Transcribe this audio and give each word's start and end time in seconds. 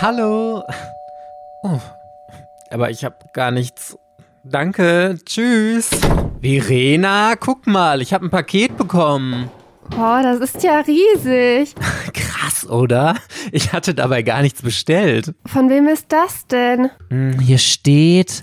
Hallo. 0.00 0.62
Oh, 1.62 1.80
aber 2.70 2.90
ich 2.90 3.04
habe 3.04 3.16
gar 3.32 3.50
nichts. 3.50 3.98
Danke, 4.44 5.18
tschüss. 5.24 5.90
Verena, 6.42 7.34
guck 7.36 7.66
mal, 7.66 8.00
ich 8.02 8.12
habe 8.12 8.26
ein 8.26 8.30
Paket 8.30 8.76
bekommen. 8.76 9.50
Boah, 9.90 10.20
das 10.22 10.40
ist 10.40 10.62
ja 10.62 10.80
riesig. 10.80 11.74
Krass, 12.12 12.68
oder? 12.68 13.16
Ich 13.52 13.72
hatte 13.72 13.94
dabei 13.94 14.22
gar 14.22 14.42
nichts 14.42 14.62
bestellt. 14.62 15.34
Von 15.46 15.70
wem 15.70 15.88
ist 15.88 16.06
das 16.12 16.46
denn? 16.46 16.90
Hm, 17.08 17.38
Hier 17.40 17.58
steht 17.58 18.42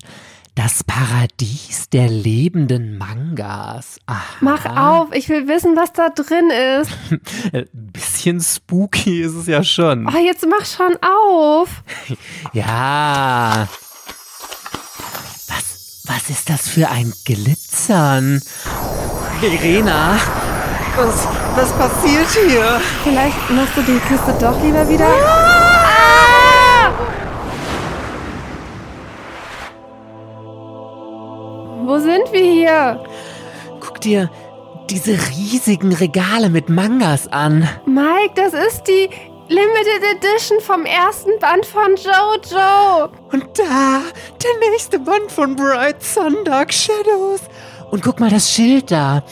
das 0.55 0.83
Paradies 0.83 1.89
der 1.91 2.07
lebenden 2.07 2.97
Mangas. 2.97 3.97
Aha. 4.05 4.21
Mach 4.41 4.65
auf, 4.65 5.07
ich 5.13 5.27
will 5.29 5.47
wissen, 5.47 5.75
was 5.75 5.93
da 5.93 6.09
drin 6.09 6.49
ist. 6.81 6.91
Ein 7.53 7.67
bisschen 7.73 8.39
spooky 8.39 9.21
ist 9.21 9.33
es 9.33 9.47
ja 9.47 9.63
schon. 9.63 10.07
Oh, 10.07 10.17
jetzt 10.17 10.45
mach 10.47 10.65
schon 10.65 10.95
auf. 11.01 11.69
Ja. 12.53 13.67
Was, 15.47 16.03
was 16.05 16.29
ist 16.29 16.49
das 16.49 16.67
für 16.67 16.89
ein 16.89 17.11
Glitzern? 17.25 18.41
Verena, 19.39 20.17
was, 20.95 21.27
was 21.55 21.71
passiert 21.73 22.27
hier? 22.47 22.81
Vielleicht 23.03 23.49
machst 23.49 23.75
du 23.75 23.81
die 23.81 23.99
Kiste 24.07 24.35
doch 24.39 24.61
lieber 24.61 24.87
wieder. 24.87 25.07
Wo 31.85 31.99
sind 31.99 32.31
wir 32.31 32.45
hier? 32.45 33.03
Guck 33.81 33.99
dir 33.99 34.29
diese 34.89 35.11
riesigen 35.11 35.93
Regale 35.93 36.49
mit 36.49 36.69
Mangas 36.69 37.27
an. 37.27 37.67
Mike, 37.85 38.33
das 38.35 38.53
ist 38.53 38.83
die 38.83 39.09
Limited 39.49 40.01
Edition 40.15 40.61
vom 40.61 40.85
ersten 40.85 41.37
Band 41.39 41.65
von 41.65 41.95
Jojo. 41.97 43.09
Und 43.31 43.59
da, 43.59 44.01
der 44.41 44.69
nächste 44.69 44.97
Band 44.99 45.29
von 45.29 45.55
Bright 45.55 46.01
Sun 46.01 46.37
Dark 46.45 46.73
Shadows. 46.73 47.41
Und 47.91 48.01
guck 48.01 48.19
mal 48.19 48.29
das 48.29 48.49
Schild 48.49 48.89
da. 48.89 49.23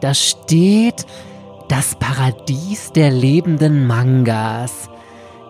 Da 0.00 0.14
steht 0.14 1.04
das 1.68 1.96
Paradies 1.96 2.92
der 2.92 3.10
lebenden 3.10 3.86
Mangas. 3.86 4.88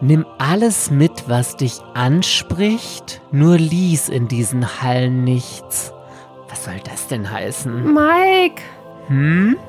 Nimm 0.01 0.27
alles 0.39 0.91
mit, 0.91 1.29
was 1.29 1.57
dich 1.57 1.81
anspricht, 1.95 3.23
nur 3.31 3.57
lies 3.59 4.09
in 4.09 4.29
diesen 4.29 4.83
Hallen 4.83 5.25
nichts. 5.25 5.94
Was 6.55 6.67
soll 6.67 6.79
das 6.89 7.09
denn 7.09 7.29
heißen? 7.29 7.93
Mike, 7.93 8.63
Hm? 9.09 9.57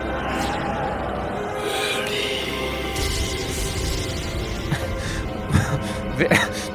Wer, 6.17 6.29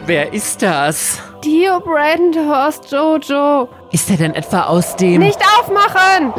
wer 0.06 0.33
ist 0.33 0.61
das? 0.62 1.20
Dio 1.44 1.78
Brandenhorst 1.78 2.91
Jojo. 2.91 3.69
Ist 3.92 4.11
er 4.11 4.17
denn 4.17 4.34
etwa 4.34 4.64
aus 4.64 4.97
dem... 4.97 5.20
Nicht 5.20 5.39
aufmachen! 5.61 6.34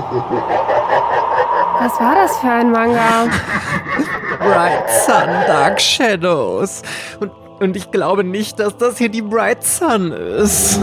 Was 1.80 1.98
war 1.98 2.16
das 2.16 2.38
für 2.40 2.50
ein 2.52 2.72
Manga? 2.72 3.30
Bright 4.40 4.90
Sun 5.06 5.30
Dark 5.48 5.80
Shadows. 5.80 6.82
Und, 7.22 7.32
und 7.62 7.78
ich 7.78 7.90
glaube 7.90 8.26
nicht, 8.26 8.60
dass 8.60 8.76
das 8.76 8.98
hier 8.98 9.08
die 9.10 9.22
Bright 9.22 9.64
Sun 9.64 10.12
ist. 10.12 10.78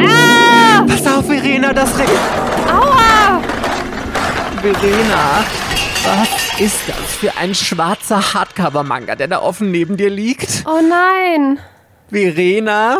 Ah! 0.00 0.84
Pass 0.86 1.06
auf, 1.06 1.26
Verena, 1.26 1.72
das 1.72 1.98
Re 1.98 2.04
Aua! 2.70 3.40
Verena, 4.60 5.44
was 6.04 6.60
ist 6.60 6.80
das 6.88 7.16
für 7.18 7.36
ein 7.36 7.54
schwarzer 7.54 8.34
Hardcover-Manga, 8.34 9.14
der 9.14 9.28
da 9.28 9.40
offen 9.40 9.70
neben 9.70 9.96
dir 9.96 10.10
liegt? 10.10 10.64
Oh 10.66 10.80
nein! 10.80 11.58
Verena? 12.10 12.98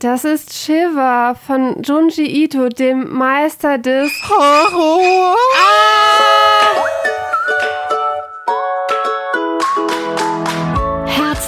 Das 0.00 0.24
ist 0.24 0.52
Shiva 0.52 1.34
von 1.34 1.82
Junji 1.82 2.44
Ito, 2.44 2.68
dem 2.68 3.10
Meister 3.12 3.78
des. 3.78 4.10
Horror! 4.28 5.34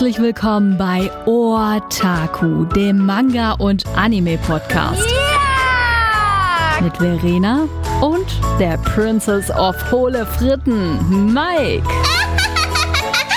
Herzlich 0.00 0.22
willkommen 0.22 0.78
bei 0.78 1.10
Otaku, 1.26 2.64
dem 2.64 3.04
Manga- 3.04 3.52
und 3.58 3.84
Anime-Podcast. 3.96 5.06
Mit 6.80 6.96
Verena 6.96 7.68
und 8.00 8.24
der 8.58 8.78
Princess 8.78 9.50
of 9.50 9.76
Hohle 9.92 10.24
Fritten, 10.24 11.34
Mike. 11.34 11.86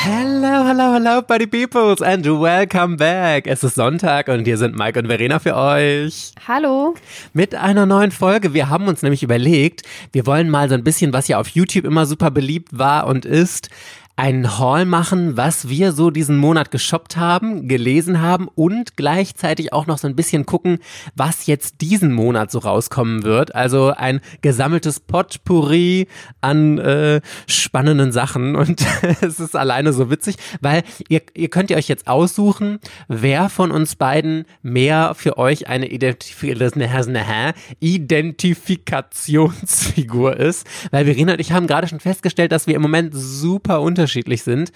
Hello, 0.06 0.66
hello, 0.66 0.94
hello, 0.94 1.22
Buddy 1.22 1.47
Peoples 1.47 2.01
and 2.01 2.25
welcome 2.25 2.95
back. 2.95 3.45
Es 3.45 3.63
ist 3.63 3.75
Sonntag 3.75 4.30
und 4.30 4.45
hier 4.45 4.57
sind 4.57 4.78
Mike 4.78 4.97
und 5.00 5.07
Verena 5.07 5.40
für 5.40 5.57
euch. 5.57 6.31
Hallo? 6.47 6.94
Mit 7.34 7.56
einer 7.56 7.85
neuen 7.85 8.12
Folge. 8.12 8.53
Wir 8.53 8.69
haben 8.69 8.88
uns 8.88 9.01
nämlich 9.01 9.24
überlegt, 9.24 9.81
wir 10.13 10.25
wollen 10.25 10.50
mal 10.50 10.69
so 10.69 10.75
ein 10.75 10.84
bisschen, 10.85 11.12
was 11.12 11.28
ja 11.28 11.40
auf 11.40 11.50
YouTube 11.50 11.84
immer 11.84 12.06
super 12.06 12.31
beliebt 12.31 12.78
war 12.78 13.07
und 13.07 13.25
ist, 13.25 13.69
einen 14.16 14.59
Haul 14.59 14.85
machen, 14.85 15.38
was 15.38 15.69
wir 15.69 15.91
so 15.91 16.12
diesen 16.12 16.38
Monat 16.38 16.69
geshoppt 16.69 17.18
haben, 17.18 17.68
gelesen 17.68 18.22
haben 18.22 18.47
und 18.53 18.96
gleichzeitig 18.96 19.74
auch 19.74 19.88
noch 19.88 19.97
so 19.97 20.07
ein 20.07 20.16
bisschen 20.16 20.46
gucken, 20.46 20.78
was 21.16 21.47
jetzt 21.47 21.81
diesen 21.81 22.13
Monat 22.13 22.51
so 22.51 22.59
rauskommen 22.59 23.24
wird. 23.24 23.56
Also 23.56 23.90
ein 23.90 24.22
gesammeltes 24.41 25.00
Potpourri 25.00 26.07
an 26.41 26.78
äh, 26.78 27.22
spannenden 27.47 28.12
Sachen 28.12 28.56
und 28.63 28.85
es 29.22 29.40
ist 29.40 29.56
alleine 29.56 29.94
so 29.94 30.12
witzig, 30.12 30.35
weil 30.62 30.84
ihr, 31.09 31.24
ihr 31.34 31.50
könnt 31.50 31.72
ihr 31.72 31.78
euch 31.78 31.88
jetzt 31.88 32.07
aussuchen, 32.07 32.78
wer 33.07 33.50
von 33.50 33.72
uns 33.72 33.95
beiden 33.95 34.45
mehr 34.62 35.16
für 35.16 35.40
euch 35.40 35.68
eine 35.68 35.88
Identif 35.88 36.44
Identifikationsfigur 37.80 40.38
ist, 40.38 40.68
weil 40.91 41.06
Verena 41.06 41.34
und 41.34 41.40
ich 41.40 41.51
haben 41.51 41.66
gerade 41.68 41.88
schon 41.88 42.00
festgestellt, 42.00 42.51
dass 42.51 42.68
wir 42.68 42.75
im 42.75 42.81
Moment 42.81 43.13
super 43.16 43.81
unterschiedlich 44.03 44.44
sind. 44.44 44.72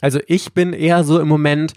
Also 0.00 0.18
ich 0.26 0.54
bin 0.54 0.72
eher 0.72 1.04
so 1.04 1.20
im 1.20 1.28
Moment 1.28 1.74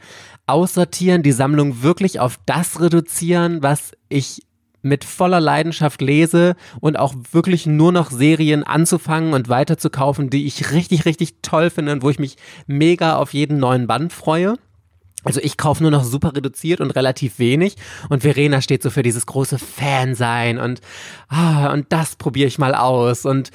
aussortieren, 0.47 1.23
die 1.23 1.33
Sammlung 1.33 1.83
wirklich 1.83 2.19
auf 2.19 2.39
das 2.45 2.79
reduzieren, 2.79 3.61
was 3.61 3.91
ich 4.07 4.43
mit 4.81 5.03
voller 5.03 5.41
Leidenschaft 5.41 5.99
lese 5.99 6.55
und 6.79 6.97
auch 6.97 7.15
wirklich 7.31 7.65
nur 7.65 7.91
noch 7.91 8.11
Serien 8.11 8.63
anzufangen 8.63 9.33
und 9.33 9.49
weiterzukaufen, 9.49 10.29
die 10.29 10.45
ich 10.45 10.71
richtig, 10.71 11.05
richtig 11.05 11.41
toll 11.41 11.69
finde 11.69 11.91
und 11.91 12.03
wo 12.03 12.09
ich 12.09 12.19
mich 12.19 12.37
mega 12.67 13.15
auf 13.17 13.33
jeden 13.33 13.57
neuen 13.57 13.87
Band 13.87 14.13
freue. 14.13 14.55
Also 15.23 15.41
ich 15.41 15.57
kaufe 15.57 15.81
nur 15.81 15.91
noch 15.91 16.03
super 16.03 16.35
reduziert 16.35 16.81
und 16.81 16.91
relativ 16.91 17.39
wenig 17.39 17.75
und 18.09 18.21
Verena 18.21 18.61
steht 18.61 18.83
so 18.83 18.91
für 18.91 19.01
dieses 19.01 19.25
große 19.25 19.57
Fansein 19.57 20.59
und 20.59 20.81
ah, 21.29 21.73
und 21.73 21.87
das 21.89 22.15
probiere 22.15 22.47
ich 22.47 22.59
mal 22.59 22.75
aus 22.75 23.25
und 23.25 23.49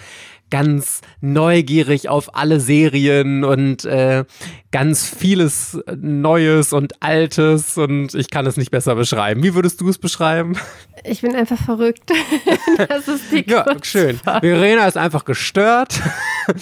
ganz 0.51 1.01
neugierig 1.21 2.09
auf 2.09 2.35
alle 2.37 2.61
Serien 2.61 3.45
und 3.45 3.85
äh, 3.85 4.25
ganz 4.73 5.09
vieles 5.09 5.79
Neues 5.97 6.73
und 6.73 7.03
Altes 7.03 7.77
und 7.77 8.15
ich 8.15 8.31
kann 8.31 8.47
es 8.47 8.57
nicht 8.57 8.71
besser 8.71 8.95
beschreiben. 8.95 9.43
Wie 9.43 9.55
würdest 9.55 9.81
du 9.81 9.89
es 9.89 9.99
beschreiben? 9.99 10.57
Ich 11.05 11.23
bin 11.23 11.35
einfach 11.35 11.59
verrückt. 11.59 12.11
das 12.89 13.09
ist 13.09 13.33
die 13.33 13.49
Ja, 13.49 13.65
schön. 13.83 14.19
Verena 14.19 14.87
ist 14.87 14.97
einfach 14.97 15.25
gestört. 15.25 16.01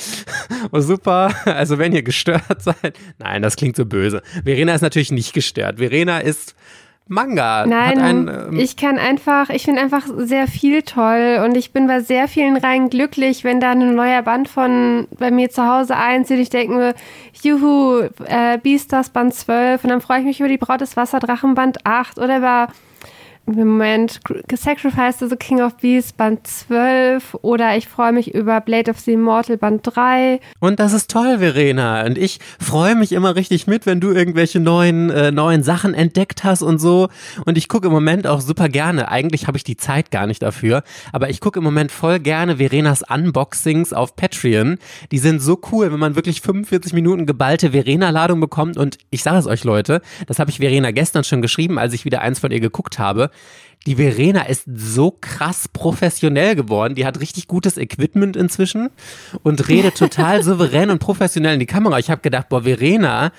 oh, 0.72 0.80
super. 0.80 1.34
Also 1.44 1.78
wenn 1.78 1.92
ihr 1.92 2.02
gestört 2.02 2.44
seid. 2.62 2.98
Nein, 3.18 3.42
das 3.42 3.56
klingt 3.56 3.76
so 3.76 3.84
böse. 3.84 4.22
Verena 4.44 4.74
ist 4.74 4.82
natürlich 4.82 5.12
nicht 5.12 5.32
gestört. 5.32 5.78
Verena 5.78 6.18
ist 6.18 6.54
Manga. 7.08 7.64
Nein, 7.66 7.98
Hat 7.98 8.04
ein, 8.04 8.28
ähm, 8.28 8.58
ich 8.58 8.76
kann 8.76 8.98
einfach, 8.98 9.48
ich 9.48 9.64
finde 9.64 9.80
einfach 9.80 10.06
sehr 10.16 10.46
viel 10.46 10.82
toll 10.82 11.40
und 11.44 11.56
ich 11.56 11.72
bin 11.72 11.86
bei 11.86 12.00
sehr 12.00 12.28
vielen 12.28 12.56
Reihen 12.56 12.90
glücklich, 12.90 13.44
wenn 13.44 13.60
da 13.60 13.70
ein 13.70 13.94
neuer 13.94 14.22
Band 14.22 14.48
von 14.48 15.08
bei 15.18 15.30
mir 15.30 15.50
zu 15.50 15.66
Hause 15.66 15.96
einzieht. 15.96 16.38
Ich 16.38 16.50
denke 16.50 16.74
mir, 16.74 16.94
juhu, 17.42 18.08
äh, 18.26 18.58
Beastars 18.58 19.08
Band 19.08 19.34
12 19.34 19.84
und 19.84 19.90
dann 19.90 20.00
freue 20.02 20.20
ich 20.20 20.26
mich 20.26 20.40
über 20.40 20.50
die 20.50 20.58
Braut 20.58 20.82
des 20.82 20.96
Wasserdrachen 20.96 21.54
Band 21.54 21.86
8 21.86 22.18
oder 22.18 22.38
über 22.38 22.68
im 23.56 23.68
Moment 23.68 24.20
Sacrifice 24.54 25.18
to 25.18 25.26
the 25.26 25.36
King 25.36 25.60
of 25.60 25.76
Beasts 25.78 26.12
Band 26.12 26.46
12 26.46 27.36
oder 27.42 27.76
ich 27.76 27.88
freue 27.88 28.12
mich 28.12 28.34
über 28.34 28.60
Blade 28.60 28.90
of 28.90 28.98
the 29.00 29.12
Immortal 29.12 29.56
Band 29.56 29.80
3. 29.82 30.40
Und 30.60 30.80
das 30.80 30.92
ist 30.92 31.10
toll, 31.10 31.38
Verena. 31.38 32.04
Und 32.04 32.18
ich 32.18 32.40
freue 32.60 32.94
mich 32.94 33.12
immer 33.12 33.36
richtig 33.36 33.66
mit, 33.66 33.86
wenn 33.86 34.00
du 34.00 34.10
irgendwelche 34.10 34.60
neuen, 34.60 35.10
äh, 35.10 35.30
neuen 35.30 35.62
Sachen 35.62 35.94
entdeckt 35.94 36.44
hast 36.44 36.62
und 36.62 36.78
so. 36.78 37.08
Und 37.44 37.56
ich 37.56 37.68
gucke 37.68 37.86
im 37.86 37.92
Moment 37.92 38.26
auch 38.26 38.40
super 38.40 38.68
gerne. 38.68 39.10
Eigentlich 39.10 39.46
habe 39.46 39.56
ich 39.56 39.64
die 39.64 39.76
Zeit 39.76 40.10
gar 40.10 40.26
nicht 40.26 40.42
dafür. 40.42 40.82
Aber 41.12 41.30
ich 41.30 41.40
gucke 41.40 41.58
im 41.58 41.64
Moment 41.64 41.90
voll 41.90 42.18
gerne 42.18 42.58
Verenas 42.58 43.02
Unboxings 43.08 43.92
auf 43.92 44.16
Patreon. 44.16 44.78
Die 45.10 45.18
sind 45.18 45.40
so 45.40 45.60
cool, 45.72 45.90
wenn 45.92 46.00
man 46.00 46.16
wirklich 46.16 46.40
45 46.42 46.92
Minuten 46.92 47.26
geballte 47.26 47.70
Verena-Ladung 47.70 48.40
bekommt. 48.40 48.76
Und 48.76 48.98
ich 49.10 49.22
sage 49.22 49.38
es 49.38 49.46
euch, 49.46 49.64
Leute, 49.64 50.02
das 50.26 50.38
habe 50.38 50.50
ich 50.50 50.58
Verena 50.58 50.90
gestern 50.90 51.24
schon 51.24 51.42
geschrieben, 51.42 51.78
als 51.78 51.94
ich 51.94 52.04
wieder 52.04 52.20
eins 52.20 52.38
von 52.38 52.50
ihr 52.50 52.60
geguckt 52.60 52.98
habe. 52.98 53.30
Die 53.86 53.96
Verena 53.96 54.42
ist 54.42 54.64
so 54.66 55.16
krass 55.18 55.68
professionell 55.68 56.54
geworden. 56.54 56.94
Die 56.94 57.06
hat 57.06 57.20
richtig 57.20 57.46
gutes 57.46 57.78
Equipment 57.78 58.36
inzwischen 58.36 58.90
und 59.42 59.68
redet 59.68 59.96
total 59.96 60.42
souverän 60.44 60.90
und 60.90 60.98
professionell 60.98 61.54
in 61.54 61.60
die 61.60 61.66
Kamera. 61.66 61.98
Ich 61.98 62.10
habe 62.10 62.20
gedacht, 62.20 62.48
boah, 62.48 62.64
Verena, 62.64 63.32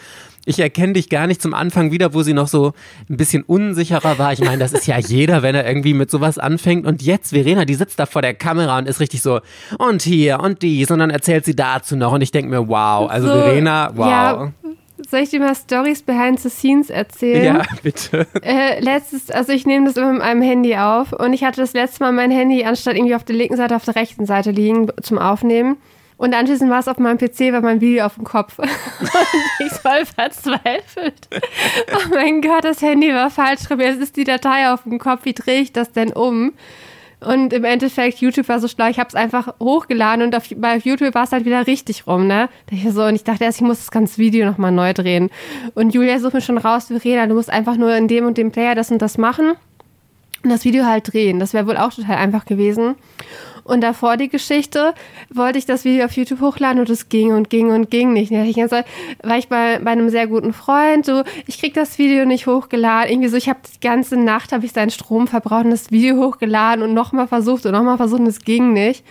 ich 0.45 0.59
erkenne 0.59 0.93
dich 0.93 1.09
gar 1.09 1.27
nicht 1.27 1.41
zum 1.41 1.53
Anfang 1.53 1.91
wieder, 1.91 2.13
wo 2.13 2.23
sie 2.23 2.33
noch 2.33 2.47
so 2.47 2.73
ein 3.09 3.17
bisschen 3.17 3.43
unsicherer 3.43 4.17
war. 4.17 4.33
Ich 4.33 4.39
meine, 4.39 4.57
das 4.57 4.73
ist 4.73 4.87
ja 4.87 4.97
jeder, 4.99 5.43
wenn 5.43 5.53
er 5.53 5.67
irgendwie 5.67 5.93
mit 5.93 6.09
sowas 6.09 6.39
anfängt. 6.39 6.87
Und 6.87 7.03
jetzt, 7.03 7.29
Verena, 7.31 7.65
die 7.65 7.75
sitzt 7.75 7.99
da 7.99 8.07
vor 8.07 8.23
der 8.23 8.33
Kamera 8.33 8.79
und 8.79 8.87
ist 8.87 8.99
richtig 8.99 9.21
so, 9.21 9.41
und 9.77 10.01
hier 10.01 10.39
und 10.39 10.63
dies. 10.63 10.89
Und 10.89 10.99
dann 10.99 11.11
erzählt 11.11 11.45
sie 11.45 11.55
dazu 11.55 11.95
noch. 11.95 12.13
Und 12.13 12.21
ich 12.21 12.31
denke 12.31 12.49
mir, 12.49 12.67
wow, 12.67 13.09
also 13.09 13.27
so, 13.27 13.33
Verena, 13.33 13.91
wow. 13.93 14.07
Ja. 14.07 14.53
Soll 15.07 15.21
ich 15.21 15.29
dir 15.29 15.39
mal 15.39 15.55
Stories 15.55 16.01
behind 16.01 16.39
the 16.39 16.49
scenes 16.49 16.89
erzählen? 16.89 17.43
Ja, 17.43 17.63
bitte. 17.83 18.27
Äh, 18.41 18.79
letztes, 18.79 19.31
also 19.31 19.51
ich 19.51 19.65
nehme 19.65 19.85
das 19.85 19.97
immer 19.97 20.13
mit 20.13 20.21
meinem 20.21 20.41
Handy 20.41 20.75
auf 20.75 21.13
und 21.13 21.33
ich 21.33 21.43
hatte 21.43 21.61
das 21.61 21.73
letzte 21.73 22.03
Mal 22.03 22.11
mein 22.11 22.31
Handy 22.31 22.63
anstatt 22.63 22.95
irgendwie 22.95 23.15
auf 23.15 23.23
der 23.23 23.35
linken 23.35 23.57
Seite 23.57 23.75
auf 23.75 23.85
der 23.85 23.95
rechten 23.95 24.25
Seite 24.25 24.51
liegen 24.51 24.87
zum 25.01 25.17
Aufnehmen. 25.17 25.77
Und 26.17 26.33
anschließend 26.33 26.69
war 26.69 26.79
es 26.79 26.89
auf 26.89 26.97
meinem 26.97 27.17
PC, 27.17 27.53
war 27.53 27.61
mein 27.61 27.79
Video 27.79 28.05
auf 28.05 28.15
dem 28.15 28.25
Kopf. 28.25 28.59
und 28.59 28.69
ich 29.59 29.71
voll 29.71 30.05
verzweifelt. 30.05 31.29
Oh 31.93 32.13
mein 32.13 32.41
Gott, 32.41 32.65
das 32.65 32.81
Handy 32.81 33.13
war 33.13 33.29
falsch 33.29 33.71
rum. 33.71 33.79
Jetzt 33.79 34.01
ist 34.01 34.17
die 34.17 34.25
Datei 34.25 34.69
auf 34.69 34.83
dem 34.83 34.99
Kopf. 34.99 35.21
Wie 35.23 35.33
drehe 35.33 35.61
ich 35.61 35.71
das 35.71 35.93
denn 35.93 36.11
um? 36.11 36.51
Und 37.21 37.51
im 37.51 37.65
Endeffekt, 37.65 38.19
YouTube 38.19 38.47
war 38.47 38.59
so 38.59 38.69
schlau, 38.69 38.87
ich 38.87 38.97
habe 38.97 39.09
es 39.09 39.15
einfach 39.15 39.53
hochgeladen 39.59 40.25
und 40.25 40.35
auf, 40.35 40.43
bei 40.55 40.77
YouTube 40.77 41.13
war 41.13 41.23
es 41.23 41.33
halt 41.33 41.43
wieder 41.45 41.67
richtig 41.67 42.07
rum, 42.07 42.27
ne? 42.27 42.47
Und 42.71 43.15
ich 43.15 43.25
dachte 43.25 43.43
erst, 43.43 43.59
ich 43.59 43.67
muss 43.67 43.79
das 43.79 43.91
ganze 43.91 44.17
Video 44.19 44.45
nochmal 44.45 44.71
neu 44.71 44.93
drehen. 44.93 45.29
Und 45.75 45.93
Julia 45.93 46.19
sucht 46.19 46.33
mir 46.33 46.41
schon 46.41 46.57
raus, 46.57 46.85
Verena, 46.87 47.27
du 47.27 47.33
musst 47.33 47.49
einfach 47.49 47.75
nur 47.75 47.93
in 47.93 48.07
dem 48.07 48.25
und 48.25 48.37
dem 48.37 48.51
Player 48.51 48.73
das 48.73 48.89
und 48.89 49.01
das 49.01 49.17
machen 49.17 49.55
und 50.43 50.49
das 50.49 50.63
Video 50.63 50.85
halt 50.85 51.11
drehen. 51.11 51.39
Das 51.39 51.53
wäre 51.53 51.67
wohl 51.67 51.75
auch 51.75 51.93
total 51.93 52.15
einfach 52.15 52.45
gewesen. 52.45 52.95
Und 53.63 53.81
davor 53.81 54.17
die 54.17 54.29
Geschichte, 54.29 54.93
wollte 55.29 55.57
ich 55.57 55.65
das 55.65 55.85
Video 55.85 56.05
auf 56.05 56.13
YouTube 56.13 56.41
hochladen 56.41 56.79
und 56.79 56.89
es 56.89 57.09
ging 57.09 57.33
und 57.33 57.49
ging 57.49 57.71
und 57.71 57.89
ging 57.89 58.13
nicht. 58.13 58.31
Ich 58.31 58.55
ganze, 58.55 58.85
war 59.23 59.37
ich 59.37 59.47
bei, 59.47 59.79
bei 59.79 59.91
einem 59.91 60.09
sehr 60.09 60.27
guten 60.27 60.53
Freund, 60.53 61.05
so, 61.05 61.23
ich 61.47 61.59
krieg 61.59 61.73
das 61.73 61.97
Video 61.97 62.25
nicht 62.25 62.47
hochgeladen. 62.47 63.11
Irgendwie 63.11 63.29
so, 63.29 63.37
ich 63.37 63.49
habe 63.49 63.59
die 63.73 63.79
ganze 63.79 64.17
Nacht, 64.17 64.51
habe 64.51 64.65
ich 64.65 64.71
seinen 64.71 64.91
Strom 64.91 65.27
verbraucht 65.27 65.65
und 65.65 65.71
das 65.71 65.91
Video 65.91 66.17
hochgeladen 66.17 66.83
und 66.83 66.93
nochmal 66.93 67.27
versucht 67.27 67.65
und 67.65 67.71
nochmal 67.73 67.97
versucht 67.97 68.21
und 68.21 68.27
es 68.27 68.41
ging 68.41 68.73
nicht. 68.73 69.03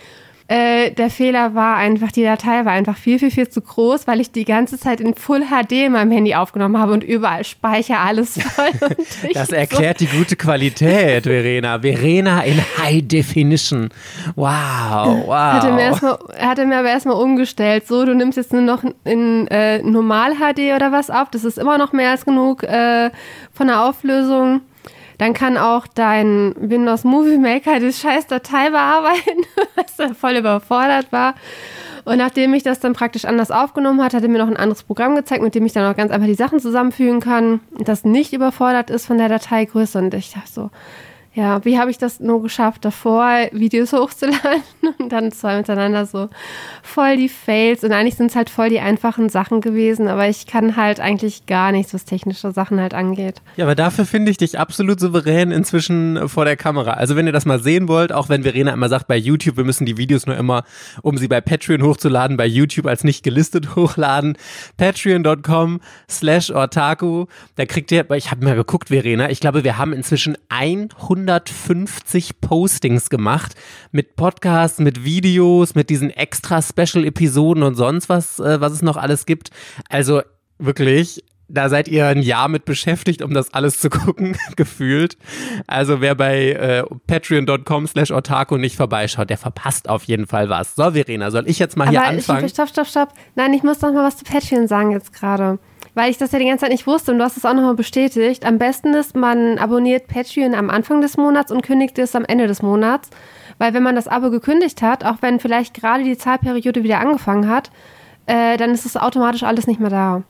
Äh, 0.49 0.89
der 0.89 1.11
Fehler 1.11 1.53
war 1.53 1.75
einfach, 1.75 2.11
die 2.11 2.23
Datei 2.23 2.65
war 2.65 2.71
einfach 2.71 2.97
viel, 2.97 3.19
viel, 3.19 3.29
viel 3.29 3.49
zu 3.49 3.61
groß, 3.61 4.07
weil 4.07 4.19
ich 4.19 4.31
die 4.31 4.45
ganze 4.45 4.79
Zeit 4.79 4.99
in 4.99 5.13
Full 5.13 5.43
HD 5.45 5.73
in 5.73 5.91
meinem 5.91 6.09
Handy 6.09 6.33
aufgenommen 6.33 6.79
habe 6.79 6.91
und 6.93 7.03
überall 7.03 7.43
Speicher 7.43 7.99
alles 7.99 8.39
voll. 8.55 8.71
das 9.31 9.49
erklärt 9.49 9.99
so. 9.99 10.05
die 10.05 10.17
gute 10.17 10.35
Qualität, 10.35 11.25
Verena. 11.25 11.79
Verena 11.79 12.41
in 12.41 12.59
High 12.79 13.03
Definition. 13.03 13.89
Wow, 14.35 15.27
wow. 15.27 15.29
Hatte 15.29 15.71
mir, 15.71 15.81
erstmal, 15.81 16.17
hatte 16.39 16.65
mir 16.65 16.79
aber 16.79 16.89
erstmal 16.89 17.21
umgestellt. 17.21 17.85
So, 17.85 18.03
du 18.03 18.15
nimmst 18.15 18.35
jetzt 18.35 18.51
nur 18.51 18.63
noch 18.63 18.83
in 19.03 19.45
äh, 19.49 19.83
Normal 19.83 20.37
HD 20.37 20.73
oder 20.75 20.91
was 20.91 21.11
auf. 21.11 21.29
Das 21.29 21.43
ist 21.43 21.59
immer 21.59 21.77
noch 21.77 21.93
mehr 21.93 22.09
als 22.09 22.25
genug 22.25 22.63
äh, 22.63 23.11
von 23.53 23.67
der 23.67 23.85
Auflösung. 23.85 24.61
Dann 25.19 25.33
kann 25.33 25.57
auch 25.57 25.85
dein 25.85 26.55
Windows 26.57 27.03
Movie 27.03 27.37
Maker 27.37 27.79
die 27.79 27.93
scheiß 27.93 28.27
Datei 28.27 28.71
bearbeiten, 28.71 29.43
was 29.75 29.99
er 29.99 30.15
voll 30.15 30.37
überfordert 30.37 31.11
war. 31.11 31.35
Und 32.05 32.17
nachdem 32.17 32.53
ich 32.53 32.63
das 32.63 32.79
dann 32.79 32.93
praktisch 32.93 33.25
anders 33.25 33.51
aufgenommen 33.51 34.01
hat, 34.01 34.13
hat 34.13 34.23
er 34.23 34.29
mir 34.29 34.39
noch 34.39 34.47
ein 34.47 34.57
anderes 34.57 34.83
Programm 34.83 35.15
gezeigt, 35.15 35.43
mit 35.43 35.53
dem 35.53 35.65
ich 35.65 35.73
dann 35.73 35.91
auch 35.91 35.95
ganz 35.95 36.11
einfach 36.11 36.25
die 36.25 36.33
Sachen 36.33 36.59
zusammenfügen 36.59 37.19
kann, 37.19 37.59
das 37.77 38.05
nicht 38.05 38.33
überfordert 38.33 38.89
ist 38.89 39.05
von 39.05 39.17
der 39.17 39.29
Dateigröße. 39.29 39.99
Und 39.99 40.13
ich 40.13 40.31
dachte 40.31 40.49
so, 40.51 40.69
ja, 41.39 41.63
wie 41.63 41.79
habe 41.79 41.89
ich 41.89 41.97
das 41.97 42.19
nur 42.19 42.43
geschafft, 42.43 42.83
davor 42.83 43.47
Videos 43.53 43.93
hochzuladen 43.93 44.61
und 44.97 45.09
dann 45.09 45.31
zwei 45.31 45.55
miteinander 45.55 46.05
so 46.05 46.27
voll 46.83 47.15
die 47.15 47.29
Fails. 47.29 47.81
Und 47.85 47.93
eigentlich 47.93 48.15
sind 48.15 48.31
es 48.31 48.35
halt 48.35 48.49
voll 48.49 48.67
die 48.67 48.81
einfachen 48.81 49.29
Sachen 49.29 49.61
gewesen, 49.61 50.09
aber 50.09 50.27
ich 50.27 50.47
kann 50.47 50.75
halt 50.75 50.99
eigentlich 50.99 51.45
gar 51.45 51.71
nichts, 51.71 51.93
was 51.93 52.03
technische 52.03 52.51
Sachen 52.51 52.81
halt 52.81 52.93
angeht. 52.93 53.41
Ja, 53.55 53.63
aber 53.63 53.75
dafür 53.75 54.05
finde 54.05 54.31
ich 54.31 54.37
dich 54.37 54.59
absolut 54.59 54.99
souverän 54.99 55.51
inzwischen 55.51 56.27
vor 56.27 56.43
der 56.43 56.57
Kamera. 56.57 56.95
Also 56.95 57.15
wenn 57.15 57.25
ihr 57.25 57.31
das 57.31 57.45
mal 57.45 57.63
sehen 57.63 57.87
wollt, 57.87 58.11
auch 58.11 58.27
wenn 58.27 58.43
Verena 58.43 58.73
immer 58.73 58.89
sagt 58.89 59.07
bei 59.07 59.15
YouTube, 59.15 59.55
wir 59.55 59.63
müssen 59.63 59.85
die 59.85 59.95
Videos 59.95 60.25
nur 60.25 60.35
immer, 60.35 60.65
um 61.03 61.17
sie 61.17 61.29
bei 61.29 61.39
Patreon 61.39 61.83
hochzuladen, 61.83 62.35
bei 62.35 62.47
YouTube 62.47 62.85
als 62.85 63.05
nicht 63.05 63.23
gelistet 63.23 63.75
hochladen. 63.77 64.37
Patreon.com 64.75 65.79
slash 66.09 66.51
Ortaku. 66.51 67.27
Da 67.55 67.65
kriegt 67.65 67.93
ihr, 67.93 68.11
ich 68.11 68.29
habe 68.29 68.43
mal 68.43 68.55
geguckt, 68.55 68.89
Verena, 68.89 69.29
ich 69.29 69.39
glaube, 69.39 69.63
wir 69.63 69.77
haben 69.77 69.93
inzwischen 69.93 70.37
100 70.49 71.28
150 71.29 72.41
Postings 72.41 73.09
gemacht 73.09 73.55
mit 73.91 74.15
Podcasts, 74.15 74.79
mit 74.79 75.03
Videos, 75.03 75.75
mit 75.75 75.89
diesen 75.89 76.09
extra 76.09 76.61
Special-Episoden 76.61 77.63
und 77.63 77.75
sonst 77.75 78.09
was, 78.09 78.39
äh, 78.39 78.59
was 78.59 78.73
es 78.73 78.81
noch 78.81 78.97
alles 78.97 79.25
gibt. 79.25 79.51
Also 79.89 80.21
wirklich, 80.57 81.23
da 81.47 81.69
seid 81.69 81.87
ihr 81.87 82.07
ein 82.07 82.21
Jahr 82.21 82.47
mit 82.47 82.65
beschäftigt, 82.65 83.21
um 83.21 83.33
das 83.33 83.53
alles 83.53 83.79
zu 83.79 83.89
gucken, 83.91 84.37
gefühlt. 84.55 85.17
Also 85.67 86.01
wer 86.01 86.15
bei 86.15 86.51
äh, 86.51 86.83
patreon.com 87.05 87.87
slash 87.87 88.11
otaku 88.11 88.57
nicht 88.57 88.75
vorbeischaut, 88.75 89.29
der 89.29 89.37
verpasst 89.37 89.87
auf 89.87 90.05
jeden 90.05 90.25
Fall 90.25 90.49
was. 90.49 90.75
So, 90.75 90.91
Verena, 90.91 91.29
soll 91.29 91.47
ich 91.47 91.59
jetzt 91.59 91.77
mal 91.77 91.83
Aber 91.83 91.91
hier 91.91 92.03
anfangen? 92.03 92.45
Ich, 92.45 92.53
stopp, 92.53 92.69
stopp, 92.69 92.87
stopp. 92.87 93.09
Nein, 93.35 93.53
ich 93.53 93.61
muss 93.61 93.81
noch 93.81 93.93
mal 93.93 94.03
was 94.03 94.17
zu 94.17 94.23
Patreon 94.23 94.67
sagen 94.67 94.91
jetzt 94.91 95.13
gerade 95.13 95.59
weil 95.93 96.11
ich 96.11 96.17
das 96.17 96.31
ja 96.31 96.39
die 96.39 96.45
ganze 96.45 96.61
Zeit 96.61 96.71
nicht 96.71 96.87
wusste 96.87 97.11
und 97.11 97.17
du 97.17 97.23
hast 97.23 97.37
es 97.37 97.45
auch 97.45 97.53
nochmal 97.53 97.75
bestätigt. 97.75 98.45
Am 98.45 98.57
besten 98.57 98.93
ist, 98.93 99.15
man 99.15 99.57
abonniert 99.57 100.07
Patreon 100.07 100.53
am 100.53 100.69
Anfang 100.69 101.01
des 101.01 101.17
Monats 101.17 101.51
und 101.51 101.61
kündigt 101.61 101.97
es 101.99 102.15
am 102.15 102.25
Ende 102.25 102.47
des 102.47 102.61
Monats. 102.61 103.09
Weil 103.57 103.73
wenn 103.73 103.83
man 103.83 103.95
das 103.95 104.07
Abo 104.07 104.29
gekündigt 104.29 104.81
hat, 104.81 105.03
auch 105.03 105.17
wenn 105.21 105.39
vielleicht 105.39 105.73
gerade 105.73 106.03
die 106.03 106.17
Zahlperiode 106.17 106.83
wieder 106.83 106.99
angefangen 106.99 107.49
hat, 107.49 107.71
äh, 108.25 108.57
dann 108.57 108.71
ist 108.71 108.85
es 108.85 108.95
automatisch 108.95 109.43
alles 109.43 109.67
nicht 109.67 109.79
mehr 109.79 109.89
da. 109.89 110.23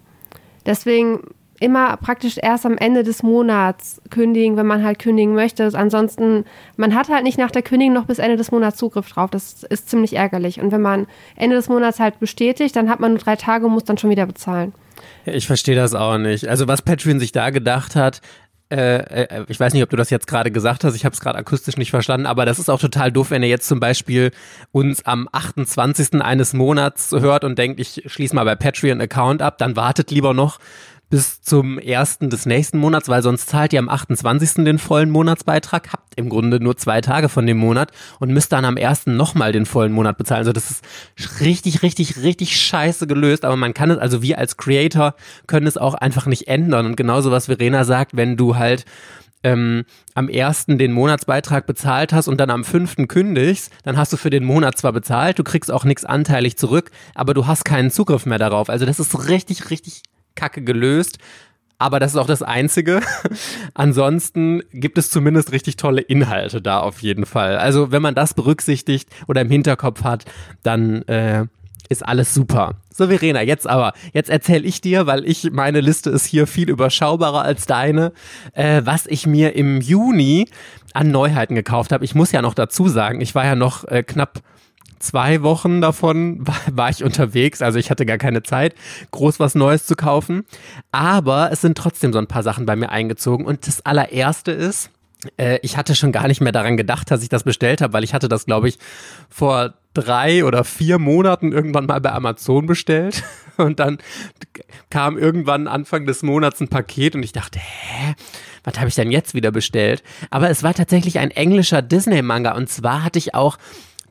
Deswegen 0.66 1.22
immer 1.60 1.98
praktisch 1.98 2.38
erst 2.42 2.66
am 2.66 2.78
Ende 2.78 3.04
des 3.04 3.22
Monats 3.22 4.02
kündigen, 4.10 4.56
wenn 4.58 4.66
man 4.66 4.84
halt 4.84 5.00
kündigen 5.00 5.36
möchte. 5.36 5.70
Ansonsten, 5.74 6.46
man 6.78 6.96
hat 6.96 7.10
halt 7.10 7.24
nicht 7.24 7.38
nach 7.38 7.52
der 7.52 7.62
Kündigung 7.62 7.94
noch 7.94 8.06
bis 8.06 8.20
Ende 8.20 8.38
des 8.38 8.52
Monats 8.52 8.78
Zugriff 8.78 9.10
drauf. 9.10 9.30
Das 9.30 9.64
ist 9.64 9.90
ziemlich 9.90 10.16
ärgerlich. 10.16 10.62
Und 10.62 10.72
wenn 10.72 10.82
man 10.82 11.08
Ende 11.36 11.56
des 11.56 11.70
Monats 11.70 12.00
halt 12.00 12.20
bestätigt, 12.20 12.76
dann 12.76 12.90
hat 12.90 13.00
man 13.00 13.12
nur 13.12 13.20
drei 13.20 13.36
Tage 13.36 13.66
und 13.66 13.74
muss 13.74 13.84
dann 13.84 13.98
schon 13.98 14.10
wieder 14.10 14.26
bezahlen. 14.26 14.74
Ich 15.34 15.48
verstehe 15.48 15.76
das 15.76 15.94
auch 15.94 16.18
nicht. 16.18 16.48
Also 16.48 16.68
was 16.68 16.82
Patreon 16.82 17.20
sich 17.20 17.32
da 17.32 17.50
gedacht 17.50 17.96
hat, 17.96 18.22
äh, 18.72 19.24
äh, 19.24 19.46
ich 19.48 19.60
weiß 19.60 19.74
nicht, 19.74 19.82
ob 19.82 19.90
du 19.90 19.98
das 19.98 20.12
jetzt 20.12 20.28
gerade 20.28 20.52
gesagt 20.52 20.84
hast, 20.84 20.96
ich 20.96 21.04
habe 21.04 21.14
es 21.14 21.22
gerade 21.22 21.38
akustisch 21.38 21.78
nicht 21.78 21.90
verstanden, 21.90 22.28
aber 22.28 22.46
das 22.46 22.60
ist 22.60 22.70
auch 22.70 22.80
total 22.80 23.12
doof, 23.12 23.32
wenn 23.32 23.42
ihr 23.42 23.50
jetzt 23.50 23.68
zum 23.68 23.80
Beispiel 23.80 24.32
uns 24.72 25.06
am 25.06 25.28
28. 25.32 26.22
eines 26.22 26.54
Monats 26.54 27.12
hört 27.12 27.44
und 27.44 27.58
denkt, 27.58 27.80
ich 27.80 28.04
schließe 28.06 28.36
mal 28.36 28.44
bei 28.46 28.56
Patreon 28.56 29.02
Account 29.02 29.42
ab, 29.42 29.58
dann 29.58 29.76
wartet 29.76 30.12
lieber 30.12 30.36
noch 30.36 30.60
bis 31.10 31.42
zum 31.42 31.80
ersten 31.80 32.30
des 32.30 32.46
nächsten 32.46 32.78
Monats, 32.78 33.10
weil 33.10 33.24
sonst 33.24 33.50
zahlt 33.50 33.74
ihr 33.74 33.80
am 33.80 33.90
28. 33.90 34.64
den 34.64 34.78
vollen 34.78 35.10
Monatsbeitrag, 35.10 35.92
habt 35.92 36.16
im 36.16 36.30
Grunde 36.30 36.60
nur 36.60 36.78
zwei 36.78 37.02
Tage 37.02 37.30
von 37.30 37.48
dem 37.48 37.58
Monat 37.58 37.92
und 38.20 38.32
müsst 38.32 38.52
dann 38.52 38.66
am 38.66 38.78
ersten 38.78 39.18
nochmal 39.18 39.52
den 39.52 39.66
vollen 39.66 39.92
Monat 39.92 40.18
bezahlen. 40.18 40.40
Also 40.40 40.54
das 40.54 40.70
ist 40.70 40.84
richtig, 41.42 41.82
richtig, 41.82 42.18
richtig 42.18 42.60
scheiße 42.62 43.08
gelöst, 43.08 43.44
aber 43.44 43.56
man 43.56 43.74
kann 43.74 43.90
es, 43.90 43.98
also 43.98 44.22
wir 44.22 44.38
als 44.38 44.58
Creator 44.58 45.16
können 45.48 45.68
es 45.68 45.78
auch 45.78 45.96
einfach 45.96 46.28
nicht 46.28 46.48
ändern. 46.48 46.86
Und 46.86 46.96
genauso 46.96 47.32
was 47.32 47.48
Verena 47.48 47.86
sagt, 47.86 48.16
wenn 48.16 48.38
du 48.38 48.56
halt 48.56 48.86
ähm, 49.44 49.86
am 50.14 50.30
ersten 50.30 50.78
den 50.78 50.92
Monatsbeitrag 50.92 51.66
bezahlt 51.66 52.14
hast 52.14 52.28
und 52.28 52.40
dann 52.40 52.50
am 52.50 52.64
fünften 52.64 53.08
kündigst, 53.08 53.72
dann 53.84 53.98
hast 53.98 54.12
du 54.12 54.18
für 54.18 54.30
den 54.30 54.44
Monat 54.44 54.78
zwar 54.78 54.92
bezahlt, 54.92 55.40
du 55.40 55.44
kriegst 55.44 55.72
auch 55.72 55.86
nichts 55.86 56.06
anteilig 56.06 56.58
zurück, 56.58 56.92
aber 57.16 57.34
du 57.34 57.48
hast 57.48 57.64
keinen 57.64 57.90
Zugriff 57.90 58.26
mehr 58.26 58.38
darauf. 58.38 58.70
Also 58.70 58.86
das 58.86 59.00
ist 59.00 59.30
richtig, 59.30 59.70
richtig 59.70 60.04
kacke 60.40 60.62
gelöst. 60.62 61.18
Aber 61.82 62.00
das 62.00 62.12
ist 62.12 62.18
auch 62.18 62.28
das 62.28 62.44
Einzige. 62.44 63.02
Ansonsten 63.74 64.62
gibt 64.74 64.98
es 64.98 65.10
zumindest 65.10 65.54
richtig 65.54 65.78
tolle 65.78 66.02
Inhalte 66.02 66.62
da 66.62 66.80
auf 66.82 67.02
jeden 67.02 67.26
Fall. 67.26 67.58
Also 67.58 67.92
wenn 67.92 68.02
man 68.02 68.16
das 68.16 68.34
berücksichtigt 68.34 69.10
oder 69.28 69.42
im 69.42 69.50
Hinterkopf 69.50 70.04
hat, 70.04 70.26
dann 70.62 71.04
äh, 71.04 71.46
ist 71.88 72.06
alles 72.06 72.34
super. 72.34 72.76
So, 72.94 73.08
Verena, 73.08 73.42
jetzt 73.42 73.68
aber, 73.68 73.94
jetzt 74.14 74.30
erzähle 74.30 74.66
ich 74.66 74.82
dir, 74.82 75.08
weil 75.08 75.26
ich, 75.26 75.52
meine 75.52 75.80
Liste 75.80 76.10
ist 76.10 76.26
hier 76.26 76.48
viel 76.48 76.70
überschaubarer 76.70 77.42
als 77.42 77.66
deine, 77.66 78.12
äh, 78.54 78.82
was 78.84 79.08
ich 79.08 79.26
mir 79.26 79.56
im 79.56 79.80
Juni 79.80 80.50
an 80.94 81.12
Neuheiten 81.12 81.56
gekauft 81.56 81.94
habe. 81.94 82.04
Ich 82.04 82.14
muss 82.14 82.32
ja 82.34 82.42
noch 82.42 82.54
dazu 82.54 82.90
sagen, 82.90 83.22
ich 83.22 83.36
war 83.36 83.46
ja 83.46 83.56
noch 83.56 83.86
äh, 83.86 84.04
knapp 84.04 84.42
zwei 85.00 85.42
Wochen 85.42 85.82
davon 85.82 86.38
war, 86.48 86.56
war, 86.72 86.90
ich 86.90 87.04
unterwegs, 87.04 87.62
also 87.62 87.80
ich 87.80 87.90
hatte 87.90 88.06
gar 88.06 88.18
keine 88.18 88.44
Zeit, 88.44 88.76
groß 89.12 89.40
was 89.40 89.56
Neues 89.56 89.86
zu 89.86 89.96
kaufen. 89.96 90.46
Aber 90.92 91.52
es 91.52 91.62
sind 91.62 91.78
trotzdem 91.78 92.14
so 92.14 92.20
ein 92.20 92.28
paar 92.28 92.44
Sachen 92.44 92.66
bei 92.66 92.76
mir 92.76 92.90
eingezogen. 92.90 93.46
Und 93.46 93.68
das 93.68 93.86
allererste 93.86 94.52
ist, 94.52 94.92
äh, 95.38 95.60
ich 95.62 95.78
hatte 95.78 95.96
schon 95.96 96.12
gar 96.12 96.28
nicht 96.28 96.42
mehr 96.42 96.52
daran 96.52 96.78
gedacht, 96.78 97.12
dass 97.12 97.24
ich 97.24 97.30
das 97.30 97.44
bestellt 97.44 97.82
habe, 97.82 97.94
weil 97.94 98.04
ich 98.04 98.14
hatte 98.14 98.30
das, 98.30 98.46
glaube 98.46 98.70
ich, 98.70 98.80
vor 99.30 99.74
drei 99.94 100.46
oder 100.46 100.64
vier 100.64 101.00
Monaten 101.00 101.52
irgendwann 101.52 101.88
mal 101.88 102.00
bei 102.00 102.12
Amazon 102.12 102.66
bestellt. 102.66 103.24
Und 103.58 103.80
dann 103.82 103.98
kam 104.90 105.18
irgendwann 105.18 105.68
Anfang 105.68 106.06
des 106.06 106.24
Monats 106.24 106.62
ein 106.62 106.70
Paket 106.70 107.14
und 107.14 107.24
ich 107.24 107.34
dachte, 107.34 107.60
hä? 107.60 108.16
was 108.64 108.78
habe 108.78 108.88
ich 108.88 108.96
denn 108.96 109.12
jetzt 109.12 109.34
wieder 109.34 109.52
bestellt? 109.52 110.04
Aber 110.30 110.50
es 110.50 110.64
war 110.64 110.74
tatsächlich 110.74 111.20
ein 111.20 111.32
englischer 111.32 111.82
Disney-Manga 111.82 112.56
und 112.56 112.70
zwar 112.70 113.04
hatte 113.04 113.20
ich 113.20 113.34
auch 113.36 113.58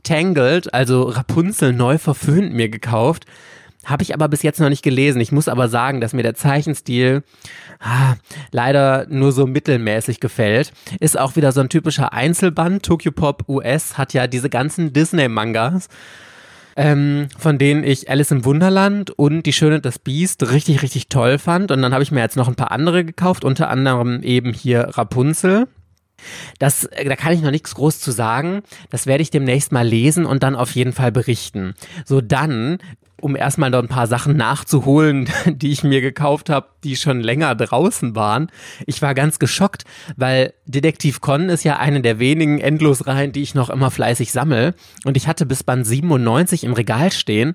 Tangled, 0.03 0.73
also 0.73 1.03
Rapunzel 1.03 1.73
neu 1.73 1.99
verföhnt 1.99 2.53
mir 2.53 2.69
gekauft. 2.69 3.25
Habe 3.85 4.03
ich 4.03 4.13
aber 4.13 4.29
bis 4.29 4.43
jetzt 4.43 4.61
noch 4.61 4.69
nicht 4.69 4.83
gelesen. 4.83 5.21
Ich 5.21 5.33
muss 5.33 5.49
aber 5.49 5.69
sagen, 5.69 6.01
dass 6.01 6.13
mir 6.13 6.23
der 6.23 6.35
Zeichenstil 6.35 7.23
ah, 7.81 8.17
leider 8.51 9.07
nur 9.09 9.33
so 9.33 9.47
mittelmäßig 9.47 10.21
gefällt. 10.21 10.73
Ist 11.01 11.19
auch 11.19 11.37
wieder 11.37 11.53
so 11.53 11.61
ein 11.61 11.71
typischer 11.71 12.13
Einzelband. 12.13 12.83
Tokyo 12.83 13.13
Pop 13.13 13.49
US 13.49 13.97
hat 13.97 14.13
ja 14.13 14.27
diese 14.27 14.51
ganzen 14.51 14.93
Disney-Mangas. 14.93 15.89
Ähm, 16.77 17.29
von 17.37 17.59
denen 17.59 17.83
ich 17.83 18.09
Alice 18.09 18.31
im 18.31 18.45
Wunderland 18.45 19.11
und 19.11 19.47
Die 19.47 19.53
Schöne 19.53 19.77
und 19.77 19.85
das 19.85 19.99
Biest 19.99 20.49
richtig, 20.53 20.83
richtig 20.83 21.09
toll 21.09 21.39
fand. 21.39 21.71
Und 21.71 21.83
dann 21.83 21.93
habe 21.93 22.03
ich 22.03 22.13
mir 22.13 22.21
jetzt 22.21 22.37
noch 22.37 22.47
ein 22.47 22.55
paar 22.55 22.71
andere 22.71 23.05
gekauft, 23.05 23.45
unter 23.45 23.69
anderem 23.71 24.23
eben 24.23 24.53
hier 24.53 24.83
Rapunzel. 24.83 25.67
Das, 26.59 26.85
äh, 26.85 27.05
da 27.05 27.17
kann 27.17 27.33
ich 27.33 27.43
noch 27.43 27.51
nichts 27.51 27.75
groß 27.75 28.01
zu 28.01 28.11
sagen. 28.11 28.63
Das 28.91 29.07
werde 29.07 29.23
ich 29.23 29.31
demnächst 29.31 29.73
mal 29.73 29.87
lesen 29.87 30.27
und 30.27 30.43
dann 30.43 30.57
auf 30.57 30.73
jeden 30.73 30.93
Fall 30.93 31.13
berichten. 31.13 31.75
So 32.05 32.21
dann 32.21 32.79
um 33.21 33.37
erstmal 33.37 33.71
noch 33.71 33.81
ein 33.81 33.89
paar 33.89 34.07
Sachen 34.07 34.37
nachzuholen, 34.37 35.29
die 35.47 35.73
ich 35.73 35.83
mir 35.83 36.01
gekauft 36.01 36.51
habe, 36.51 36.69
die 36.85 36.97
schon 36.97 37.21
länger 37.21 37.55
draußen 37.55 38.15
waren. 38.15 38.51
Ich 38.87 39.03
war 39.03 39.15
ganz 39.15 39.39
geschockt, 39.39 39.85
weil 40.17 40.55
Detektiv 40.67 41.21
Con 41.21 41.49
ist 41.49 41.65
ja 41.65 41.79
eine 41.79 42.01
der 42.01 42.19
wenigen 42.19 42.59
Endlosreihen, 42.61 43.33
die 43.33 43.43
ich 43.43 43.55
noch 43.55 43.71
immer 43.71 43.91
fleißig 43.91 44.33
sammle. 44.33 44.75
Und 45.05 45.17
ich 45.17 45.27
hatte 45.27 45.47
bis 45.47 45.63
Band 45.63 45.87
97 45.87 46.65
im 46.65 46.73
Regal 46.73 47.13
stehen. 47.13 47.55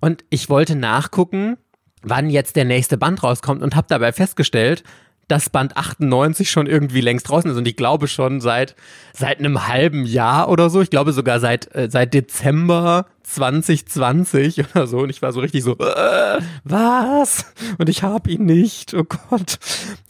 Und 0.00 0.24
ich 0.30 0.48
wollte 0.48 0.76
nachgucken, 0.76 1.56
wann 2.02 2.30
jetzt 2.30 2.56
der 2.56 2.64
nächste 2.64 2.96
Band 2.96 3.22
rauskommt 3.22 3.62
und 3.62 3.76
habe 3.76 3.86
dabei 3.88 4.12
festgestellt, 4.12 4.82
dass 5.28 5.50
Band 5.50 5.76
98 5.76 6.50
schon 6.50 6.66
irgendwie 6.66 7.00
längst 7.00 7.28
draußen 7.28 7.50
ist. 7.50 7.56
Und 7.56 7.66
ich 7.68 7.76
glaube 7.76 8.08
schon 8.08 8.40
seit 8.40 8.74
seit 9.12 9.38
einem 9.38 9.68
halben 9.68 10.04
Jahr 10.04 10.48
oder 10.48 10.70
so, 10.70 10.80
ich 10.80 10.90
glaube 10.90 11.12
sogar 11.12 11.40
seit 11.40 11.74
äh, 11.74 11.88
seit 11.90 12.14
Dezember 12.14 13.06
2020 13.22 14.64
oder 14.74 14.86
so. 14.86 14.98
Und 14.98 15.10
ich 15.10 15.22
war 15.22 15.32
so 15.32 15.40
richtig 15.40 15.62
so 15.62 15.76
äh, 15.78 16.40
was? 16.64 17.46
Und 17.78 17.88
ich 17.88 18.02
habe 18.02 18.30
ihn 18.30 18.44
nicht. 18.44 18.94
Oh 18.94 19.04
Gott. 19.04 19.58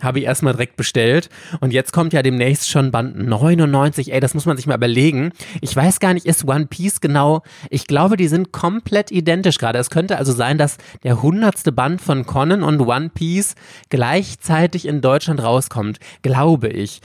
Habe 0.00 0.20
ich 0.20 0.24
erstmal 0.24 0.54
direkt 0.54 0.76
bestellt. 0.76 1.28
Und 1.60 1.72
jetzt 1.72 1.92
kommt 1.92 2.12
ja 2.12 2.22
demnächst 2.22 2.68
schon 2.68 2.90
Band 2.90 3.16
99 3.16 4.12
ey 4.12 4.20
das 4.20 4.34
muss 4.34 4.46
man 4.46 4.56
sich 4.56 4.66
mal 4.66 4.76
überlegen. 4.76 5.32
Ich 5.60 5.74
weiß 5.74 6.00
gar 6.00 6.14
nicht 6.14 6.26
ist 6.26 6.46
One 6.46 6.66
Piece 6.66 7.00
genau 7.00 7.42
ich 7.70 7.86
glaube 7.86 8.16
die 8.16 8.28
sind 8.28 8.52
komplett 8.52 9.10
identisch 9.10 9.58
gerade. 9.58 9.78
Es 9.78 9.90
könnte 9.90 10.18
also 10.18 10.32
sein 10.32 10.58
dass 10.58 10.78
der 11.02 11.22
hundertste 11.22 11.72
Band 11.72 12.00
von 12.00 12.26
Conan 12.26 12.62
und 12.62 12.80
One 12.80 13.10
Piece 13.10 13.54
gleichzeitig 13.90 14.86
in 14.86 15.00
Deutschland 15.00 15.42
rauskommt. 15.42 15.98
Glaube 16.22 16.68
ich 16.68 17.00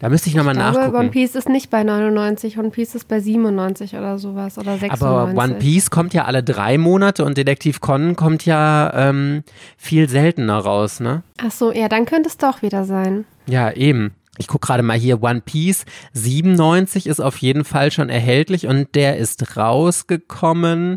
da 0.00 0.08
müsste 0.08 0.30
ich 0.30 0.34
nochmal 0.34 0.54
nachgucken. 0.54 0.96
One 0.96 1.08
Piece 1.10 1.34
ist 1.34 1.48
nicht 1.48 1.68
bei 1.68 1.84
99, 1.84 2.58
One 2.58 2.70
Piece 2.70 2.94
ist 2.94 3.06
bei 3.06 3.20
97 3.20 3.94
oder 3.94 4.18
sowas 4.18 4.56
oder 4.56 4.78
96. 4.78 5.02
Aber 5.02 5.34
One 5.34 5.54
Piece 5.56 5.90
kommt 5.90 6.14
ja 6.14 6.24
alle 6.24 6.42
drei 6.42 6.78
Monate 6.78 7.22
und 7.24 7.36
Detektiv 7.36 7.80
Conan 7.80 8.16
kommt 8.16 8.46
ja 8.46 8.90
ähm, 8.94 9.44
viel 9.76 10.08
seltener 10.08 10.58
raus, 10.58 11.00
ne? 11.00 11.22
Ach 11.36 11.50
so, 11.50 11.70
ja, 11.70 11.88
dann 11.90 12.06
könnte 12.06 12.30
es 12.30 12.38
doch 12.38 12.62
wieder 12.62 12.84
sein. 12.84 13.26
Ja, 13.46 13.70
eben. 13.72 14.14
Ich 14.38 14.46
gucke 14.46 14.66
gerade 14.66 14.82
mal 14.82 14.96
hier, 14.96 15.22
One 15.22 15.42
Piece 15.42 15.84
97 16.14 17.06
ist 17.06 17.20
auf 17.20 17.36
jeden 17.36 17.64
Fall 17.64 17.90
schon 17.90 18.08
erhältlich 18.08 18.66
und 18.66 18.94
der 18.94 19.18
ist 19.18 19.58
rausgekommen. 19.58 20.96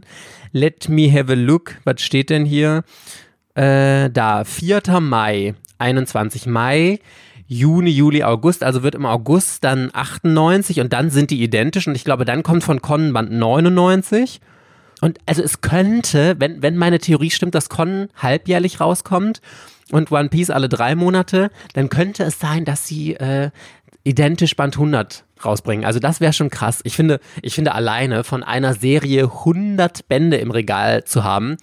Let 0.53 0.88
me 0.88 1.12
have 1.12 1.29
a 1.29 1.36
look. 1.36 1.75
Was 1.83 2.01
steht 2.01 2.29
denn 2.29 2.45
hier? 2.45 2.83
Äh, 3.55 4.10
da, 4.12 4.45
4. 4.45 4.81
Mai, 5.01 5.55
21 5.77 6.45
Mai. 6.45 7.00
Juni, 7.47 7.91
Juli, 7.91 8.23
August, 8.23 8.63
also 8.63 8.83
wird 8.83 8.95
im 8.95 9.05
August 9.05 9.63
dann 9.63 9.89
98 9.93 10.79
und 10.79 10.93
dann 10.93 11.09
sind 11.09 11.31
die 11.31 11.41
identisch 11.41 11.88
und 11.88 11.95
ich 11.95 12.03
glaube, 12.03 12.25
dann 12.25 12.43
kommt 12.43 12.63
von 12.63 12.81
Con 12.81 13.13
Band 13.13 13.31
99. 13.31 14.41
Und 15.01 15.19
also 15.25 15.43
es 15.43 15.62
könnte, 15.62 16.35
wenn, 16.39 16.62
wenn 16.62 16.77
meine 16.77 17.00
Theorie 17.00 17.29
stimmt, 17.29 17.55
dass 17.55 17.69
Con 17.69 18.07
halbjährlich 18.15 18.79
rauskommt 18.79 19.41
und 19.91 20.12
One 20.12 20.29
Piece 20.29 20.50
alle 20.50 20.69
drei 20.69 20.95
Monate, 20.95 21.51
dann 21.73 21.89
könnte 21.89 22.23
es 22.23 22.39
sein, 22.39 22.63
dass 22.63 22.88
sie 22.88 23.15
äh, 23.15 23.51
identisch 24.03 24.55
Band 24.55 24.75
100 24.75 25.25
rausbringen. 25.43 25.85
Also 25.85 26.00
das 26.00 26.21
wäre 26.21 26.33
schon 26.33 26.50
krass. 26.50 26.79
Ich 26.83 26.95
finde, 26.95 27.19
ich 27.41 27.53
finde 27.53 27.73
alleine 27.73 28.23
von 28.23 28.43
einer 28.43 28.73
Serie 28.73 29.23
100 29.23 30.07
Bände 30.07 30.38
im 30.38 30.51
Regal 30.51 31.03
zu 31.03 31.23
haben, 31.23 31.57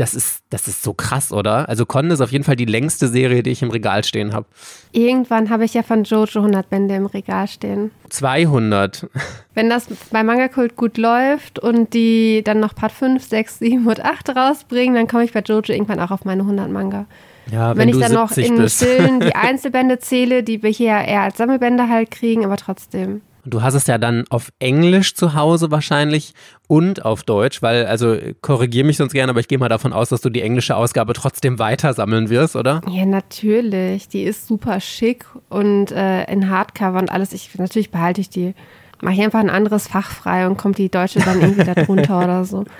das 0.00 0.14
ist, 0.14 0.42
das 0.48 0.66
ist 0.66 0.82
so 0.82 0.94
krass, 0.94 1.30
oder? 1.30 1.68
Also 1.68 1.84
Con 1.84 2.10
ist 2.10 2.22
auf 2.22 2.32
jeden 2.32 2.42
Fall 2.42 2.56
die 2.56 2.64
längste 2.64 3.06
Serie, 3.06 3.42
die 3.42 3.50
ich 3.50 3.60
im 3.60 3.70
Regal 3.70 4.02
stehen 4.02 4.32
habe. 4.32 4.46
Irgendwann 4.92 5.50
habe 5.50 5.66
ich 5.66 5.74
ja 5.74 5.82
von 5.82 6.04
Jojo 6.04 6.38
100 6.38 6.70
Bände 6.70 6.94
im 6.94 7.04
Regal 7.04 7.46
stehen. 7.46 7.90
200. 8.08 9.06
Wenn 9.54 9.68
das 9.68 9.88
bei 10.10 10.22
Manga 10.22 10.48
Kult 10.48 10.76
gut 10.76 10.96
läuft 10.96 11.58
und 11.58 11.92
die 11.92 12.42
dann 12.42 12.60
noch 12.60 12.74
Part 12.74 12.92
5, 12.92 13.22
6, 13.22 13.58
7 13.58 13.86
und 13.86 14.02
8 14.02 14.30
rausbringen, 14.34 14.94
dann 14.94 15.06
komme 15.06 15.24
ich 15.24 15.34
bei 15.34 15.40
Jojo 15.40 15.70
irgendwann 15.70 16.00
auch 16.00 16.10
auf 16.10 16.24
meine 16.24 16.42
100 16.42 16.70
Manga. 16.70 17.04
Ja, 17.52 17.70
wenn, 17.70 17.78
wenn 17.78 17.88
ich 17.90 17.98
dann 17.98 18.12
noch 18.14 18.34
in 18.38 18.56
bist. 18.56 18.76
Stillen 18.76 19.20
die 19.20 19.34
Einzelbände 19.34 19.98
zähle, 19.98 20.42
die 20.42 20.62
wir 20.62 20.70
hier 20.70 20.92
eher 20.92 21.22
als 21.22 21.36
Sammelbände 21.36 21.88
halt 21.88 22.10
kriegen, 22.10 22.46
aber 22.46 22.56
trotzdem. 22.56 23.20
Du 23.44 23.62
hast 23.62 23.74
es 23.74 23.86
ja 23.86 23.98
dann 23.98 24.24
auf 24.30 24.52
Englisch 24.58 25.14
zu 25.14 25.34
Hause 25.34 25.70
wahrscheinlich 25.70 26.34
und 26.68 27.04
auf 27.04 27.22
Deutsch, 27.22 27.62
weil, 27.62 27.86
also 27.86 28.16
korrigiere 28.42 28.86
mich 28.86 28.96
sonst 28.96 29.12
gerne, 29.12 29.30
aber 29.30 29.40
ich 29.40 29.48
gehe 29.48 29.58
mal 29.58 29.68
davon 29.68 29.92
aus, 29.92 30.10
dass 30.10 30.20
du 30.20 30.30
die 30.30 30.42
englische 30.42 30.76
Ausgabe 30.76 31.14
trotzdem 31.14 31.58
weiter 31.58 31.94
sammeln 31.94 32.28
wirst, 32.28 32.56
oder? 32.56 32.80
Ja, 32.88 33.06
natürlich. 33.06 34.08
Die 34.08 34.22
ist 34.22 34.46
super 34.46 34.80
schick 34.80 35.24
und 35.48 35.90
äh, 35.90 36.24
in 36.30 36.50
Hardcover 36.50 36.98
und 36.98 37.10
alles. 37.10 37.32
Ich, 37.32 37.56
natürlich 37.58 37.90
behalte 37.90 38.20
ich 38.20 38.30
die. 38.30 38.54
Mache 39.02 39.14
ich 39.14 39.22
einfach 39.22 39.40
ein 39.40 39.50
anderes 39.50 39.88
Fach 39.88 40.10
frei 40.10 40.46
und 40.46 40.56
kommt 40.56 40.78
die 40.78 40.90
deutsche 40.90 41.20
dann 41.20 41.40
irgendwie 41.40 41.64
da 41.64 41.74
drunter 41.74 42.18
oder 42.18 42.44
so. 42.44 42.64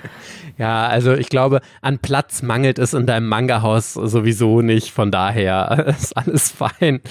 Ja, 0.61 0.85
also 0.85 1.13
ich 1.13 1.29
glaube, 1.29 1.61
an 1.81 1.97
Platz 1.97 2.43
mangelt 2.43 2.77
es 2.77 2.93
in 2.93 3.07
deinem 3.07 3.27
Manga-Haus 3.27 3.93
sowieso 3.93 4.61
nicht. 4.61 4.91
Von 4.91 5.09
daher 5.09 5.87
ist 5.99 6.15
alles 6.15 6.51
fein. 6.51 7.01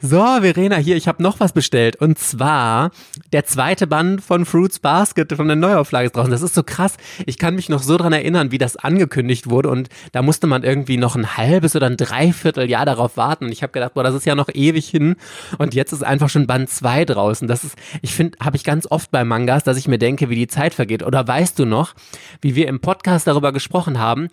So, 0.00 0.20
Verena, 0.40 0.76
hier, 0.76 0.96
ich 0.96 1.08
habe 1.08 1.20
noch 1.20 1.40
was 1.40 1.52
bestellt. 1.52 1.96
Und 1.96 2.20
zwar 2.20 2.92
der 3.32 3.44
zweite 3.44 3.88
Band 3.88 4.22
von 4.22 4.44
Fruits 4.44 4.78
Basket 4.78 5.32
von 5.32 5.48
der 5.48 5.56
Neuauflage 5.56 6.06
ist 6.06 6.16
draußen. 6.16 6.30
Das 6.30 6.42
ist 6.42 6.54
so 6.54 6.62
krass. 6.62 6.96
Ich 7.26 7.38
kann 7.38 7.56
mich 7.56 7.68
noch 7.68 7.82
so 7.82 7.96
dran 7.96 8.12
erinnern, 8.12 8.52
wie 8.52 8.58
das 8.58 8.76
angekündigt 8.76 9.50
wurde. 9.50 9.70
Und 9.70 9.88
da 10.12 10.22
musste 10.22 10.46
man 10.46 10.62
irgendwie 10.62 10.96
noch 10.96 11.16
ein 11.16 11.36
halbes 11.36 11.74
oder 11.74 11.86
ein 11.86 11.96
Dreivierteljahr 11.96 12.84
darauf 12.86 13.16
warten. 13.16 13.46
Und 13.46 13.52
ich 13.52 13.64
habe 13.64 13.72
gedacht, 13.72 13.94
boah, 13.94 14.04
das 14.04 14.14
ist 14.14 14.26
ja 14.26 14.36
noch 14.36 14.48
ewig 14.52 14.88
hin. 14.88 15.16
Und 15.58 15.74
jetzt 15.74 15.92
ist 15.92 16.04
einfach 16.04 16.28
schon 16.28 16.46
Band 16.46 16.70
2 16.70 17.04
draußen. 17.06 17.48
Das 17.48 17.64
ist, 17.64 17.76
ich 18.00 18.14
finde, 18.14 18.38
habe 18.40 18.51
ich 18.56 18.64
ganz 18.64 18.86
oft 18.90 19.10
bei 19.10 19.24
Mangas, 19.24 19.64
dass 19.64 19.76
ich 19.76 19.88
mir 19.88 19.98
denke, 19.98 20.28
wie 20.28 20.34
die 20.34 20.46
Zeit 20.46 20.74
vergeht. 20.74 21.02
Oder 21.02 21.26
weißt 21.26 21.58
du 21.58 21.64
noch, 21.64 21.94
wie 22.40 22.54
wir 22.54 22.68
im 22.68 22.80
Podcast 22.80 23.26
darüber 23.26 23.52
gesprochen 23.52 23.98
haben, 23.98 24.28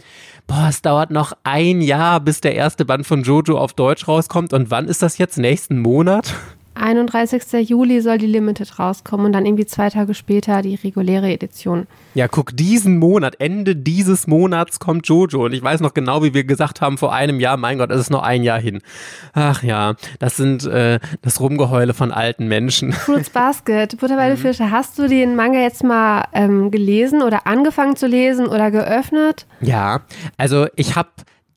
boah, 0.48 0.68
es 0.70 0.82
dauert 0.82 1.12
noch 1.12 1.34
ein 1.44 1.82
Jahr, 1.82 2.20
bis 2.20 2.42
der 2.42 2.56
erste 2.56 2.86
Band 2.86 3.06
von 3.06 3.24
Jojo 3.24 3.58
auf 3.58 3.74
Deutsch 3.74 4.08
rauskommt. 4.08 4.54
Und 4.54 4.72
wann 4.72 4.88
ist 4.88 5.02
das 5.02 5.18
jetzt? 5.18 5.38
Nächsten 5.38 5.80
Monat? 5.80 6.34
31. 6.76 7.70
Juli 7.70 8.02
soll 8.02 8.18
die 8.18 8.26
Limited 8.26 8.80
rauskommen 8.80 9.28
und 9.28 9.34
dann 9.34 9.46
irgendwie 9.46 9.66
zwei 9.66 9.90
Tage 9.90 10.14
später 10.14 10.62
die 10.62 10.76
reguläre 10.76 11.32
Edition. 11.32 11.88
Ja, 12.14 12.28
guck, 12.28 12.56
diesen 12.56 12.98
Monat, 12.98 13.36
Ende 13.40 13.76
dieses 13.76 14.28
Monats 14.28 14.80
kommt 14.80 15.08
Jojo. 15.08 15.46
Und 15.46 15.54
ich 15.54 15.62
weiß 15.62 15.82
noch 15.82 15.94
genau, 15.94 16.24
wie 16.24 16.34
wir 16.34 16.44
gesagt 16.44 16.82
haben 16.82 16.98
vor 16.98 17.14
einem 17.14 17.40
Jahr, 17.40 17.58
mein 17.58 17.78
Gott, 17.78 17.92
es 17.92 18.00
ist 18.02 18.10
noch 18.10 18.24
ein 18.24 18.44
Jahr 18.44 18.60
hin. 18.60 18.82
Ach 19.34 19.64
ja, 19.64 19.96
das 20.20 20.38
sind 20.38 20.66
äh, 20.66 21.00
das 21.22 21.40
Rumgeheule 21.40 21.94
von 21.94 22.12
alten 22.12 22.48
Menschen. 22.48 22.94
Fruits 22.94 23.30
Basket, 23.30 23.98
Butter 24.00 24.16
bei 24.16 24.36
Fische, 24.36 24.72
hast 24.72 24.98
du 24.98 25.08
den 25.08 25.36
Manga 25.36 25.60
jetzt 25.60 25.84
mal 25.84 26.26
ähm, 26.34 26.72
gelesen 26.72 27.22
oder 27.22 27.46
angefangen 27.46 27.96
zu 27.96 28.08
lesen 28.08 28.48
oder 28.48 28.72
geöffnet? 28.72 29.46
Ja, 29.62 30.02
also 30.38 30.68
ich 30.76 30.96
habe 30.96 31.10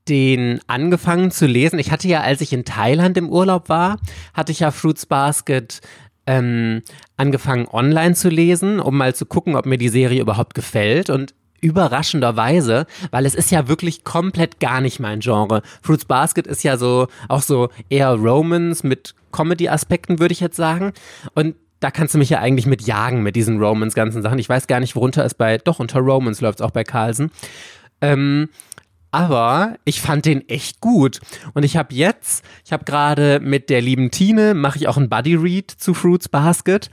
den 0.09 0.61
angefangen 0.67 1.31
zu 1.31 1.47
lesen. 1.47 1.79
Ich 1.79 1.91
hatte 1.91 2.09
ja, 2.09 2.23
als 2.23 2.41
ich 2.41 2.53
in 2.53 2.65
Thailand 2.65 3.17
im 3.17 3.29
Urlaub 3.29 3.69
war, 3.69 3.99
hatte 4.35 4.53
ich 4.53 4.61
ja 4.61 4.71
Fruits 4.71 5.07
Basket 5.07 5.81
ähm, 6.27 6.83
angefangen 7.17 7.67
online 7.69 8.15
zu 8.15 8.29
lesen, 8.29 8.81
um 8.81 8.97
mal 8.97 9.15
zu 9.15 9.27
gucken, 9.27 9.57
ob 9.57 9.67
mir 9.67 9.79
die 9.79 9.89
Serie 9.89 10.21
überhaupt 10.21 10.55
gefällt. 10.55 11.11
Und 11.11 11.35
überraschenderweise, 11.61 12.87
weil 13.11 13.25
es 13.25 13.35
ist 13.35 13.51
ja 13.51 13.69
wirklich 13.69 14.05
komplett 14.05 14.61
gar 14.61 14.81
nicht 14.81 15.01
mein 15.01 15.21
Genre. 15.21 15.63
Fruits 15.81 16.05
Basket 16.05 16.47
ist 16.47 16.65
ja 16.65 16.77
so 16.77 17.07
auch 17.29 17.43
so 17.43 17.71
eher 17.89 18.11
Romance 18.11 18.87
mit 18.87 19.15
Comedy-Aspekten, 19.31 20.19
würde 20.19 20.33
ich 20.33 20.41
jetzt 20.41 20.57
sagen. 20.57 20.93
Und 21.35 21.55
da 21.81 21.91
kannst 21.91 22.15
du 22.15 22.19
mich 22.19 22.31
ja 22.31 22.41
eigentlich 22.41 22.67
mit 22.67 22.83
jagen 22.83 23.23
mit 23.23 23.37
diesen 23.37 23.63
Romance 23.63 23.95
ganzen 23.95 24.23
Sachen. 24.23 24.39
Ich 24.39 24.49
weiß 24.49 24.67
gar 24.67 24.81
nicht, 24.81 24.95
worunter 24.95 25.25
es 25.25 25.35
bei, 25.35 25.59
doch 25.59 25.79
unter 25.79 26.01
Romance 26.01 26.43
läuft 26.43 26.61
es 26.61 26.67
auch 26.67 26.71
bei 26.73 26.85
Carlsen. 26.85 27.31
Ähm, 28.01 28.49
aber 29.13 29.77
ich 29.85 30.01
fand 30.01 30.25
den 30.25 30.49
echt 30.49 30.81
gut. 30.81 31.21
Und 31.55 31.63
ich 31.65 31.77
habe 31.77 31.95
jetzt, 31.95 32.45
ich 32.65 32.73
habe 32.73 32.85
gerade 32.85 33.39
mit 33.41 33.71
der 33.71 33.83
lieben 33.83 34.11
Tine, 34.11 34.55
mache 34.55 34.79
ich 34.79 34.89
auch 34.89 34.97
ein 34.97 35.09
Buddy 35.09 35.37
Read 35.37 35.71
zu 35.71 35.95
Fruits 35.95 36.29
Basket. 36.29 36.91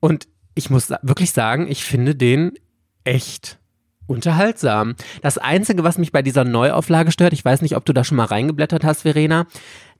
Und 0.00 0.26
ich 0.54 0.70
muss 0.70 0.90
wirklich 1.02 1.32
sagen, 1.32 1.68
ich 1.68 1.84
finde 1.84 2.16
den 2.16 2.52
echt 3.04 3.58
unterhaltsam. 4.06 4.96
Das 5.22 5.38
Einzige, 5.38 5.84
was 5.84 5.98
mich 5.98 6.12
bei 6.12 6.22
dieser 6.22 6.44
Neuauflage 6.44 7.12
stört, 7.12 7.32
ich 7.34 7.44
weiß 7.44 7.62
nicht, 7.62 7.76
ob 7.76 7.84
du 7.84 7.92
da 7.92 8.04
schon 8.04 8.16
mal 8.16 8.26
reingeblättert 8.26 8.82
hast, 8.82 9.02
Verena, 9.02 9.46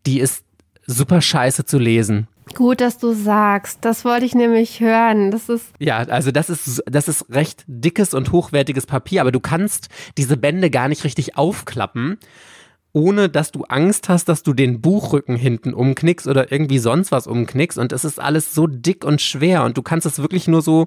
die 0.07 0.21
ist 0.21 0.45
super 0.87 1.21
scheiße 1.21 1.65
zu 1.65 1.79
lesen. 1.79 2.27
Gut, 2.53 2.81
dass 2.81 2.99
du 2.99 3.15
sagst. 3.15 3.79
Das 3.83 4.05
wollte 4.05 4.27
ich 4.27 4.35
nämlich 4.35 4.81
hören. 4.81 5.31
Das 5.31 5.49
ist. 5.49 5.67
Ja, 5.79 5.99
also 5.99 6.31
das 6.31 6.51
ist, 6.51 6.83
das 6.87 7.09
ist 7.09 7.27
recht 7.31 7.65
dickes 7.67 8.13
und 8.13 8.33
hochwertiges 8.33 8.87
Papier, 8.87 9.23
aber 9.23 9.33
du 9.33 9.41
kannst 9.41 9.89
diese 10.19 10.37
Bände 10.37 10.71
gar 10.71 10.89
nicht 10.89 11.05
richtig 11.05 11.37
aufklappen, 11.37 12.19
ohne 12.93 13.29
dass 13.29 13.51
du 13.51 13.65
Angst 13.65 14.09
hast, 14.09 14.29
dass 14.29 14.43
du 14.43 14.53
den 14.53 14.81
Buchrücken 14.81 15.37
hinten 15.37 15.75
umknickst 15.75 16.27
oder 16.29 16.53
irgendwie 16.53 16.79
sonst 16.79 17.11
was 17.11 17.27
umknickst. 17.27 17.79
Und 17.79 17.93
es 17.93 18.05
ist 18.05 18.21
alles 18.21 18.55
so 18.55 18.67
dick 18.67 19.05
und 19.05 19.21
schwer 19.21 19.65
und 19.65 19.77
du 19.77 19.83
kannst 19.83 20.07
es 20.07 20.21
wirklich 20.21 20.47
nur 20.47 20.63
so, 20.63 20.87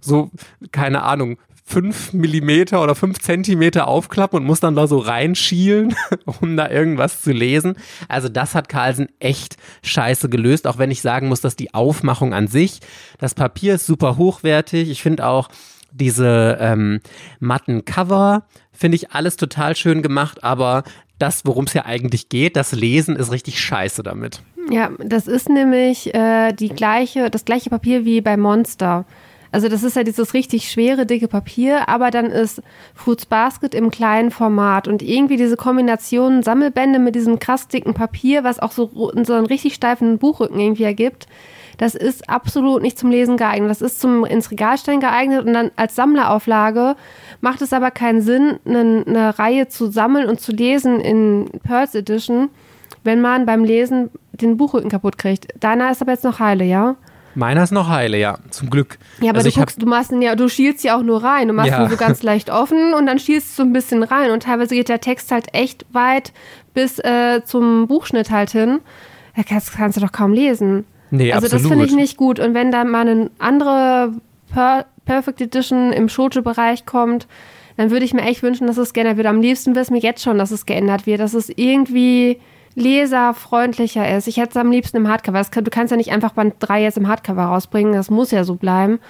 so, 0.00 0.30
keine 0.72 1.02
Ahnung, 1.02 1.38
fünf 1.68 2.12
Millimeter 2.12 2.80
oder 2.80 2.94
fünf 2.94 3.18
Zentimeter 3.18 3.88
aufklappen 3.88 4.38
und 4.38 4.46
muss 4.46 4.60
dann 4.60 4.76
da 4.76 4.86
so 4.86 4.98
reinschielen, 4.98 5.96
um 6.40 6.56
da 6.56 6.70
irgendwas 6.70 7.22
zu 7.22 7.32
lesen. 7.32 7.74
Also 8.08 8.28
das 8.28 8.54
hat 8.54 8.68
Carlsen 8.68 9.08
echt 9.18 9.56
scheiße 9.82 10.28
gelöst, 10.28 10.68
auch 10.68 10.78
wenn 10.78 10.92
ich 10.92 11.02
sagen 11.02 11.28
muss, 11.28 11.40
dass 11.40 11.56
die 11.56 11.74
Aufmachung 11.74 12.32
an 12.32 12.46
sich, 12.46 12.80
das 13.18 13.34
Papier 13.34 13.74
ist 13.74 13.86
super 13.86 14.16
hochwertig. 14.16 14.88
Ich 14.88 15.02
finde 15.02 15.26
auch 15.26 15.48
diese 15.90 16.56
ähm, 16.60 17.00
matten 17.40 17.84
Cover, 17.84 18.46
finde 18.72 18.96
ich 18.96 19.10
alles 19.10 19.36
total 19.36 19.74
schön 19.74 20.02
gemacht, 20.02 20.44
aber 20.44 20.84
das, 21.18 21.44
worum 21.46 21.64
es 21.64 21.72
ja 21.72 21.84
eigentlich 21.84 22.28
geht, 22.28 22.56
das 22.56 22.72
Lesen 22.72 23.16
ist 23.16 23.32
richtig 23.32 23.60
scheiße 23.60 24.02
damit. 24.02 24.42
Ja, 24.70 24.90
das 24.98 25.26
ist 25.26 25.48
nämlich 25.48 26.14
äh, 26.14 26.52
die 26.52 26.68
gleiche, 26.68 27.30
das 27.30 27.44
gleiche 27.44 27.70
Papier 27.70 28.04
wie 28.04 28.20
bei 28.20 28.36
Monster. 28.36 29.04
Also 29.52 29.68
das 29.68 29.82
ist 29.82 29.96
ja 29.96 30.02
dieses 30.02 30.34
richtig 30.34 30.70
schwere, 30.70 31.06
dicke 31.06 31.28
Papier, 31.28 31.88
aber 31.88 32.10
dann 32.10 32.26
ist 32.26 32.62
Fruits 32.94 33.26
Basket 33.26 33.74
im 33.74 33.90
kleinen 33.90 34.30
Format 34.30 34.88
und 34.88 35.02
irgendwie 35.02 35.36
diese 35.36 35.56
Kombination 35.56 36.42
Sammelbände 36.42 36.98
mit 36.98 37.14
diesem 37.14 37.38
krass 37.38 37.68
dicken 37.68 37.94
Papier, 37.94 38.44
was 38.44 38.58
auch 38.58 38.72
so, 38.72 38.90
so 39.24 39.32
einen 39.34 39.46
richtig 39.46 39.74
steifen 39.74 40.18
Buchrücken 40.18 40.58
irgendwie 40.60 40.84
ergibt, 40.84 41.26
das 41.76 41.94
ist 41.94 42.28
absolut 42.28 42.82
nicht 42.82 42.98
zum 42.98 43.10
Lesen 43.10 43.36
geeignet. 43.36 43.70
Das 43.70 43.82
ist 43.82 44.00
zum 44.00 44.24
ins 44.24 44.50
Regal 44.50 44.78
stellen 44.78 45.00
geeignet 45.00 45.44
und 45.44 45.52
dann 45.52 45.70
als 45.76 45.94
Sammlerauflage 45.94 46.96
macht 47.40 47.62
es 47.62 47.72
aber 47.72 47.90
keinen 47.90 48.22
Sinn, 48.22 48.58
eine, 48.64 49.04
eine 49.06 49.38
Reihe 49.38 49.68
zu 49.68 49.90
sammeln 49.90 50.28
und 50.28 50.40
zu 50.40 50.52
lesen 50.52 51.00
in 51.00 51.50
Pearls 51.64 51.94
Edition, 51.94 52.48
wenn 53.04 53.20
man 53.20 53.46
beim 53.46 53.64
Lesen 53.64 54.10
den 54.32 54.56
Buchrücken 54.56 54.90
kaputt 54.90 55.18
kriegt. 55.18 55.48
Deiner 55.62 55.90
ist 55.90 56.00
aber 56.02 56.12
jetzt 56.12 56.24
noch 56.24 56.38
heile, 56.38 56.64
ja? 56.64 56.96
Meiner 57.36 57.62
ist 57.62 57.70
noch 57.70 57.88
heile, 57.88 58.18
ja, 58.18 58.38
zum 58.50 58.70
Glück. 58.70 58.98
Ja, 59.20 59.28
aber 59.28 59.38
also 59.38 59.50
du 59.50 59.56
guckst, 59.56 59.82
du 59.82 59.86
machst 59.86 60.10
ihn 60.10 60.22
ja, 60.22 60.34
du 60.34 60.48
schielst 60.48 60.82
ja 60.84 60.96
auch 60.96 61.02
nur 61.02 61.22
rein. 61.22 61.48
Du 61.48 61.54
machst 61.54 61.70
ja. 61.70 61.84
ihn 61.84 61.90
so 61.90 61.96
ganz 61.98 62.22
leicht 62.22 62.50
offen 62.50 62.94
und 62.94 63.04
dann 63.04 63.18
schielst 63.18 63.50
du 63.50 63.62
so 63.62 63.68
ein 63.68 63.74
bisschen 63.74 64.02
rein. 64.02 64.30
Und 64.30 64.44
teilweise 64.44 64.74
geht 64.74 64.88
der 64.88 65.00
Text 65.00 65.30
halt 65.30 65.48
echt 65.52 65.84
weit 65.92 66.32
bis 66.72 66.98
äh, 66.98 67.42
zum 67.44 67.88
Buchschnitt 67.88 68.30
halt 68.30 68.50
hin. 68.50 68.80
Da 69.36 69.42
kannst, 69.42 69.72
kannst, 69.72 69.98
du 69.98 70.00
doch 70.00 70.12
kaum 70.12 70.32
lesen. 70.32 70.86
Nee, 71.10 71.30
also 71.32 71.46
absolut. 71.46 71.64
das 71.64 71.70
finde 71.70 71.84
ich 71.84 71.94
nicht 71.94 72.16
gut. 72.16 72.40
Und 72.40 72.54
wenn 72.54 72.72
da 72.72 72.84
mal 72.84 73.06
eine 73.06 73.30
andere 73.38 74.14
per 74.50 74.86
Perfect 75.04 75.42
Edition 75.42 75.92
im 75.92 76.08
Shoujo-Bereich 76.08 76.86
kommt, 76.86 77.26
dann 77.76 77.90
würde 77.90 78.06
ich 78.06 78.14
mir 78.14 78.22
echt 78.22 78.42
wünschen, 78.42 78.66
dass 78.66 78.78
es 78.78 78.94
geändert 78.94 79.18
wird. 79.18 79.26
Am 79.26 79.42
liebsten 79.42 79.74
wäre 79.74 79.82
es 79.82 79.90
mir 79.90 80.00
jetzt 80.00 80.22
schon, 80.22 80.38
dass 80.38 80.50
es 80.50 80.64
geändert 80.64 81.06
wird, 81.06 81.20
dass 81.20 81.34
es 81.34 81.50
irgendwie 81.54 82.40
leserfreundlicher 82.76 84.16
ist. 84.16 84.28
Ich 84.28 84.36
hätte 84.36 84.50
es 84.50 84.56
am 84.56 84.70
liebsten 84.70 84.98
im 84.98 85.08
Hardcover. 85.08 85.42
Kann, 85.44 85.64
du 85.64 85.70
kannst 85.70 85.90
ja 85.90 85.96
nicht 85.96 86.12
einfach 86.12 86.32
Band 86.32 86.54
3 86.60 86.82
jetzt 86.82 86.98
im 86.98 87.08
Hardcover 87.08 87.44
rausbringen, 87.44 87.94
das 87.94 88.10
muss 88.10 88.30
ja 88.30 88.44
so 88.44 88.54
bleiben. 88.54 89.00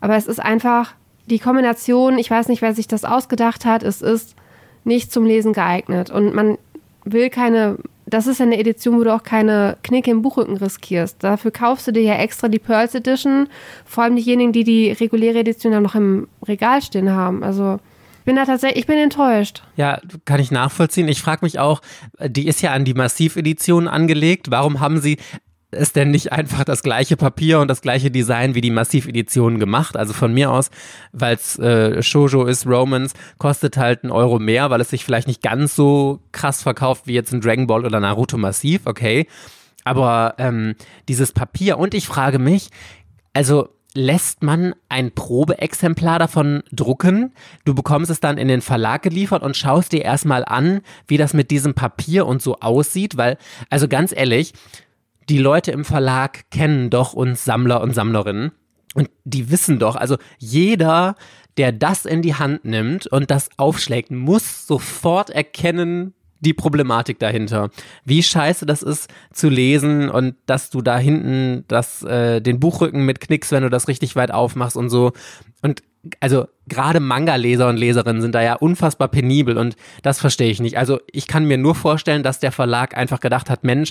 Aber 0.00 0.16
es 0.16 0.26
ist 0.26 0.40
einfach 0.40 0.94
die 1.26 1.40
Kombination, 1.40 2.18
ich 2.18 2.30
weiß 2.30 2.48
nicht, 2.48 2.62
wer 2.62 2.72
sich 2.72 2.88
das 2.88 3.04
ausgedacht 3.04 3.64
hat, 3.66 3.82
es 3.82 4.00
ist 4.00 4.36
nicht 4.84 5.12
zum 5.12 5.26
Lesen 5.26 5.52
geeignet. 5.52 6.10
Und 6.10 6.34
man 6.34 6.56
will 7.04 7.30
keine, 7.30 7.78
das 8.06 8.28
ist 8.28 8.38
ja 8.38 8.46
eine 8.46 8.58
Edition, 8.58 8.98
wo 8.98 9.04
du 9.04 9.12
auch 9.12 9.24
keine 9.24 9.76
Knicke 9.82 10.12
im 10.12 10.22
Buchrücken 10.22 10.56
riskierst. 10.56 11.22
Dafür 11.22 11.50
kaufst 11.50 11.88
du 11.88 11.92
dir 11.92 12.02
ja 12.02 12.14
extra 12.14 12.48
die 12.48 12.58
Pearls 12.60 12.94
Edition, 12.94 13.48
vor 13.84 14.04
allem 14.04 14.16
diejenigen, 14.16 14.52
die 14.52 14.64
die 14.64 14.92
reguläre 14.92 15.40
Edition 15.40 15.72
dann 15.72 15.82
noch 15.82 15.96
im 15.96 16.28
Regal 16.46 16.80
stehen 16.80 17.10
haben. 17.10 17.42
Also 17.42 17.80
bin 18.24 18.36
da 18.36 18.44
tatsächlich, 18.44 18.80
ich 18.80 18.86
bin 18.86 18.98
enttäuscht. 18.98 19.62
Ja, 19.76 20.00
kann 20.24 20.40
ich 20.40 20.50
nachvollziehen. 20.50 21.08
Ich 21.08 21.22
frage 21.22 21.44
mich 21.44 21.58
auch, 21.58 21.80
die 22.24 22.46
ist 22.46 22.62
ja 22.62 22.72
an 22.72 22.84
die 22.84 22.94
Massiv-Edition 22.94 23.88
angelegt. 23.88 24.50
Warum 24.50 24.80
haben 24.80 25.00
sie 25.00 25.18
es 25.70 25.92
denn 25.92 26.10
nicht 26.10 26.32
einfach 26.32 26.64
das 26.64 26.82
gleiche 26.82 27.16
Papier 27.16 27.60
und 27.60 27.68
das 27.68 27.80
gleiche 27.80 28.10
Design 28.10 28.54
wie 28.54 28.60
die 28.60 28.70
Massiv-Edition 28.70 29.58
gemacht? 29.58 29.96
Also 29.96 30.12
von 30.12 30.32
mir 30.34 30.50
aus, 30.50 30.70
weil 31.12 31.36
es 31.36 31.58
äh, 31.58 32.02
Shoujo 32.02 32.44
ist, 32.46 32.66
Romans, 32.66 33.14
kostet 33.38 33.76
halt 33.76 34.02
einen 34.02 34.12
Euro 34.12 34.38
mehr, 34.38 34.70
weil 34.70 34.80
es 34.80 34.90
sich 34.90 35.04
vielleicht 35.04 35.28
nicht 35.28 35.42
ganz 35.42 35.76
so 35.76 36.20
krass 36.32 36.62
verkauft 36.62 37.06
wie 37.06 37.14
jetzt 37.14 37.32
ein 37.32 37.40
Dragon 37.40 37.66
Ball 37.66 37.84
oder 37.84 38.00
Naruto 38.00 38.36
Massiv, 38.36 38.82
okay. 38.86 39.26
Aber 39.84 40.34
ähm, 40.38 40.74
dieses 41.08 41.32
Papier 41.32 41.78
und 41.78 41.94
ich 41.94 42.06
frage 42.06 42.38
mich, 42.38 42.68
also 43.32 43.68
lässt 43.94 44.42
man 44.42 44.74
ein 44.88 45.12
Probeexemplar 45.12 46.18
davon 46.18 46.62
drucken. 46.72 47.32
Du 47.64 47.74
bekommst 47.74 48.10
es 48.10 48.20
dann 48.20 48.38
in 48.38 48.48
den 48.48 48.62
Verlag 48.62 49.02
geliefert 49.02 49.42
und 49.42 49.56
schaust 49.56 49.92
dir 49.92 50.02
erstmal 50.02 50.44
an, 50.44 50.80
wie 51.06 51.16
das 51.16 51.34
mit 51.34 51.50
diesem 51.50 51.74
Papier 51.74 52.26
und 52.26 52.40
so 52.40 52.56
aussieht, 52.60 53.16
weil, 53.16 53.36
also 53.68 53.88
ganz 53.88 54.12
ehrlich, 54.16 54.52
die 55.28 55.38
Leute 55.38 55.72
im 55.72 55.84
Verlag 55.84 56.50
kennen 56.50 56.90
doch 56.90 57.12
uns 57.12 57.44
Sammler 57.44 57.80
und 57.80 57.94
Sammlerinnen 57.94 58.52
und 58.94 59.08
die 59.24 59.50
wissen 59.50 59.78
doch, 59.78 59.96
also 59.96 60.16
jeder, 60.38 61.14
der 61.56 61.72
das 61.72 62.04
in 62.04 62.22
die 62.22 62.34
Hand 62.34 62.64
nimmt 62.64 63.06
und 63.06 63.30
das 63.30 63.50
aufschlägt, 63.56 64.10
muss 64.10 64.66
sofort 64.66 65.30
erkennen, 65.30 66.14
die 66.40 66.54
Problematik 66.54 67.18
dahinter. 67.18 67.70
Wie 68.04 68.22
scheiße 68.22 68.66
das 68.66 68.82
ist 68.82 69.08
zu 69.32 69.48
lesen 69.48 70.08
und 70.08 70.34
dass 70.46 70.70
du 70.70 70.80
da 70.82 70.98
hinten 70.98 71.64
das, 71.68 72.02
äh, 72.02 72.40
den 72.40 72.60
Buchrücken 72.60 73.04
mit 73.04 73.20
Knicks, 73.20 73.52
wenn 73.52 73.62
du 73.62 73.70
das 73.70 73.88
richtig 73.88 74.16
weit 74.16 74.30
aufmachst 74.30 74.76
und 74.76 74.90
so. 74.90 75.12
Und 75.62 75.82
also 76.20 76.46
gerade 76.66 77.00
Manga-Leser 77.00 77.68
und 77.68 77.76
Leserinnen 77.76 78.22
sind 78.22 78.34
da 78.34 78.42
ja 78.42 78.54
unfassbar 78.54 79.08
penibel 79.08 79.58
und 79.58 79.76
das 80.02 80.18
verstehe 80.18 80.50
ich 80.50 80.60
nicht. 80.60 80.78
Also 80.78 80.98
ich 81.12 81.26
kann 81.26 81.44
mir 81.44 81.58
nur 81.58 81.74
vorstellen, 81.74 82.22
dass 82.22 82.40
der 82.40 82.52
Verlag 82.52 82.96
einfach 82.96 83.20
gedacht 83.20 83.50
hat, 83.50 83.64
Mensch, 83.64 83.90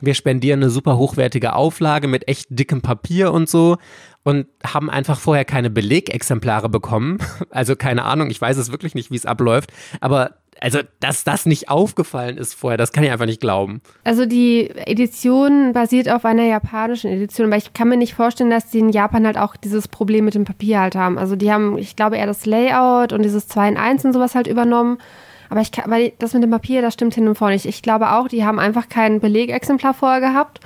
wir 0.00 0.14
spendieren 0.14 0.62
eine 0.62 0.70
super 0.70 0.98
hochwertige 0.98 1.54
Auflage 1.54 2.08
mit 2.08 2.28
echt 2.28 2.48
dickem 2.50 2.82
Papier 2.82 3.32
und 3.32 3.48
so 3.48 3.78
und 4.22 4.46
haben 4.64 4.90
einfach 4.90 5.18
vorher 5.18 5.46
keine 5.46 5.70
Belegexemplare 5.70 6.68
bekommen. 6.68 7.18
Also 7.50 7.74
keine 7.74 8.02
Ahnung, 8.04 8.28
ich 8.28 8.40
weiß 8.40 8.58
es 8.58 8.70
wirklich 8.70 8.94
nicht, 8.94 9.10
wie 9.10 9.16
es 9.16 9.24
abläuft, 9.24 9.72
aber 10.00 10.34
also, 10.60 10.80
dass 11.00 11.24
das 11.24 11.46
nicht 11.46 11.68
aufgefallen 11.68 12.38
ist 12.38 12.54
vorher, 12.54 12.78
das 12.78 12.92
kann 12.92 13.04
ich 13.04 13.10
einfach 13.10 13.26
nicht 13.26 13.40
glauben. 13.40 13.82
Also, 14.04 14.26
die 14.26 14.70
Edition 14.70 15.72
basiert 15.72 16.08
auf 16.08 16.24
einer 16.24 16.44
japanischen 16.44 17.10
Edition, 17.10 17.46
aber 17.46 17.56
ich 17.56 17.72
kann 17.72 17.88
mir 17.88 17.96
nicht 17.96 18.14
vorstellen, 18.14 18.50
dass 18.50 18.70
die 18.70 18.78
in 18.78 18.90
Japan 18.90 19.26
halt 19.26 19.38
auch 19.38 19.56
dieses 19.56 19.88
Problem 19.88 20.24
mit 20.24 20.34
dem 20.34 20.44
Papier 20.44 20.80
halt 20.80 20.94
haben. 20.94 21.18
Also, 21.18 21.36
die 21.36 21.52
haben, 21.52 21.76
ich 21.78 21.96
glaube, 21.96 22.16
eher 22.16 22.26
das 22.26 22.46
Layout 22.46 23.12
und 23.12 23.22
dieses 23.22 23.48
2 23.48 23.68
in 23.68 23.76
1 23.76 24.04
und 24.04 24.12
sowas 24.12 24.34
halt 24.34 24.46
übernommen. 24.46 24.98
Aber 25.48 25.60
ich 25.60 25.72
kann, 25.72 25.90
weil 25.90 26.12
das 26.18 26.34
mit 26.34 26.42
dem 26.42 26.50
Papier, 26.50 26.82
das 26.82 26.94
stimmt 26.94 27.14
hin 27.14 27.28
und 27.28 27.36
vor 27.36 27.50
nicht. 27.50 27.66
Ich 27.66 27.82
glaube 27.82 28.12
auch, 28.12 28.28
die 28.28 28.44
haben 28.44 28.58
einfach 28.58 28.88
kein 28.88 29.20
Belegexemplar 29.20 29.94
vorher 29.94 30.20
gehabt 30.20 30.60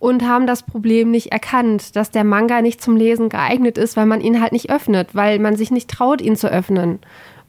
und 0.00 0.26
haben 0.26 0.46
das 0.46 0.62
Problem 0.62 1.10
nicht 1.10 1.30
erkannt, 1.30 1.94
dass 1.94 2.10
der 2.10 2.24
Manga 2.24 2.62
nicht 2.62 2.80
zum 2.82 2.96
Lesen 2.96 3.28
geeignet 3.28 3.78
ist, 3.78 3.96
weil 3.96 4.06
man 4.06 4.20
ihn 4.20 4.40
halt 4.40 4.52
nicht 4.52 4.70
öffnet, 4.70 5.14
weil 5.14 5.38
man 5.38 5.56
sich 5.56 5.70
nicht 5.70 5.90
traut, 5.90 6.20
ihn 6.20 6.36
zu 6.36 6.50
öffnen. 6.50 7.00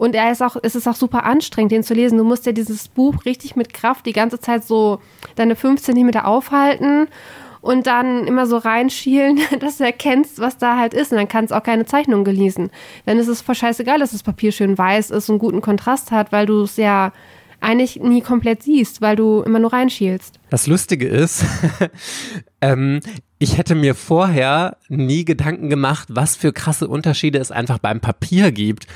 Und 0.02 0.16
er 0.16 0.32
ist 0.32 0.42
auch, 0.42 0.56
es 0.64 0.74
ist 0.74 0.88
auch 0.88 0.96
super 0.96 1.26
anstrengend, 1.26 1.72
den 1.72 1.84
zu 1.84 1.94
lesen. 1.94 2.18
Du 2.18 2.24
musst 2.24 2.48
ja 2.48 2.54
dieses 2.54 2.88
Buch 2.88 3.24
richtig 3.24 3.56
mit 3.56 3.72
Kraft 3.72 4.08
die 4.08 4.14
ganze 4.14 4.40
Zeit 4.40 4.64
so 4.64 5.00
deine 5.36 5.56
fünf 5.56 5.80
Zentimeter 5.80 6.26
aufhalten 6.26 7.08
und 7.62 7.86
dann 7.86 8.26
immer 8.26 8.48
so 8.48 8.58
reinschielen, 8.58 9.42
dass 9.60 9.78
du 9.78 9.84
erkennst, 9.84 10.40
was 10.40 10.58
da 10.58 10.80
halt 10.80 10.96
ist. 10.96 11.12
Und 11.12 11.20
dann 11.20 11.28
kannst 11.28 11.52
du 11.52 11.56
auch 11.56 11.62
keine 11.62 11.86
Zeichnung 11.86 12.24
genießen. 12.24 12.72
Dann 13.06 13.20
ist 13.20 13.28
es 13.28 13.42
voll 13.42 13.54
scheißegal, 13.54 14.00
dass 14.00 14.10
das 14.10 14.24
Papier 14.24 14.52
schön 14.52 14.76
weiß 14.76 15.12
ist 15.12 15.30
und 15.30 15.38
guten 15.38 15.62
Kontrast 15.62 16.10
hat, 16.10 16.32
weil 16.32 16.48
du 16.48 16.64
es 16.64 16.78
ja 16.78 17.14
eigentlich 17.60 17.98
nie 17.98 18.22
komplett 18.22 18.64
siehst, 18.64 19.02
weil 19.02 19.16
du 19.16 19.44
immer 19.44 19.60
nur 19.60 19.72
reinschielst. 19.72 20.40
Das 20.50 20.66
Lustige 20.66 21.08
ist, 21.08 21.46
ähm, 22.62 23.02
ich 23.38 23.60
hätte 23.60 23.76
mir 23.76 23.94
vorher 23.94 24.78
nie 24.90 25.26
Gedanken 25.26 25.70
gemacht, 25.70 26.08
was 26.10 26.36
für 26.36 26.54
krasse 26.54 26.88
Unterschiede 26.88 27.38
es 27.38 27.52
einfach 27.52 27.78
beim 27.78 28.00
Papier 28.00 28.52
gibt 28.52 28.88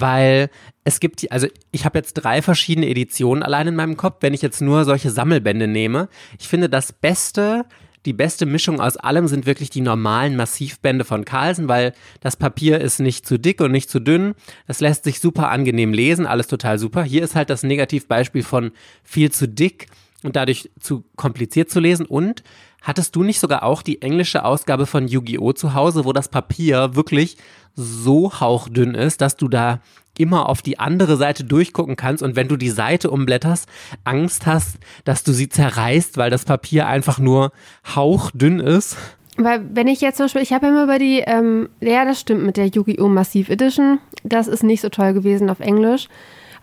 weil 0.00 0.50
es 0.84 1.00
gibt, 1.00 1.30
also 1.32 1.46
ich 1.72 1.84
habe 1.84 1.98
jetzt 1.98 2.14
drei 2.14 2.42
verschiedene 2.42 2.88
Editionen 2.88 3.42
allein 3.42 3.68
in 3.68 3.76
meinem 3.76 3.96
Kopf, 3.96 4.18
wenn 4.20 4.34
ich 4.34 4.42
jetzt 4.42 4.60
nur 4.60 4.84
solche 4.84 5.10
Sammelbände 5.10 5.66
nehme. 5.66 6.08
Ich 6.38 6.48
finde 6.48 6.68
das 6.68 6.92
Beste, 6.92 7.64
die 8.04 8.12
beste 8.12 8.46
Mischung 8.46 8.80
aus 8.80 8.96
allem 8.96 9.26
sind 9.26 9.46
wirklich 9.46 9.68
die 9.68 9.80
normalen 9.80 10.36
Massivbände 10.36 11.04
von 11.04 11.24
Carlsen, 11.24 11.66
weil 11.66 11.92
das 12.20 12.36
Papier 12.36 12.80
ist 12.80 13.00
nicht 13.00 13.26
zu 13.26 13.38
dick 13.38 13.60
und 13.60 13.72
nicht 13.72 13.90
zu 13.90 13.98
dünn. 13.98 14.34
Das 14.68 14.80
lässt 14.80 15.04
sich 15.04 15.18
super 15.18 15.50
angenehm 15.50 15.92
lesen, 15.92 16.26
alles 16.26 16.46
total 16.46 16.78
super. 16.78 17.02
Hier 17.02 17.24
ist 17.24 17.34
halt 17.34 17.50
das 17.50 17.64
Negativbeispiel 17.64 18.44
von 18.44 18.70
viel 19.02 19.32
zu 19.32 19.48
dick 19.48 19.88
und 20.26 20.36
dadurch 20.36 20.70
zu 20.78 21.04
kompliziert 21.16 21.70
zu 21.70 21.80
lesen. 21.80 22.04
Und 22.04 22.42
hattest 22.82 23.16
du 23.16 23.22
nicht 23.22 23.40
sogar 23.40 23.62
auch 23.62 23.82
die 23.82 24.02
englische 24.02 24.44
Ausgabe 24.44 24.86
von 24.86 25.08
Yu-Gi-Oh! 25.08 25.52
zu 25.52 25.74
Hause, 25.74 26.04
wo 26.04 26.12
das 26.12 26.28
Papier 26.28 26.94
wirklich 26.94 27.38
so 27.74 28.40
hauchdünn 28.40 28.94
ist, 28.94 29.20
dass 29.20 29.36
du 29.36 29.48
da 29.48 29.80
immer 30.18 30.48
auf 30.48 30.62
die 30.62 30.78
andere 30.78 31.16
Seite 31.16 31.44
durchgucken 31.44 31.96
kannst 31.96 32.22
und 32.22 32.36
wenn 32.36 32.48
du 32.48 32.56
die 32.56 32.70
Seite 32.70 33.10
umblätterst, 33.10 33.68
Angst 34.04 34.46
hast, 34.46 34.78
dass 35.04 35.24
du 35.24 35.32
sie 35.32 35.48
zerreißt, 35.48 36.16
weil 36.16 36.30
das 36.30 36.44
Papier 36.44 36.86
einfach 36.86 37.18
nur 37.18 37.52
hauchdünn 37.94 38.60
ist. 38.60 38.96
Weil 39.36 39.62
wenn 39.74 39.88
ich 39.88 40.00
jetzt 40.00 40.16
zum 40.16 40.24
Beispiel, 40.24 40.42
ich 40.42 40.54
habe 40.54 40.68
immer 40.68 40.84
über 40.84 40.98
die, 40.98 41.18
ähm, 41.18 41.68
ja, 41.80 42.06
das 42.06 42.20
stimmt 42.20 42.44
mit 42.44 42.56
der 42.56 42.68
Yu-Gi-Oh! 42.68 43.08
Massive 43.08 43.52
Edition, 43.52 43.98
das 44.24 44.48
ist 44.48 44.62
nicht 44.62 44.80
so 44.80 44.88
toll 44.88 45.12
gewesen 45.12 45.50
auf 45.50 45.60
Englisch. 45.60 46.08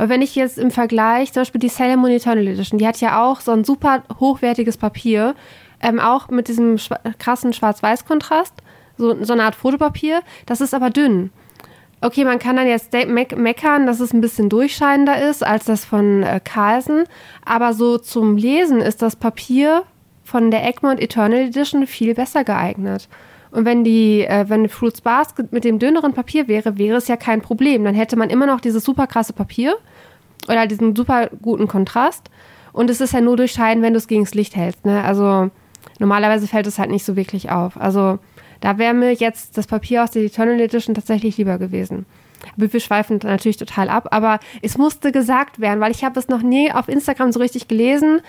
Aber 0.03 0.09
wenn 0.09 0.21
ich 0.21 0.35
jetzt 0.35 0.57
im 0.57 0.69
Vergleich, 0.69 1.31
zum 1.31 1.43
Beispiel 1.43 1.61
die 1.61 1.69
Sailor 1.69 1.95
Moon 1.95 2.11
Eternal 2.11 2.45
Edition, 2.45 2.77
die 2.77 2.85
hat 2.85 2.99
ja 2.99 3.23
auch 3.23 3.39
so 3.39 3.53
ein 3.53 3.63
super 3.63 4.03
hochwertiges 4.19 4.75
Papier, 4.75 5.33
ähm, 5.81 5.97
auch 6.01 6.27
mit 6.27 6.49
diesem 6.49 6.77
schwa 6.77 6.99
krassen 7.19 7.53
Schwarz-Weiß-Kontrast, 7.53 8.53
so, 8.97 9.23
so 9.23 9.31
eine 9.31 9.43
Art 9.43 9.55
Fotopapier, 9.55 10.19
das 10.45 10.59
ist 10.59 10.73
aber 10.73 10.89
dünn. 10.89 11.31
Okay, 12.01 12.25
man 12.25 12.37
kann 12.37 12.57
dann 12.57 12.67
jetzt 12.67 12.91
me 12.91 13.25
meckern, 13.37 13.87
dass 13.87 14.01
es 14.01 14.11
ein 14.11 14.19
bisschen 14.19 14.49
durchscheinender 14.49 15.21
ist 15.21 15.41
als 15.41 15.63
das 15.63 15.85
von 15.85 16.23
äh, 16.23 16.41
Carlsen, 16.43 17.05
aber 17.45 17.73
so 17.73 17.97
zum 17.97 18.35
Lesen 18.35 18.81
ist 18.81 19.01
das 19.01 19.15
Papier 19.15 19.83
von 20.25 20.51
der 20.51 20.67
Egmont 20.67 20.99
Eternal 20.99 21.47
Edition 21.47 21.87
viel 21.87 22.13
besser 22.13 22.43
geeignet. 22.43 23.07
Und 23.53 23.65
wenn 23.65 23.83
die, 23.83 24.25
äh, 24.25 24.45
wenn 24.49 24.67
Fruits 24.67 25.01
Basket 25.01 25.53
mit 25.53 25.63
dem 25.63 25.77
dünneren 25.77 26.13
Papier 26.13 26.47
wäre, 26.47 26.79
wäre 26.79 26.97
es 26.97 27.07
ja 27.07 27.17
kein 27.17 27.41
Problem. 27.41 27.83
Dann 27.83 27.93
hätte 27.93 28.15
man 28.15 28.31
immer 28.31 28.47
noch 28.47 28.59
dieses 28.59 28.83
super 28.83 29.05
krasse 29.05 29.31
Papier 29.31 29.75
oder 30.47 30.65
diesen 30.65 30.95
super 30.95 31.29
guten 31.39 31.67
Kontrast. 31.67 32.31
Und 32.71 32.89
es 32.89 32.99
ist 32.99 33.13
ja 33.13 33.21
nur 33.21 33.37
durchscheiden, 33.37 33.83
wenn 33.83 33.93
du 33.93 33.99
es 33.99 34.07
gegen 34.07 34.23
das 34.23 34.33
Licht 34.33 34.55
hältst. 34.55 34.85
Ne? 34.85 35.03
Also 35.03 35.51
normalerweise 35.99 36.47
fällt 36.47 36.65
es 36.65 36.79
halt 36.79 36.89
nicht 36.89 37.05
so 37.05 37.15
wirklich 37.15 37.51
auf. 37.51 37.79
Also 37.79 38.17
da 38.59 38.79
wäre 38.79 38.95
mir 38.95 39.13
jetzt 39.13 39.55
das 39.55 39.67
Papier 39.67 40.03
aus 40.03 40.09
der 40.09 40.23
Eternal 40.23 40.59
Edition 40.59 40.95
tatsächlich 40.95 41.37
lieber 41.37 41.59
gewesen. 41.59 42.07
Aber 42.57 42.73
wir 42.73 42.79
schweifen 42.79 43.19
natürlich 43.21 43.57
total 43.57 43.87
ab. 43.87 44.07
Aber 44.09 44.39
es 44.63 44.79
musste 44.79 45.11
gesagt 45.11 45.59
werden, 45.59 45.79
weil 45.79 45.91
ich 45.91 46.03
habe 46.03 46.19
es 46.19 46.27
noch 46.27 46.41
nie 46.41 46.71
auf 46.71 46.87
Instagram 46.87 47.31
so 47.31 47.39
richtig 47.39 47.67
gelesen, 47.67 48.21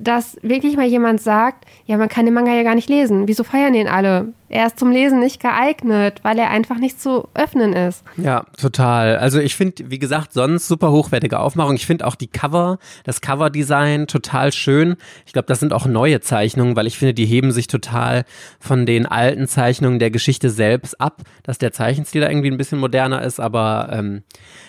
dass 0.00 0.36
wirklich 0.42 0.76
mal 0.76 0.86
jemand 0.86 1.20
sagt, 1.20 1.64
ja, 1.84 1.96
man 1.96 2.08
kann 2.08 2.26
den 2.26 2.34
Manga 2.34 2.54
ja 2.54 2.62
gar 2.62 2.76
nicht 2.76 2.88
lesen. 2.88 3.26
Wieso 3.26 3.42
feiern 3.42 3.72
den 3.72 3.88
alle? 3.88 4.32
Er 4.48 4.66
ist 4.66 4.78
zum 4.78 4.90
Lesen 4.90 5.20
nicht 5.20 5.40
geeignet, 5.40 6.20
weil 6.22 6.38
er 6.38 6.50
einfach 6.50 6.78
nicht 6.78 7.00
zu 7.00 7.28
öffnen 7.34 7.74
ist. 7.74 8.02
Ja, 8.16 8.44
total. 8.56 9.16
Also 9.16 9.38
ich 9.40 9.54
finde, 9.54 9.90
wie 9.90 9.98
gesagt, 9.98 10.32
sonst 10.32 10.68
super 10.68 10.90
hochwertige 10.90 11.38
Aufmachung. 11.38 11.76
Ich 11.76 11.86
finde 11.86 12.06
auch 12.06 12.14
die 12.14 12.28
Cover, 12.28 12.78
das 13.04 13.20
Coverdesign 13.20 14.06
total 14.06 14.52
schön. 14.52 14.96
Ich 15.26 15.32
glaube, 15.32 15.46
das 15.46 15.60
sind 15.60 15.72
auch 15.72 15.86
neue 15.86 16.20
Zeichnungen, 16.20 16.76
weil 16.76 16.86
ich 16.86 16.98
finde, 16.98 17.14
die 17.14 17.26
heben 17.26 17.52
sich 17.52 17.66
total 17.66 18.24
von 18.58 18.86
den 18.86 19.06
alten 19.06 19.46
Zeichnungen 19.48 19.98
der 19.98 20.10
Geschichte 20.10 20.50
selbst 20.50 21.00
ab, 21.00 21.22
dass 21.42 21.58
der 21.58 21.72
Zeichenstil 21.72 22.22
da 22.22 22.28
irgendwie 22.28 22.50
ein 22.50 22.58
bisschen 22.58 22.78
moderner 22.78 23.22
ist, 23.22 23.40
aber 23.40 23.90
ähm, 23.92 24.22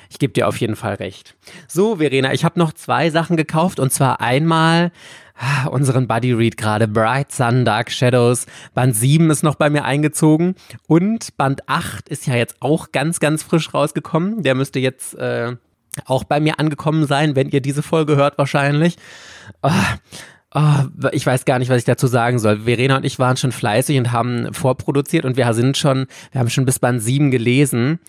ich 0.09 0.19
gebe 0.19 0.33
dir 0.33 0.47
auf 0.47 0.57
jeden 0.57 0.75
Fall 0.75 0.95
recht. 0.95 1.35
So, 1.67 1.97
Verena, 1.97 2.33
ich 2.33 2.43
habe 2.43 2.59
noch 2.59 2.73
zwei 2.73 3.09
Sachen 3.11 3.37
gekauft 3.37 3.79
und 3.79 3.93
zwar 3.93 4.21
einmal 4.21 4.91
unseren 5.69 6.07
Buddy 6.07 6.33
Read 6.33 6.57
gerade 6.57 6.87
Bright 6.87 7.31
Sun 7.31 7.65
Dark 7.65 7.91
Shadows. 7.91 8.45
Band 8.73 8.95
7 8.95 9.29
ist 9.29 9.43
noch 9.43 9.55
bei 9.55 9.69
mir 9.69 9.85
eingezogen 9.85 10.55
und 10.87 11.35
Band 11.37 11.67
8 11.67 12.09
ist 12.09 12.27
ja 12.27 12.35
jetzt 12.35 12.57
auch 12.59 12.91
ganz, 12.91 13.19
ganz 13.19 13.43
frisch 13.43 13.73
rausgekommen. 13.73 14.43
Der 14.43 14.55
müsste 14.55 14.79
jetzt 14.79 15.15
äh, 15.15 15.55
auch 16.05 16.23
bei 16.23 16.39
mir 16.39 16.59
angekommen 16.59 17.05
sein, 17.07 17.35
wenn 17.35 17.49
ihr 17.49 17.61
diese 17.61 17.83
Folge 17.83 18.15
hört 18.15 18.37
wahrscheinlich. 18.37 18.97
Oh, 19.61 19.71
Oh, 20.51 20.85
ich 21.11 21.23
weiß 21.27 21.45
gar 21.45 21.59
nicht, 21.59 21.69
was 21.69 21.77
ich 21.77 21.85
dazu 21.85 22.07
sagen 22.07 22.39
soll. 22.39 22.61
Verena 22.61 22.97
und 22.97 23.05
ich 23.05 23.19
waren 23.19 23.37
schon 23.37 23.51
fleißig 23.51 23.99
und 23.99 24.11
haben 24.11 24.51
vorproduziert 24.51 25.23
und 25.23 25.37
wir 25.37 25.53
sind 25.53 25.77
schon, 25.77 26.07
wir 26.31 26.39
haben 26.39 26.49
schon 26.49 26.65
bis 26.65 26.79
Band 26.79 27.03
7 27.03 27.29
gelesen. 27.29 27.99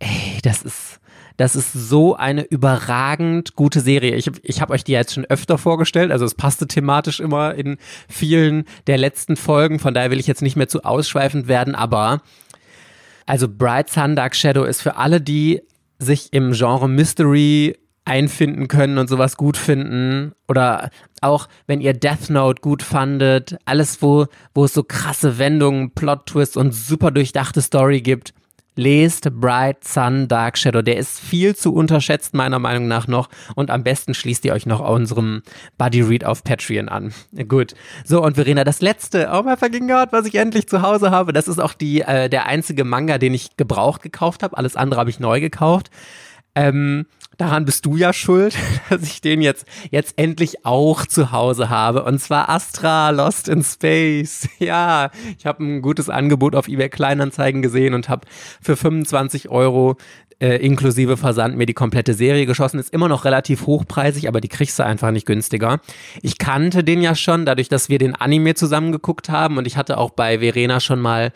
Ey, 0.00 0.40
das 0.42 0.62
ist, 0.62 0.98
das 1.36 1.56
ist 1.56 1.72
so 1.72 2.14
eine 2.14 2.42
überragend 2.42 3.56
gute 3.56 3.80
Serie. 3.80 4.14
Ich, 4.14 4.30
ich 4.42 4.60
habe 4.60 4.72
euch 4.72 4.84
die 4.84 4.92
jetzt 4.92 5.14
schon 5.14 5.24
öfter 5.24 5.58
vorgestellt, 5.58 6.12
also 6.12 6.24
es 6.24 6.34
passte 6.34 6.66
thematisch 6.66 7.20
immer 7.20 7.54
in 7.54 7.78
vielen 8.08 8.64
der 8.86 8.98
letzten 8.98 9.36
Folgen, 9.36 9.78
von 9.78 9.94
daher 9.94 10.10
will 10.10 10.20
ich 10.20 10.26
jetzt 10.26 10.42
nicht 10.42 10.56
mehr 10.56 10.68
zu 10.68 10.84
ausschweifend 10.84 11.48
werden, 11.48 11.74
aber 11.74 12.22
also 13.26 13.48
Bright 13.48 13.90
Sun 13.90 14.16
Dark 14.16 14.36
Shadow 14.36 14.64
ist 14.64 14.82
für 14.82 14.96
alle, 14.96 15.20
die 15.20 15.62
sich 15.98 16.32
im 16.32 16.52
Genre 16.52 16.88
Mystery 16.88 17.76
einfinden 18.04 18.68
können 18.68 18.98
und 18.98 19.08
sowas 19.08 19.36
gut 19.36 19.56
finden 19.56 20.32
oder 20.46 20.90
auch 21.22 21.48
wenn 21.66 21.80
ihr 21.80 21.94
Death 21.94 22.28
Note 22.28 22.60
gut 22.60 22.82
fandet, 22.82 23.56
alles 23.64 24.02
wo 24.02 24.26
wo 24.54 24.66
es 24.66 24.74
so 24.74 24.82
krasse 24.82 25.38
Wendungen, 25.38 25.92
Plot 25.92 26.26
Twists 26.26 26.56
und 26.56 26.74
super 26.74 27.10
durchdachte 27.10 27.62
Story 27.62 28.02
gibt, 28.02 28.34
lest 28.76 29.28
Bright 29.40 29.84
Sun 29.84 30.28
Dark 30.28 30.58
Shadow. 30.58 30.82
Der 30.82 30.96
ist 30.96 31.20
viel 31.20 31.54
zu 31.54 31.74
unterschätzt, 31.74 32.34
meiner 32.34 32.58
Meinung 32.58 32.88
nach 32.88 33.06
noch. 33.06 33.28
Und 33.54 33.70
am 33.70 33.84
besten 33.84 34.14
schließt 34.14 34.44
ihr 34.44 34.52
euch 34.52 34.66
noch 34.66 34.80
unserem 34.80 35.42
Buddy 35.78 36.02
Read 36.02 36.24
auf 36.24 36.44
Patreon 36.44 36.88
an. 36.88 37.12
Gut. 37.48 37.74
So, 38.04 38.22
und 38.22 38.34
Verena, 38.34 38.64
das 38.64 38.80
letzte, 38.80 39.30
oh 39.32 39.42
my 39.42 39.56
fucking 39.56 39.88
God, 39.88 40.08
was 40.10 40.26
ich 40.26 40.34
endlich 40.34 40.68
zu 40.68 40.82
Hause 40.82 41.10
habe, 41.10 41.32
das 41.32 41.48
ist 41.48 41.58
auch 41.58 41.74
die, 41.74 42.02
äh, 42.02 42.28
der 42.28 42.46
einzige 42.46 42.84
Manga, 42.84 43.18
den 43.18 43.34
ich 43.34 43.56
gebraucht 43.56 44.02
gekauft 44.02 44.42
habe. 44.42 44.56
Alles 44.56 44.76
andere 44.76 45.00
habe 45.00 45.10
ich 45.10 45.20
neu 45.20 45.40
gekauft. 45.40 45.90
Ähm, 46.54 47.06
daran 47.36 47.64
bist 47.64 47.84
du 47.86 47.96
ja 47.96 48.12
schuld, 48.12 48.56
dass 48.90 49.02
ich 49.02 49.20
den 49.20 49.42
jetzt, 49.42 49.66
jetzt 49.90 50.14
endlich 50.18 50.64
auch 50.64 51.06
zu 51.06 51.32
Hause 51.32 51.70
habe. 51.70 52.04
Und 52.04 52.20
zwar 52.20 52.48
Astra 52.48 53.10
Lost 53.10 53.48
in 53.48 53.62
Space. 53.62 54.48
Ja, 54.58 55.10
ich 55.38 55.46
habe 55.46 55.62
ein 55.62 55.82
gutes 55.82 56.08
Angebot 56.08 56.54
auf 56.54 56.68
eBay 56.68 56.88
Kleinanzeigen 56.88 57.60
gesehen 57.60 57.92
und 57.92 58.08
habe 58.08 58.26
für 58.62 58.76
25 58.76 59.50
Euro 59.50 59.96
äh, 60.40 60.56
inklusive 60.56 61.16
Versand 61.16 61.56
mir 61.56 61.66
die 61.66 61.74
komplette 61.74 62.14
Serie 62.14 62.46
geschossen. 62.46 62.78
Ist 62.78 62.92
immer 62.92 63.08
noch 63.08 63.24
relativ 63.24 63.66
hochpreisig, 63.66 64.28
aber 64.28 64.40
die 64.40 64.48
kriegst 64.48 64.78
du 64.78 64.84
einfach 64.84 65.10
nicht 65.10 65.26
günstiger. 65.26 65.80
Ich 66.22 66.38
kannte 66.38 66.84
den 66.84 67.02
ja 67.02 67.14
schon, 67.14 67.46
dadurch, 67.46 67.68
dass 67.68 67.88
wir 67.88 67.98
den 67.98 68.14
Anime 68.14 68.54
zusammen 68.54 68.92
geguckt 68.92 69.28
haben 69.28 69.58
und 69.58 69.66
ich 69.66 69.76
hatte 69.76 69.98
auch 69.98 70.10
bei 70.10 70.38
Verena 70.38 70.80
schon 70.80 71.00
mal 71.00 71.32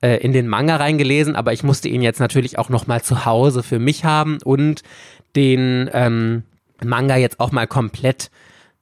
äh, 0.00 0.16
in 0.16 0.32
den 0.32 0.48
Manga 0.48 0.76
reingelesen, 0.76 1.36
aber 1.36 1.52
ich 1.52 1.62
musste 1.62 1.88
ihn 1.88 2.02
jetzt 2.02 2.20
natürlich 2.20 2.58
auch 2.58 2.68
noch 2.68 2.86
mal 2.86 3.02
zu 3.02 3.24
Hause 3.24 3.62
für 3.62 3.78
mich 3.78 4.04
haben 4.04 4.38
und 4.44 4.82
den 5.36 5.90
ähm, 5.92 6.42
Manga 6.84 7.16
jetzt 7.16 7.40
auch 7.40 7.52
mal 7.52 7.66
komplett 7.66 8.30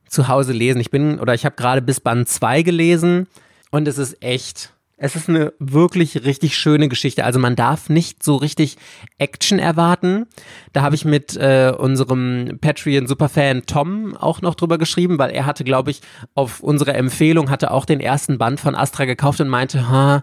zu 0.09 0.29
Hause 0.29 0.53
lesen. 0.53 0.81
Ich 0.81 0.91
bin 0.91 1.19
oder 1.19 1.35
ich 1.35 1.45
habe 1.45 1.57
gerade 1.57 1.83
bis 1.83 2.01
Band 2.01 2.29
2 2.29 2.63
gelesen 2.63 3.27
und 3.71 3.89
es 3.89 3.99
ist 3.99 4.23
echt 4.23 4.73
es 4.99 5.15
ist 5.15 5.29
eine 5.29 5.53
wirklich 5.59 6.25
richtig 6.25 6.57
schöne 6.57 6.89
Geschichte. 6.89 7.25
Also 7.25 7.39
man 7.39 7.55
darf 7.55 7.91
nicht 7.91 8.23
so 8.23 8.37
richtig 8.37 8.79
Action 9.19 9.59
erwarten. 9.59 10.27
Da 10.73 10.81
habe 10.81 10.95
ich 10.95 11.05
mit 11.05 11.37
äh, 11.37 11.73
unserem 11.77 12.59
Patreon-Superfan 12.63 13.67
Tom 13.67 14.17
auch 14.17 14.41
noch 14.41 14.55
drüber 14.55 14.79
geschrieben, 14.79 15.19
weil 15.19 15.31
er 15.31 15.45
hatte, 15.45 15.65
glaube 15.65 15.91
ich, 15.91 16.01
auf 16.35 16.61
unsere 16.61 16.95
Empfehlung, 16.95 17.51
hatte 17.51 17.73
auch 17.73 17.85
den 17.85 18.01
ersten 18.01 18.39
Band 18.39 18.59
von 18.59 18.75
Astra 18.75 19.05
gekauft 19.05 19.41
und 19.43 19.49
meinte, 19.49 19.91
ha, 19.91 20.23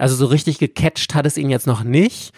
also 0.00 0.16
so 0.16 0.26
richtig 0.26 0.58
gecatcht 0.58 1.14
hat 1.14 1.26
es 1.26 1.36
ihn 1.36 1.50
jetzt 1.50 1.66
noch 1.66 1.84
nicht. 1.84 2.32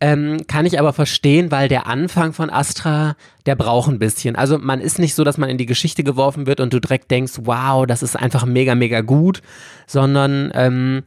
Ähm, 0.00 0.46
kann 0.46 0.64
ich 0.64 0.78
aber 0.78 0.92
verstehen, 0.92 1.50
weil 1.50 1.68
der 1.68 1.88
Anfang 1.88 2.32
von 2.32 2.50
Astra, 2.50 3.16
der 3.46 3.56
braucht 3.56 3.90
ein 3.90 3.98
bisschen. 3.98 4.36
Also 4.36 4.56
man 4.56 4.80
ist 4.80 5.00
nicht 5.00 5.16
so, 5.16 5.24
dass 5.24 5.38
man 5.38 5.48
in 5.48 5.58
die 5.58 5.66
Geschichte 5.66 6.04
geworfen 6.04 6.46
wird 6.46 6.60
und 6.60 6.72
du 6.72 6.80
direkt 6.80 7.10
denkst, 7.10 7.32
wow, 7.42 7.84
das 7.84 8.04
ist 8.04 8.14
einfach 8.14 8.44
mega, 8.44 8.76
mega 8.76 9.00
gut, 9.00 9.42
sondern 9.88 10.52
ähm, 10.54 11.02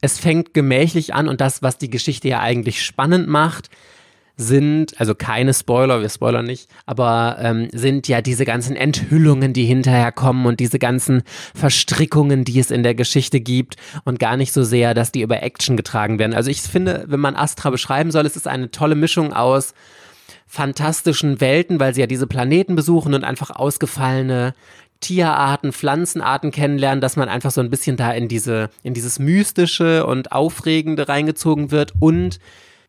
es 0.00 0.18
fängt 0.20 0.54
gemächlich 0.54 1.12
an 1.12 1.28
und 1.28 1.40
das, 1.40 1.60
was 1.62 1.78
die 1.78 1.90
Geschichte 1.90 2.28
ja 2.28 2.38
eigentlich 2.38 2.84
spannend 2.84 3.28
macht, 3.28 3.68
sind, 4.40 4.98
also 4.98 5.14
keine 5.14 5.52
Spoiler, 5.52 6.00
wir 6.00 6.08
spoilern 6.08 6.46
nicht, 6.46 6.70
aber 6.86 7.36
ähm, 7.40 7.68
sind 7.72 8.08
ja 8.08 8.22
diese 8.22 8.44
ganzen 8.44 8.74
Enthüllungen, 8.74 9.52
die 9.52 9.66
hinterher 9.66 10.12
kommen 10.12 10.46
und 10.46 10.60
diese 10.60 10.78
ganzen 10.78 11.22
Verstrickungen, 11.54 12.44
die 12.44 12.58
es 12.58 12.70
in 12.70 12.82
der 12.82 12.94
Geschichte 12.94 13.40
gibt 13.40 13.76
und 14.04 14.18
gar 14.18 14.38
nicht 14.38 14.52
so 14.52 14.62
sehr, 14.62 14.94
dass 14.94 15.12
die 15.12 15.20
über 15.20 15.42
Action 15.42 15.76
getragen 15.76 16.18
werden. 16.18 16.32
Also 16.32 16.50
ich 16.50 16.62
finde, 16.62 17.04
wenn 17.06 17.20
man 17.20 17.36
Astra 17.36 17.68
beschreiben 17.70 18.10
soll, 18.10 18.24
es 18.24 18.36
ist 18.36 18.48
eine 18.48 18.70
tolle 18.70 18.94
Mischung 18.94 19.34
aus 19.34 19.74
fantastischen 20.46 21.40
Welten, 21.40 21.78
weil 21.78 21.94
sie 21.94 22.00
ja 22.00 22.06
diese 22.06 22.26
Planeten 22.26 22.74
besuchen 22.74 23.14
und 23.14 23.24
einfach 23.24 23.50
ausgefallene 23.50 24.54
Tierarten, 25.00 25.72
Pflanzenarten 25.72 26.50
kennenlernen, 26.50 27.00
dass 27.00 27.16
man 27.16 27.28
einfach 27.28 27.50
so 27.50 27.60
ein 27.60 27.70
bisschen 27.70 27.96
da 27.96 28.12
in 28.12 28.28
diese, 28.28 28.70
in 28.82 28.94
dieses 28.94 29.18
Mystische 29.18 30.06
und 30.06 30.32
Aufregende 30.32 31.08
reingezogen 31.08 31.70
wird 31.70 31.92
und 32.00 32.38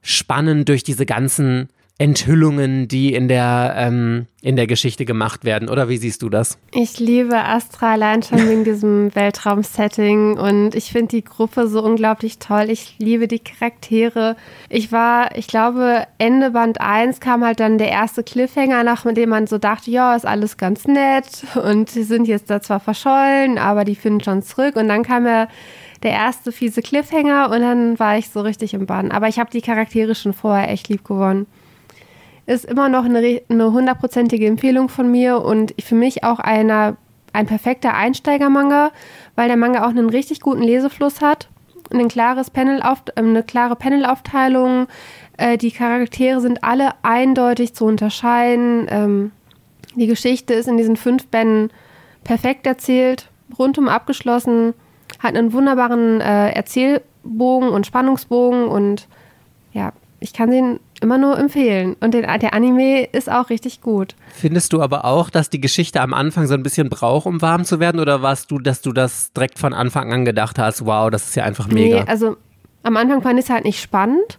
spannend 0.01 0.69
durch 0.69 0.83
diese 0.83 1.05
ganzen 1.05 1.69
Enthüllungen, 2.01 2.87
die 2.87 3.13
in 3.13 3.27
der, 3.27 3.75
ähm, 3.77 4.25
in 4.41 4.55
der 4.55 4.65
Geschichte 4.65 5.05
gemacht 5.05 5.45
werden. 5.45 5.69
Oder 5.69 5.87
wie 5.87 5.97
siehst 5.97 6.23
du 6.23 6.29
das? 6.29 6.57
Ich 6.73 6.99
liebe 6.99 7.37
Astra 7.37 7.91
allein 7.91 8.23
schon 8.23 8.49
wegen 8.49 8.63
diesem 8.63 9.13
Weltraum-Setting 9.15 10.35
und 10.35 10.73
ich 10.73 10.91
finde 10.91 11.17
die 11.17 11.23
Gruppe 11.23 11.67
so 11.67 11.83
unglaublich 11.83 12.39
toll. 12.39 12.71
Ich 12.71 12.95
liebe 12.97 13.27
die 13.27 13.37
Charaktere. 13.37 14.35
Ich 14.67 14.91
war, 14.91 15.35
ich 15.37 15.45
glaube, 15.45 16.07
Ende 16.17 16.49
Band 16.49 16.81
1 16.81 17.19
kam 17.19 17.45
halt 17.45 17.59
dann 17.59 17.77
der 17.77 17.89
erste 17.89 18.23
Cliffhanger 18.23 18.83
nach, 18.83 19.05
mit 19.05 19.15
dem 19.15 19.29
man 19.29 19.45
so 19.45 19.59
dachte, 19.59 19.91
ja, 19.91 20.15
ist 20.15 20.25
alles 20.25 20.57
ganz 20.57 20.87
nett 20.87 21.43
und 21.63 21.91
sie 21.91 22.03
sind 22.03 22.27
jetzt 22.27 22.49
da 22.49 22.63
zwar 22.63 22.79
verschollen, 22.79 23.59
aber 23.59 23.85
die 23.85 23.95
finden 23.95 24.23
schon 24.23 24.41
zurück. 24.41 24.75
Und 24.75 24.87
dann 24.87 25.03
kam 25.03 25.27
ja 25.27 25.47
der 26.03 26.11
erste 26.11 26.51
fiese 26.51 26.81
Cliffhanger 26.81 27.51
und 27.51 27.61
dann 27.61 27.99
war 27.99 28.17
ich 28.17 28.29
so 28.29 28.41
richtig 28.41 28.73
im 28.73 28.85
Bann. 28.85 29.11
Aber 29.11 29.27
ich 29.27 29.39
habe 29.39 29.51
die 29.51 29.61
Charaktere 29.61 30.15
schon 30.15 30.33
vorher 30.33 30.69
echt 30.69 30.89
lieb 30.89 31.03
gewonnen. 31.03 31.47
ist 32.45 32.65
immer 32.65 32.89
noch 32.89 33.05
eine 33.05 33.71
hundertprozentige 33.71 34.47
Empfehlung 34.47 34.89
von 34.89 35.11
mir 35.11 35.41
und 35.43 35.73
für 35.81 35.95
mich 35.95 36.23
auch 36.23 36.39
einer, 36.39 36.97
ein 37.33 37.45
perfekter 37.45 37.93
Einsteiger-Manga, 37.93 38.91
weil 39.35 39.47
der 39.47 39.57
Manga 39.57 39.85
auch 39.85 39.89
einen 39.89 40.09
richtig 40.09 40.41
guten 40.41 40.63
Lesefluss 40.63 41.21
hat, 41.21 41.49
ein 41.93 42.07
klares 42.07 42.49
Panel 42.49 42.81
auf, 42.81 43.03
äh, 43.15 43.19
eine 43.19 43.43
klare 43.43 43.75
Panelaufteilung. 43.75 44.87
Äh, 45.37 45.57
die 45.57 45.71
Charaktere 45.71 46.41
sind 46.41 46.63
alle 46.63 46.91
eindeutig 47.03 47.73
zu 47.73 47.85
unterscheiden. 47.85 48.87
Ähm, 48.89 49.31
die 49.95 50.07
Geschichte 50.07 50.53
ist 50.53 50.67
in 50.67 50.77
diesen 50.77 50.95
fünf 50.95 51.27
Bänden 51.27 51.69
perfekt 52.23 52.65
erzählt, 52.65 53.29
rundum 53.57 53.87
abgeschlossen, 53.87 54.73
hat 55.19 55.35
einen 55.35 55.53
wunderbaren 55.53 56.21
äh, 56.21 56.51
Erzählbogen 56.51 57.69
und 57.69 57.85
Spannungsbogen 57.85 58.65
und 58.65 59.07
ja, 59.73 59.93
ich 60.19 60.33
kann 60.33 60.51
sie 60.51 60.79
immer 61.01 61.17
nur 61.17 61.37
empfehlen. 61.37 61.95
Und 61.99 62.13
den, 62.13 62.21
der 62.21 62.53
Anime 62.53 63.05
ist 63.05 63.29
auch 63.29 63.49
richtig 63.49 63.81
gut. 63.81 64.15
Findest 64.33 64.71
du 64.71 64.81
aber 64.81 65.03
auch, 65.03 65.29
dass 65.31 65.49
die 65.49 65.59
Geschichte 65.59 65.99
am 65.99 66.13
Anfang 66.13 66.45
so 66.45 66.53
ein 66.53 66.63
bisschen 66.63 66.89
braucht, 66.89 67.25
um 67.25 67.41
warm 67.41 67.65
zu 67.65 67.79
werden? 67.79 67.99
Oder 67.99 68.21
warst 68.21 68.51
du, 68.51 68.59
dass 68.59 68.81
du 68.81 68.91
das 68.91 69.33
direkt 69.33 69.57
von 69.57 69.73
Anfang 69.73 70.13
an 70.13 70.23
gedacht 70.23 70.59
hast, 70.59 70.85
wow, 70.85 71.09
das 71.09 71.29
ist 71.29 71.35
ja 71.35 71.43
einfach 71.43 71.67
mega? 71.67 72.03
Nee, 72.03 72.05
also 72.07 72.37
am 72.83 72.97
Anfang 72.97 73.23
fand 73.23 73.39
ich 73.39 73.45
es 73.45 73.51
halt 73.51 73.65
nicht 73.65 73.81
spannend, 73.81 74.37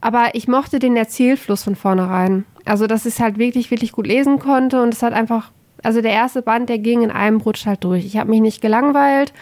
aber 0.00 0.30
ich 0.34 0.46
mochte 0.46 0.78
den 0.78 0.96
Erzählfluss 0.96 1.64
von 1.64 1.74
vornherein. 1.74 2.44
Also, 2.64 2.86
dass 2.86 3.04
ich 3.04 3.14
es 3.14 3.20
halt 3.20 3.36
wirklich, 3.36 3.70
wirklich 3.70 3.92
gut 3.92 4.06
lesen 4.06 4.38
konnte 4.38 4.82
und 4.82 4.94
es 4.94 5.02
hat 5.02 5.12
einfach, 5.12 5.50
also 5.82 6.00
der 6.00 6.12
erste 6.12 6.42
Band, 6.42 6.68
der 6.68 6.78
ging 6.78 7.02
in 7.02 7.10
einem 7.10 7.40
Rutsch 7.40 7.66
halt 7.66 7.82
durch. 7.82 8.06
Ich 8.06 8.16
habe 8.16 8.30
mich 8.30 8.40
nicht 8.40 8.62
gelangweilt. 8.62 9.32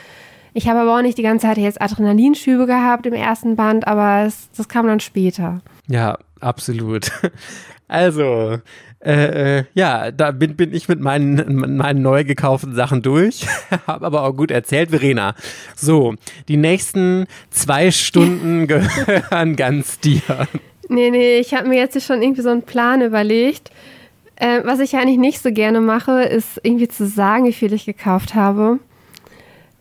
Ich 0.54 0.68
habe 0.68 0.80
aber 0.80 0.98
auch 0.98 1.02
nicht 1.02 1.18
die 1.18 1.22
ganze 1.22 1.46
Zeit 1.46 1.58
jetzt 1.58 1.80
Adrenalinschübe 1.80 2.66
gehabt 2.66 3.06
im 3.06 3.14
ersten 3.14 3.56
Band, 3.56 3.86
aber 3.86 4.26
es, 4.26 4.50
das 4.56 4.68
kam 4.68 4.86
dann 4.86 5.00
später. 5.00 5.60
Ja, 5.88 6.18
absolut. 6.40 7.10
Also, 7.88 8.58
äh, 9.04 9.58
äh, 9.58 9.64
ja, 9.74 10.10
da 10.12 10.30
bin, 10.30 10.56
bin 10.56 10.72
ich 10.72 10.88
mit 10.88 10.98
meinen, 10.98 11.76
meinen 11.76 12.00
neu 12.00 12.24
gekauften 12.24 12.74
Sachen 12.74 13.02
durch. 13.02 13.46
Habe 13.86 14.06
aber 14.06 14.22
auch 14.22 14.32
gut 14.32 14.50
erzählt, 14.50 14.88
Verena. 14.88 15.34
So, 15.76 16.14
die 16.48 16.56
nächsten 16.56 17.26
zwei 17.50 17.90
Stunden 17.90 18.66
gehören 18.68 19.56
ganz 19.56 20.00
dir. 20.00 20.22
Nee, 20.88 21.10
nee, 21.10 21.38
ich 21.38 21.52
habe 21.52 21.68
mir 21.68 21.78
jetzt 21.78 22.00
schon 22.02 22.22
irgendwie 22.22 22.40
so 22.40 22.48
einen 22.48 22.62
Plan 22.62 23.02
überlegt. 23.02 23.70
Äh, 24.36 24.60
was 24.64 24.80
ich 24.80 24.96
eigentlich 24.96 25.18
nicht 25.18 25.42
so 25.42 25.52
gerne 25.52 25.82
mache, 25.82 26.22
ist 26.22 26.60
irgendwie 26.62 26.88
zu 26.88 27.06
sagen, 27.06 27.44
wie 27.44 27.52
viel 27.52 27.72
ich 27.72 27.84
gekauft 27.84 28.34
habe. 28.34 28.78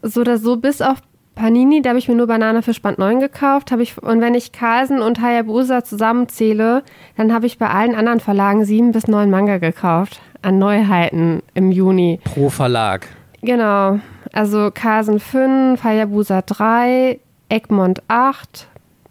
So 0.01 0.21
oder 0.21 0.37
so, 0.37 0.57
bis 0.57 0.81
auf 0.81 0.97
Panini, 1.35 1.81
da 1.81 1.89
habe 1.89 1.99
ich 1.99 2.07
mir 2.07 2.15
nur 2.15 2.27
Banane 2.27 2.61
für 2.61 2.73
Band 2.73 2.99
9 2.99 3.19
gekauft. 3.19 3.71
ich, 3.79 4.01
und 4.01 4.21
wenn 4.21 4.33
ich 4.33 4.51
Carlsen 4.51 5.01
und 5.01 5.21
Hayabusa 5.21 5.83
zusammenzähle, 5.83 6.83
dann 7.17 7.33
habe 7.33 7.45
ich 7.45 7.57
bei 7.57 7.69
allen 7.69 7.95
anderen 7.95 8.19
Verlagen 8.19 8.65
sieben 8.65 8.91
bis 8.91 9.07
neun 9.07 9.29
Manga 9.29 9.57
gekauft. 9.57 10.21
An 10.41 10.59
Neuheiten 10.59 11.41
im 11.53 11.71
Juni. 11.71 12.19
Pro 12.23 12.49
Verlag. 12.49 13.07
Genau. 13.41 13.99
Also 14.33 14.71
Carlsen 14.73 15.19
5, 15.19 15.83
Hayabusa 15.83 16.41
3, 16.41 17.19
Egmont 17.49 18.01
8, 18.07 18.67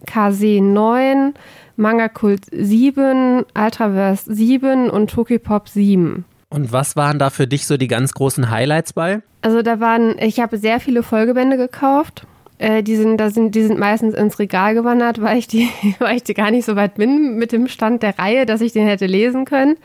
KC 0.07 0.61
9, 0.61 1.35
Manga 1.76 2.09
Kult 2.09 2.42
7, 2.50 3.44
Ultraverse 3.57 4.33
7 4.33 4.90
und 4.90 5.11
Tokipop 5.11 5.68
7. 5.68 6.24
Und 6.50 6.72
was 6.72 6.96
waren 6.96 7.18
da 7.18 7.30
für 7.30 7.46
dich 7.46 7.66
so 7.66 7.76
die 7.76 7.88
ganz 7.88 8.12
großen 8.12 8.50
Highlights 8.50 8.92
bei? 8.92 9.22
Also 9.40 9.62
da 9.62 9.80
waren, 9.80 10.16
ich 10.18 10.40
habe 10.40 10.58
sehr 10.58 10.80
viele 10.80 11.02
Folgebände 11.02 11.56
gekauft. 11.56 12.26
Äh, 12.58 12.82
die, 12.82 12.96
sind, 12.96 13.16
da 13.16 13.30
sind, 13.30 13.54
die 13.54 13.62
sind 13.62 13.78
meistens 13.78 14.14
ins 14.14 14.38
Regal 14.38 14.74
gewandert, 14.74 15.22
weil 15.22 15.38
ich, 15.38 15.46
die, 15.46 15.70
weil 16.00 16.16
ich 16.16 16.24
die 16.24 16.34
gar 16.34 16.50
nicht 16.50 16.66
so 16.66 16.76
weit 16.76 16.96
bin 16.96 17.36
mit 17.36 17.52
dem 17.52 17.68
Stand 17.68 18.02
der 18.02 18.18
Reihe, 18.18 18.46
dass 18.46 18.60
ich 18.60 18.72
den 18.72 18.86
hätte 18.86 19.06
lesen 19.06 19.44
können. 19.44 19.76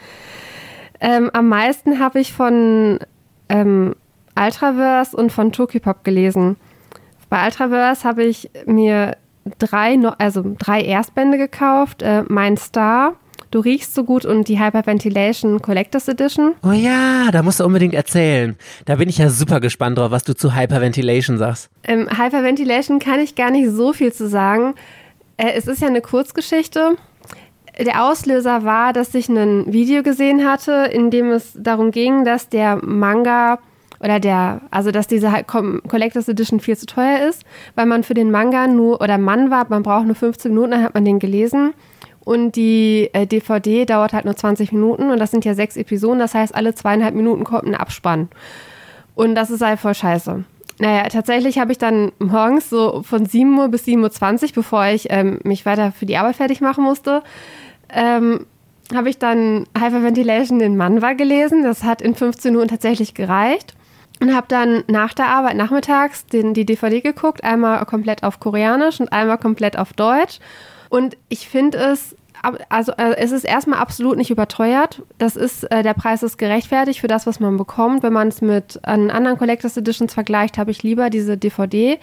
Ähm, 0.99 1.29
am 1.33 1.47
meisten 1.47 1.99
habe 1.99 2.19
ich 2.19 2.33
von 2.33 2.99
ähm, 3.47 3.95
Ultraverse 4.37 5.15
und 5.15 5.31
von 5.31 5.51
Tokipop 5.51 6.03
gelesen. 6.03 6.57
Bei 7.29 7.45
Ultraverse 7.45 8.03
habe 8.07 8.23
ich 8.23 8.49
mir 8.65 9.17
drei, 9.59 9.97
also 10.17 10.55
drei 10.57 10.81
Erstbände 10.81 11.37
gekauft. 11.37 12.01
Äh, 12.01 12.23
mein 12.27 12.57
Star, 12.57 13.13
Du 13.55 13.61
riechst 13.61 13.95
so 13.95 14.03
gut 14.03 14.25
und 14.25 14.49
die 14.49 14.59
Hyperventilation 14.59 15.61
Collectors 15.61 16.09
Edition. 16.09 16.55
Oh 16.61 16.73
ja, 16.73 17.31
da 17.31 17.41
musst 17.41 17.61
du 17.61 17.63
unbedingt 17.63 17.93
erzählen. 17.93 18.57
Da 18.83 18.97
bin 18.97 19.07
ich 19.07 19.17
ja 19.17 19.29
super 19.29 19.61
gespannt 19.61 19.97
drauf, 19.97 20.11
was 20.11 20.25
du 20.25 20.35
zu 20.35 20.53
Hyperventilation 20.53 21.37
sagst. 21.37 21.69
Ähm, 21.85 22.09
Hyperventilation 22.09 22.99
kann 22.99 23.21
ich 23.21 23.35
gar 23.35 23.51
nicht 23.51 23.69
so 23.69 23.93
viel 23.93 24.11
zu 24.11 24.27
sagen. 24.27 24.73
Äh, 25.37 25.53
es 25.55 25.67
ist 25.67 25.81
ja 25.81 25.87
eine 25.87 26.01
Kurzgeschichte. 26.01 26.97
Der 27.79 28.03
Auslöser 28.03 28.65
war, 28.65 28.91
dass 28.91 29.15
ich 29.15 29.29
ein 29.29 29.71
Video 29.71 30.03
gesehen 30.03 30.45
hatte, 30.45 30.89
in 30.91 31.09
dem 31.09 31.31
es 31.31 31.53
darum 31.55 31.91
ging, 31.91 32.25
dass 32.25 32.49
der 32.49 32.75
Manga 32.83 33.59
oder 34.01 34.19
der, 34.19 34.59
also 34.69 34.91
dass 34.91 35.07
diese 35.07 35.31
Collectors 35.45 36.27
Edition 36.27 36.59
viel 36.59 36.75
zu 36.75 36.87
teuer 36.87 37.29
ist, 37.29 37.45
weil 37.75 37.85
man 37.85 38.03
für 38.03 38.15
den 38.15 38.31
Manga 38.31 38.67
nur, 38.67 38.99
oder 38.99 39.17
Mann 39.17 39.49
war, 39.49 39.65
man 39.69 39.81
braucht 39.81 40.07
nur 40.07 40.15
15 40.15 40.51
Minuten, 40.51 40.71
dann 40.71 40.83
hat 40.83 40.93
man 40.93 41.05
den 41.05 41.19
gelesen. 41.19 41.73
Und 42.25 42.55
die 42.55 43.09
äh, 43.13 43.27
DVD 43.27 43.85
dauert 43.85 44.11
halt 44.11 44.25
nur 44.25 44.35
20 44.35 44.71
Minuten 44.71 45.11
und 45.11 45.19
das 45.19 45.31
sind 45.31 45.45
ja 45.45 45.53
sechs 45.53 45.77
Episoden. 45.77 46.19
Das 46.19 46.33
heißt, 46.33 46.53
alle 46.53 46.73
zweieinhalb 46.73 47.13
Minuten 47.15 47.43
kommt 47.43 47.65
ein 47.65 47.75
Abspann. 47.75 48.29
Und 49.13 49.35
das 49.35 49.51
ist 49.51 49.61
halt 49.61 49.79
voll 49.79 49.93
scheiße. 49.93 50.43
Naja, 50.79 51.03
tatsächlich 51.07 51.59
habe 51.59 51.71
ich 51.71 51.77
dann 51.77 52.11
morgens 52.19 52.69
so 52.69 53.03
von 53.03 53.25
7 53.25 53.57
Uhr 53.57 53.69
bis 53.69 53.85
7.20 53.85 54.43
Uhr, 54.43 54.49
bevor 54.55 54.85
ich 54.87 55.07
ähm, 55.09 55.39
mich 55.43 55.65
weiter 55.65 55.93
für 55.93 56.05
die 56.05 56.17
Arbeit 56.17 56.35
fertig 56.35 56.59
machen 56.59 56.83
musste, 56.83 57.23
ähm, 57.93 58.45
habe 58.93 59.09
ich 59.09 59.17
dann 59.17 59.67
Hyperventilation 59.77 60.59
in 60.59 60.75
Manwa 60.75 61.13
gelesen. 61.13 61.63
Das 61.63 61.83
hat 61.83 62.01
in 62.01 62.15
15 62.15 62.51
Minuten 62.51 62.69
tatsächlich 62.69 63.13
gereicht. 63.13 63.73
Und 64.21 64.33
habe 64.33 64.47
dann 64.47 64.83
nach 64.87 65.13
der 65.13 65.27
Arbeit 65.27 65.57
nachmittags 65.57 66.25
den, 66.25 66.53
die 66.53 66.65
DVD 66.65 67.01
geguckt, 67.01 67.43
einmal 67.43 67.85
komplett 67.85 68.23
auf 68.23 68.39
Koreanisch 68.39 69.01
und 69.01 69.11
einmal 69.11 69.37
komplett 69.37 69.77
auf 69.77 69.91
Deutsch. 69.91 70.39
Und 70.95 71.17
ich 71.27 71.49
finde 71.49 71.77
es, 71.77 72.15
also 72.69 72.93
äh, 72.93 73.17
es 73.17 73.33
ist 73.33 73.43
erstmal 73.43 73.79
absolut 73.79 74.15
nicht 74.15 74.31
überteuert. 74.31 75.01
Das 75.17 75.35
ist, 75.35 75.69
äh, 75.69 75.83
der 75.83 75.93
Preis 75.93 76.23
ist 76.23 76.37
gerechtfertigt 76.37 77.01
für 77.01 77.09
das, 77.09 77.27
was 77.27 77.41
man 77.41 77.57
bekommt. 77.57 78.01
Wenn 78.01 78.13
man 78.13 78.29
es 78.29 78.41
mit 78.41 78.79
anderen 78.85 79.37
Collectors 79.37 79.75
Editions 79.75 80.13
vergleicht, 80.13 80.57
habe 80.57 80.71
ich 80.71 80.83
lieber 80.83 81.09
diese 81.09 81.37
DVD. 81.37 81.99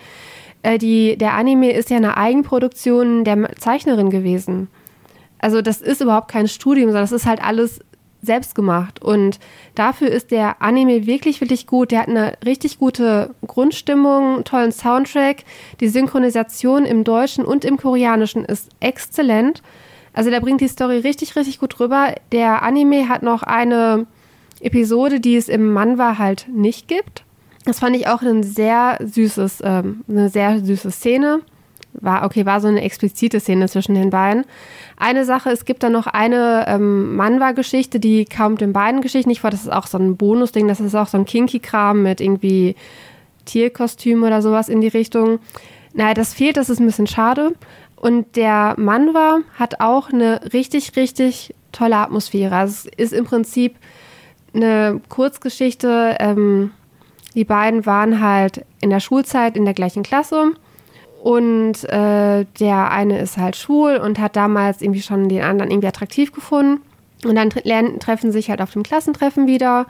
Äh, 0.63 0.77
die, 0.77 1.17
der 1.17 1.33
Anime 1.33 1.73
ist 1.73 1.89
ja 1.89 1.97
eine 1.97 2.19
Eigenproduktion 2.19 3.25
der 3.25 3.57
Zeichnerin 3.57 4.11
gewesen. 4.11 4.69
Also 5.39 5.63
das 5.63 5.81
ist 5.81 6.03
überhaupt 6.03 6.31
kein 6.31 6.47
Studium, 6.47 6.89
sondern 6.89 7.05
das 7.05 7.13
ist 7.13 7.25
halt 7.25 7.43
alles 7.43 7.81
selbst 8.23 8.55
gemacht. 8.55 9.03
Und 9.03 9.39
dafür 9.75 10.09
ist 10.09 10.31
der 10.31 10.63
Anime 10.63 11.07
wirklich, 11.07 11.41
wirklich 11.41 11.67
gut. 11.67 11.91
Der 11.91 12.01
hat 12.01 12.09
eine 12.09 12.35
richtig 12.45 12.79
gute 12.79 13.35
Grundstimmung, 13.47 14.45
tollen 14.45 14.73
Soundtrack. 14.73 15.45
Die 15.81 15.89
Synchronisation 15.89 16.85
im 16.85 17.05
Deutschen 17.05 17.45
und 17.45 17.65
im 17.65 17.77
Koreanischen 17.77 18.45
ist 18.45 18.71
exzellent. 18.81 19.63
Also 20.13 20.31
der 20.31 20.41
bringt 20.41 20.61
die 20.61 20.69
Story 20.69 20.99
richtig, 20.99 21.37
richtig 21.37 21.59
gut 21.59 21.79
rüber. 21.81 22.15
Der 22.31 22.63
Anime 22.63 23.09
hat 23.09 23.23
noch 23.23 23.43
eine 23.43 24.07
Episode, 24.61 25.21
die 25.21 25.37
es 25.37 25.49
im 25.49 25.73
Manwa 25.73 26.19
halt 26.19 26.47
nicht 26.49 26.87
gibt. 26.87 27.25
Das 27.65 27.81
fand 27.81 27.97
ich 27.97 28.09
auch 28.09 28.23
ein 28.23 28.43
sehr 28.43 28.99
süßes, 29.01 29.63
ähm, 29.65 30.05
eine 30.09 30.29
sehr 30.29 30.65
süße 30.65 30.91
Szene. 30.91 31.41
War, 31.95 32.25
okay, 32.25 32.47
war 32.47 32.61
so 32.61 32.69
eine 32.69 32.83
explizite 32.83 33.39
Szene 33.39 33.69
zwischen 33.69 33.95
den 33.95 34.11
beiden. 34.11 34.45
Eine 34.97 35.25
Sache, 35.25 35.51
es 35.51 35.65
gibt 35.65 35.83
dann 35.83 35.93
noch 35.93 36.07
eine 36.07 36.65
ähm, 36.67 37.17
Manwa-Geschichte, 37.17 38.01
die 38.01 38.25
kaum 38.25 38.57
den 38.57 38.73
beiden 38.73 39.03
Geschichten 39.03 39.29
nicht 39.29 39.41
vor. 39.43 39.51
Das 39.51 39.63
ist 39.63 39.73
auch 39.73 39.87
so 39.87 39.99
ein 39.99 40.17
Bonusding, 40.17 40.69
das 40.69 40.81
ist 40.81 40.95
auch 40.95 41.09
so 41.09 41.19
ein 41.19 41.27
Kinky-Kram 41.27 42.03
mit 42.03 42.21
irgendwie 42.21 42.77
Tierkostüm 43.45 44.23
oder 44.23 44.41
sowas 44.41 44.69
in 44.69 44.81
die 44.81 44.89
Richtung. 44.89 45.39
Naja, 45.93 46.15
das 46.15 46.33
fehlt, 46.33 46.57
das 46.57 46.71
ist 46.71 46.81
ein 46.81 46.87
bisschen 46.87 47.07
schade. 47.07 47.55
Und 47.97 48.37
der 48.37 48.75
Manwa 48.79 49.41
hat 49.59 49.81
auch 49.81 50.11
eine 50.11 50.41
richtig, 50.53 50.97
richtig 50.97 51.55
tolle 51.73 51.97
Atmosphäre. 51.97 52.57
Also 52.57 52.89
es 52.97 53.11
ist 53.11 53.13
im 53.13 53.25
Prinzip 53.25 53.77
eine 54.55 55.01
Kurzgeschichte. 55.09 56.17
Ähm, 56.19 56.73
die 57.35 57.45
beiden 57.45 57.87
waren 57.87 58.21
halt 58.21 58.65
in 58.81 58.91
der 58.91 59.01
Schulzeit 59.01 59.57
in 59.57 59.65
der 59.65 59.75
gleichen 59.75 60.03
Klasse 60.03 60.53
und 61.23 61.85
äh, 61.85 62.45
der 62.59 62.91
eine 62.91 63.21
ist 63.21 63.37
halt 63.37 63.55
schwul 63.55 63.97
und 63.97 64.19
hat 64.19 64.35
damals 64.35 64.83
irgendwie 64.83 65.03
schon 65.03 65.29
den 65.29 65.43
anderen 65.43 65.71
irgendwie 65.71 65.87
attraktiv 65.87 66.33
gefunden. 66.33 66.83
Und 67.25 67.37
dann 67.37 67.51
lernen, 67.63 68.01
treffen 68.01 68.33
sich 68.33 68.51
halt 68.51 68.61
auf 68.61 68.73
dem 68.73 68.83
Klassentreffen 68.83 69.47
wieder. 69.47 69.87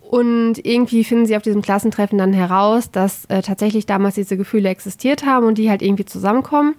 Und 0.00 0.64
irgendwie 0.64 1.02
finden 1.02 1.26
sie 1.26 1.36
auf 1.36 1.42
diesem 1.42 1.60
Klassentreffen 1.60 2.18
dann 2.18 2.32
heraus, 2.32 2.92
dass 2.92 3.24
äh, 3.24 3.42
tatsächlich 3.42 3.86
damals 3.86 4.14
diese 4.14 4.36
Gefühle 4.36 4.68
existiert 4.68 5.26
haben 5.26 5.44
und 5.44 5.58
die 5.58 5.68
halt 5.68 5.82
irgendwie 5.82 6.04
zusammenkommen. 6.04 6.76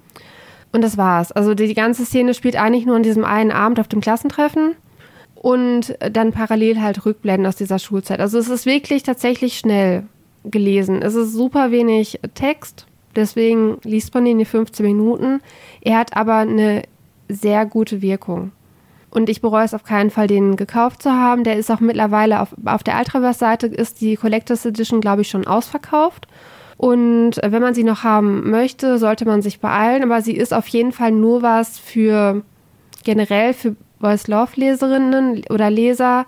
Und 0.71 0.85
das 0.85 0.97
war's. 0.97 1.33
Also 1.33 1.53
die, 1.53 1.67
die 1.67 1.73
ganze 1.73 2.05
Szene 2.05 2.33
spielt 2.33 2.55
eigentlich 2.55 2.85
nur 2.85 2.95
an 2.95 3.03
diesem 3.03 3.25
einen 3.25 3.51
Abend 3.51 3.77
auf 3.77 3.89
dem 3.89 3.99
Klassentreffen 3.99 4.77
und 5.35 5.97
dann 5.99 6.31
parallel 6.31 6.81
halt 6.81 7.05
Rückblenden 7.05 7.45
aus 7.45 7.57
dieser 7.57 7.77
Schulzeit. 7.77 8.21
Also 8.21 8.39
es 8.39 8.47
ist 8.47 8.65
wirklich 8.65 9.03
tatsächlich 9.03 9.57
schnell 9.57 10.03
gelesen. 10.45 11.01
Es 11.01 11.15
ist 11.15 11.33
super 11.33 11.71
wenig 11.71 12.21
Text 12.35 12.85
Deswegen 13.15 13.77
liest 13.83 14.13
man 14.13 14.25
ihn 14.25 14.39
in 14.39 14.45
15 14.45 14.85
Minuten. 14.85 15.41
Er 15.81 15.97
hat 15.97 16.15
aber 16.15 16.37
eine 16.37 16.83
sehr 17.27 17.65
gute 17.65 18.01
Wirkung. 18.01 18.51
Und 19.09 19.29
ich 19.29 19.41
bereue 19.41 19.65
es 19.65 19.73
auf 19.73 19.83
keinen 19.83 20.09
Fall, 20.09 20.27
den 20.27 20.55
gekauft 20.55 21.03
zu 21.03 21.11
haben. 21.11 21.43
Der 21.43 21.57
ist 21.57 21.69
auch 21.69 21.81
mittlerweile 21.81 22.41
auf, 22.41 22.55
auf 22.65 22.83
der 22.83 22.97
Ultraverse-Seite 22.97 23.67
ist 23.67 23.99
die 23.99 24.15
Collectors 24.15 24.65
Edition, 24.65 25.01
glaube 25.01 25.23
ich, 25.23 25.29
schon 25.29 25.45
ausverkauft. 25.45 26.27
Und 26.77 27.33
wenn 27.43 27.61
man 27.61 27.73
sie 27.73 27.83
noch 27.83 28.03
haben 28.03 28.49
möchte, 28.49 28.97
sollte 28.97 29.25
man 29.25 29.41
sich 29.41 29.59
beeilen. 29.59 30.03
Aber 30.03 30.21
sie 30.21 30.35
ist 30.35 30.53
auf 30.53 30.67
jeden 30.67 30.93
Fall 30.93 31.11
nur 31.11 31.41
was 31.41 31.77
für 31.77 32.41
generell 33.03 33.53
für 33.53 33.75
Boys 33.99 34.27
Love 34.27 34.53
Leserinnen 34.55 35.43
oder 35.49 35.69
Leser, 35.69 36.25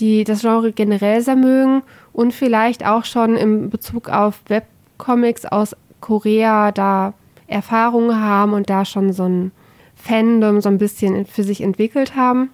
die 0.00 0.24
das 0.24 0.40
Genre 0.40 0.72
generell 0.72 1.20
sehr 1.20 1.36
mögen 1.36 1.82
und 2.12 2.34
vielleicht 2.34 2.84
auch 2.84 3.04
schon 3.04 3.36
in 3.36 3.70
Bezug 3.70 4.08
auf 4.08 4.40
Webcomics 4.48 5.46
aus 5.46 5.76
Korea 6.02 6.70
da 6.70 7.14
Erfahrungen 7.46 8.20
haben 8.20 8.52
und 8.52 8.68
da 8.68 8.84
schon 8.84 9.12
so 9.14 9.24
ein 9.24 9.52
Fandom 9.94 10.60
so 10.60 10.68
ein 10.68 10.78
bisschen 10.78 11.24
für 11.24 11.44
sich 11.44 11.62
entwickelt 11.62 12.16
haben. 12.16 12.50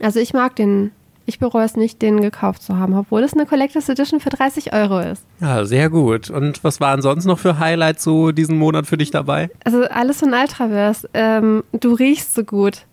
Also 0.00 0.20
ich 0.20 0.34
mag 0.34 0.54
den, 0.56 0.92
ich 1.26 1.38
bereue 1.38 1.64
es 1.64 1.76
nicht, 1.76 2.02
den 2.02 2.20
gekauft 2.20 2.62
zu 2.62 2.78
haben, 2.78 2.94
obwohl 2.94 3.22
es 3.22 3.32
eine 3.32 3.46
Collectors 3.46 3.88
Edition 3.88 4.20
für 4.20 4.30
30 4.30 4.72
Euro 4.72 5.00
ist. 5.00 5.24
Ja, 5.40 5.64
sehr 5.64 5.88
gut. 5.90 6.30
Und 6.30 6.62
was 6.62 6.80
waren 6.80 7.02
sonst 7.02 7.24
noch 7.24 7.38
für 7.38 7.58
Highlights 7.58 8.04
so 8.04 8.32
diesen 8.32 8.58
Monat 8.58 8.86
für 8.86 8.96
dich 8.96 9.10
dabei? 9.10 9.50
Also 9.64 9.84
alles 9.84 10.20
von 10.20 10.32
Ultraverse. 10.32 11.08
Ähm, 11.14 11.64
du 11.72 11.94
riechst 11.94 12.34
so 12.34 12.44
gut. 12.44 12.86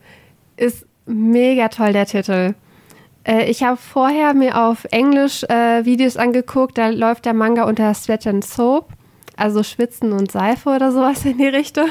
Ist 0.57 0.85
mega 1.05 1.67
toll, 1.67 1.93
der 1.93 2.05
Titel. 2.05 2.53
Äh, 3.23 3.49
ich 3.49 3.63
habe 3.63 3.77
vorher 3.77 4.33
mir 4.33 4.61
auf 4.61 4.85
Englisch 4.91 5.43
äh, 5.43 5.85
Videos 5.85 6.17
angeguckt, 6.17 6.77
da 6.77 6.89
läuft 6.89 7.25
der 7.25 7.33
Manga 7.33 7.63
unter 7.63 7.93
Sweat 7.93 8.25
and 8.27 8.43
Soap, 8.43 8.89
also 9.41 9.63
Schwitzen 9.63 10.13
und 10.13 10.31
Seife 10.31 10.69
oder 10.69 10.91
sowas 10.91 11.25
in 11.25 11.37
die 11.37 11.47
Richtung. 11.47 11.89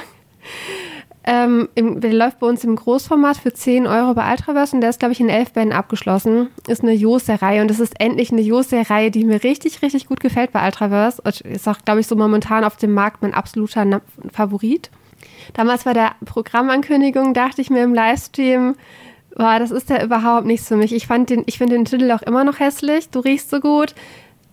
Ähm, 1.23 1.69
im, 1.75 2.01
der 2.01 2.15
läuft 2.15 2.39
bei 2.41 2.47
uns 2.47 2.65
im 2.65 2.75
Großformat 2.75 3.37
für 3.37 3.53
10 3.53 3.87
Euro 3.87 4.15
bei 4.15 4.31
Ultraverse 4.31 4.75
und 4.75 4.81
der 4.81 4.89
ist, 4.89 5.01
glaube 5.01 5.13
ich, 5.13 5.21
in 5.21 5.29
elf 5.29 5.53
Bänden 5.53 5.77
abgeschlossen. 5.77 6.49
Ist 6.67 6.83
eine 6.83 6.93
Jose-Reihe 6.93 7.61
und 7.61 7.71
es 7.71 7.79
ist 7.79 8.01
endlich 8.01 8.33
eine 8.33 8.41
Jose-Reihe, 8.41 9.11
die 9.11 9.25
mir 9.25 9.45
richtig, 9.45 9.83
richtig 9.83 10.07
gut 10.07 10.21
gefällt 10.21 10.53
bei 10.53 10.65
Ultraverse. 10.65 11.21
Und 11.23 11.43
ist 11.43 11.69
auch, 11.69 11.79
glaube 11.85 12.01
ich, 12.01 12.07
so 12.07 12.17
momentan 12.17 12.65
auf 12.65 12.79
dem 12.79 12.95
Markt 12.95 13.21
mein 13.21 13.35
absoluter 13.35 14.01
Favorit. 14.33 14.91
Damals 15.53 15.85
bei 15.85 15.93
der 15.93 16.13
Programmankündigung 16.25 17.35
dachte 17.35 17.61
ich 17.61 17.69
mir 17.69 17.85
im 17.85 17.95
Livestream, 17.95 18.77
boah, 19.37 19.59
das 19.59 19.71
ist 19.71 19.91
ja 19.91 20.03
überhaupt 20.03 20.47
nichts 20.47 20.69
für 20.69 20.77
mich. 20.77 20.93
Ich, 20.95 21.09
ich 21.11 21.59
finde 21.59 21.75
den 21.75 21.85
Titel 21.85 22.11
auch 22.13 22.23
immer 22.23 22.45
noch 22.45 22.61
hässlich. 22.61 23.11
Du 23.11 23.21
riechst 23.21 23.51
so 23.51 23.61
gut. 23.61 23.95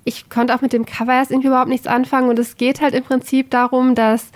Ich 0.08 0.30
konnte 0.30 0.56
auch 0.56 0.62
mit 0.62 0.72
dem 0.72 0.86
Cover 0.86 1.12
erst 1.12 1.32
irgendwie 1.32 1.50
überhaupt 1.50 1.68
nichts 1.68 1.86
anfangen 1.86 2.30
und 2.30 2.40
es 2.40 2.56
geht 2.56 2.80
halt 2.80 2.94
im 2.94 3.04
Prinzip 3.04 3.52
darum, 3.52 3.94
dass 3.94 4.30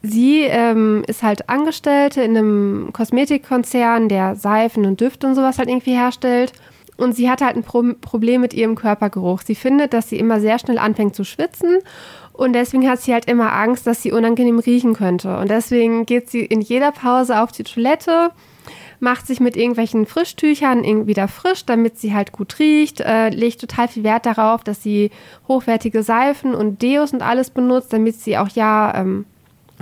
sie 0.00 0.44
ähm, 0.44 1.04
ist 1.06 1.22
halt 1.22 1.50
Angestellte 1.50 2.22
in 2.22 2.34
einem 2.34 2.90
Kosmetikkonzern, 2.94 4.08
der 4.08 4.34
Seifen 4.34 4.86
und 4.86 5.02
Düfte 5.02 5.26
und 5.26 5.34
sowas 5.34 5.58
halt 5.58 5.68
irgendwie 5.68 5.92
herstellt. 5.92 6.54
Und 6.96 7.14
sie 7.14 7.28
hat 7.28 7.42
halt 7.42 7.54
ein 7.54 7.64
Pro 7.64 7.82
Problem 8.00 8.40
mit 8.40 8.54
ihrem 8.54 8.76
Körpergeruch. 8.76 9.42
Sie 9.42 9.54
findet, 9.54 9.92
dass 9.92 10.08
sie 10.08 10.18
immer 10.18 10.40
sehr 10.40 10.58
schnell 10.58 10.78
anfängt 10.78 11.14
zu 11.14 11.24
schwitzen. 11.24 11.80
Und 12.32 12.54
deswegen 12.54 12.88
hat 12.88 13.02
sie 13.02 13.12
halt 13.12 13.26
immer 13.26 13.52
Angst, 13.52 13.86
dass 13.86 14.00
sie 14.00 14.10
unangenehm 14.10 14.58
riechen 14.58 14.94
könnte. 14.94 15.36
Und 15.36 15.50
deswegen 15.50 16.06
geht 16.06 16.30
sie 16.30 16.46
in 16.46 16.62
jeder 16.62 16.92
Pause 16.92 17.42
auf 17.42 17.52
die 17.52 17.64
Toilette, 17.64 18.30
macht 19.00 19.26
sich 19.26 19.40
mit 19.40 19.56
irgendwelchen 19.56 20.06
Frischtüchern 20.06 21.06
wieder 21.06 21.28
frisch, 21.28 21.64
damit 21.64 21.98
sie 21.98 22.14
halt 22.14 22.32
gut 22.32 22.58
riecht, 22.58 23.00
äh, 23.00 23.28
legt 23.28 23.60
total 23.60 23.88
viel 23.88 24.04
Wert 24.04 24.26
darauf, 24.26 24.64
dass 24.64 24.82
sie 24.82 25.10
hochwertige 25.48 26.02
Seifen 26.02 26.54
und 26.54 26.82
Deos 26.82 27.12
und 27.12 27.22
alles 27.22 27.50
benutzt, 27.50 27.92
damit 27.92 28.16
sie 28.16 28.38
auch 28.38 28.48
ja 28.48 28.94
ähm, 28.96 29.26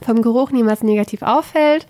vom 0.04 0.22
Geruch 0.22 0.50
niemals 0.50 0.82
negativ 0.82 1.22
auffällt. 1.22 1.86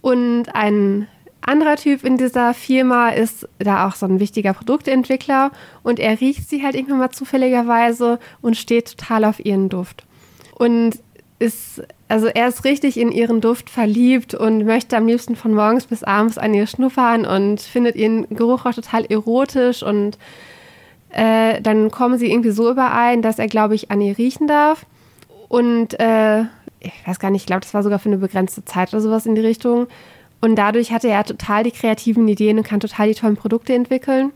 Und 0.00 0.54
ein 0.54 1.08
anderer 1.40 1.76
Typ 1.76 2.04
in 2.04 2.16
dieser 2.16 2.54
Firma 2.54 3.10
ist 3.10 3.48
da 3.58 3.88
auch 3.88 3.94
so 3.94 4.06
ein 4.06 4.20
wichtiger 4.20 4.52
Produktentwickler 4.52 5.50
und 5.82 5.98
er 5.98 6.20
riecht 6.20 6.48
sie 6.48 6.62
halt 6.62 6.74
irgendwann 6.74 6.98
mal 6.98 7.10
zufälligerweise 7.10 8.18
und 8.40 8.56
steht 8.56 8.96
total 8.96 9.24
auf 9.24 9.44
ihren 9.44 9.68
Duft. 9.68 10.04
Und 10.54 11.00
ist, 11.38 11.82
also 12.12 12.26
er 12.26 12.48
ist 12.48 12.64
richtig 12.64 13.00
in 13.00 13.10
ihren 13.10 13.40
Duft 13.40 13.70
verliebt 13.70 14.34
und 14.34 14.66
möchte 14.66 14.98
am 14.98 15.06
liebsten 15.06 15.34
von 15.34 15.54
morgens 15.54 15.86
bis 15.86 16.02
abends 16.02 16.36
an 16.36 16.52
ihr 16.52 16.66
schnuppern 16.66 17.24
und 17.24 17.62
findet 17.62 17.96
ihren 17.96 18.28
Geruch 18.28 18.66
auch 18.66 18.74
total 18.74 19.06
erotisch 19.06 19.82
und 19.82 20.18
äh, 21.08 21.62
dann 21.62 21.90
kommen 21.90 22.18
sie 22.18 22.30
irgendwie 22.30 22.50
so 22.50 22.70
überein, 22.70 23.22
dass 23.22 23.38
er, 23.38 23.46
glaube 23.46 23.74
ich, 23.74 23.90
an 23.90 24.02
ihr 24.02 24.18
riechen 24.18 24.46
darf. 24.46 24.84
Und 25.48 25.98
äh, 26.00 26.42
ich 26.80 26.92
weiß 27.06 27.18
gar 27.18 27.30
nicht, 27.30 27.44
ich 27.44 27.46
glaube, 27.46 27.62
das 27.62 27.72
war 27.72 27.82
sogar 27.82 27.98
für 27.98 28.10
eine 28.10 28.18
begrenzte 28.18 28.62
Zeit 28.66 28.92
oder 28.92 29.00
sowas 29.00 29.24
in 29.24 29.34
die 29.34 29.40
Richtung. 29.40 29.86
Und 30.42 30.56
dadurch 30.56 30.92
hatte 30.92 31.08
er 31.08 31.24
total 31.24 31.64
die 31.64 31.70
kreativen 31.70 32.28
Ideen 32.28 32.58
und 32.58 32.66
kann 32.66 32.80
total 32.80 33.08
die 33.08 33.14
tollen 33.14 33.36
Produkte 33.36 33.72
entwickeln. 33.72 34.32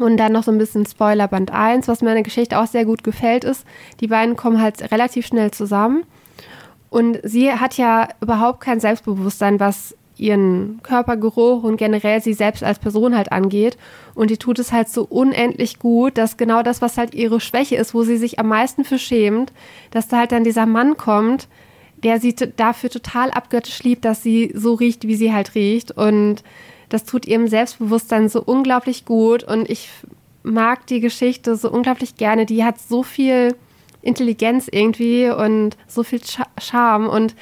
Und 0.00 0.16
dann 0.16 0.32
noch 0.32 0.42
so 0.42 0.50
ein 0.50 0.58
bisschen 0.58 0.84
Spoiler 0.84 1.28
Band 1.28 1.52
1, 1.52 1.86
was 1.86 2.02
mir 2.02 2.08
an 2.08 2.16
der 2.16 2.24
Geschichte 2.24 2.58
auch 2.58 2.66
sehr 2.66 2.84
gut 2.84 3.04
gefällt, 3.04 3.44
ist, 3.44 3.64
die 4.00 4.08
beiden 4.08 4.34
kommen 4.34 4.60
halt 4.60 4.90
relativ 4.90 5.28
schnell 5.28 5.52
zusammen. 5.52 6.02
Und 6.94 7.18
sie 7.24 7.52
hat 7.52 7.76
ja 7.76 8.06
überhaupt 8.20 8.60
kein 8.60 8.78
Selbstbewusstsein, 8.78 9.58
was 9.58 9.96
ihren 10.16 10.78
Körpergeruch 10.84 11.64
und 11.64 11.76
generell 11.76 12.22
sie 12.22 12.34
selbst 12.34 12.62
als 12.62 12.78
Person 12.78 13.16
halt 13.16 13.32
angeht. 13.32 13.76
Und 14.14 14.30
die 14.30 14.36
tut 14.36 14.60
es 14.60 14.70
halt 14.70 14.88
so 14.88 15.02
unendlich 15.02 15.80
gut, 15.80 16.16
dass 16.16 16.36
genau 16.36 16.62
das, 16.62 16.82
was 16.82 16.96
halt 16.96 17.12
ihre 17.12 17.40
Schwäche 17.40 17.74
ist, 17.74 17.94
wo 17.94 18.04
sie 18.04 18.16
sich 18.16 18.38
am 18.38 18.46
meisten 18.46 18.84
für 18.84 19.00
schämt, 19.00 19.52
dass 19.90 20.06
da 20.06 20.18
halt 20.18 20.30
dann 20.30 20.44
dieser 20.44 20.66
Mann 20.66 20.96
kommt, 20.96 21.48
der 22.04 22.20
sie 22.20 22.32
dafür 22.36 22.90
total 22.90 23.32
abgöttisch 23.32 23.82
liebt, 23.82 24.04
dass 24.04 24.22
sie 24.22 24.52
so 24.54 24.74
riecht, 24.74 25.08
wie 25.08 25.16
sie 25.16 25.32
halt 25.32 25.56
riecht. 25.56 25.90
Und 25.90 26.44
das 26.90 27.02
tut 27.02 27.26
ihrem 27.26 27.48
Selbstbewusstsein 27.48 28.28
so 28.28 28.40
unglaublich 28.40 29.04
gut. 29.04 29.42
Und 29.42 29.68
ich 29.68 29.88
mag 30.44 30.86
die 30.86 31.00
Geschichte 31.00 31.56
so 31.56 31.72
unglaublich 31.72 32.14
gerne. 32.14 32.46
Die 32.46 32.62
hat 32.62 32.78
so 32.78 33.02
viel 33.02 33.56
Intelligenz 34.04 34.68
irgendwie 34.70 35.30
und 35.30 35.76
so 35.86 36.02
viel 36.02 36.20
Charme. 36.60 37.08
Und 37.08 37.34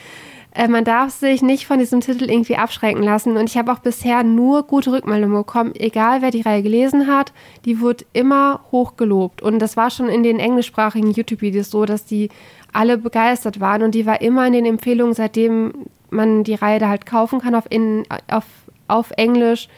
äh, 0.55 0.68
man 0.68 0.85
darf 0.85 1.11
sich 1.11 1.42
nicht 1.42 1.66
von 1.66 1.79
diesem 1.79 2.01
Titel 2.01 2.31
irgendwie 2.31 2.57
abschrecken 2.57 3.03
lassen. 3.03 3.37
Und 3.37 3.48
ich 3.48 3.57
habe 3.57 3.72
auch 3.72 3.79
bisher 3.79 4.22
nur 4.22 4.64
gute 4.64 4.92
Rückmeldungen 4.92 5.37
bekommen, 5.37 5.72
egal 5.75 6.22
wer 6.22 6.31
die 6.31 6.42
Reihe 6.42 6.62
gelesen 6.62 7.07
hat, 7.07 7.33
die 7.64 7.81
wird 7.81 8.07
immer 8.12 8.61
hoch 8.70 8.96
gelobt. 8.96 9.42
Und 9.42 9.59
das 9.59 9.77
war 9.77 9.90
schon 9.90 10.09
in 10.09 10.22
den 10.22 10.38
englischsprachigen 10.38 11.11
YouTube-Videos 11.11 11.70
so, 11.70 11.85
dass 11.85 12.05
die 12.05 12.29
alle 12.72 12.98
begeistert 12.98 13.61
waren 13.61 13.83
und 13.83 13.94
die 13.94 14.07
war 14.07 14.20
immer 14.22 14.46
in 14.46 14.55
den 14.55 14.64
Empfehlungen, 14.64 15.14
seitdem 15.14 15.72
man 16.11 16.44
die 16.44 16.55
Reihe 16.55 16.79
da 16.79 16.88
halt 16.88 17.07
kaufen 17.07 17.40
kann 17.40 17.55
auf, 17.55 17.64
in, 17.68 18.05
auf, 18.31 18.44
auf 18.88 19.11
Englisch, 19.16 19.68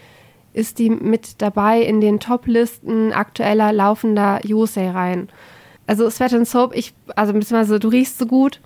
ist 0.52 0.78
die 0.78 0.90
mit 0.90 1.42
dabei 1.42 1.82
in 1.82 2.00
den 2.00 2.20
Top-Listen 2.20 3.12
aktueller 3.12 3.72
laufender 3.72 4.40
Yosei-Reihen. 4.44 5.28
Also 5.86 6.08
Sweat 6.08 6.32
and 6.32 6.48
Soap, 6.48 6.74
ich, 6.74 6.94
also 7.14 7.32
beziehungsweise 7.32 7.78
du 7.78 7.88
riechst 7.88 8.18
so 8.18 8.26
gut, 8.26 8.60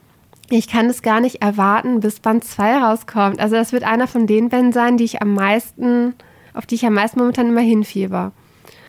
ich 0.51 0.69
kann 0.69 0.87
es 0.87 1.03
gar 1.03 1.21
nicht 1.21 1.43
erwarten, 1.43 2.01
bis 2.01 2.21
Band 2.21 2.45
2 2.45 2.79
rauskommt. 2.79 3.41
Also 3.41 3.57
das 3.57 3.73
wird 3.73 3.85
einer 3.85 4.07
von 4.07 4.27
den 4.27 4.49
Bänden 4.49 4.73
sein, 4.73 4.97
die 4.97 5.05
ich 5.05 5.21
am 5.21 5.35
meisten, 5.35 6.15
auf 6.55 6.65
die 6.65 6.77
ich 6.77 6.87
am 6.87 6.95
meisten 6.95 7.19
momentan 7.19 7.49
immer 7.49 7.61
hinfieber. 7.61 8.33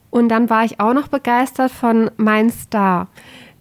Und 0.09 0.29
dann 0.29 0.49
war 0.49 0.63
ich 0.63 0.79
auch 0.79 0.93
noch 0.93 1.07
begeistert 1.07 1.71
von 1.71 2.11
Mein 2.17 2.49
Star. 2.49 3.07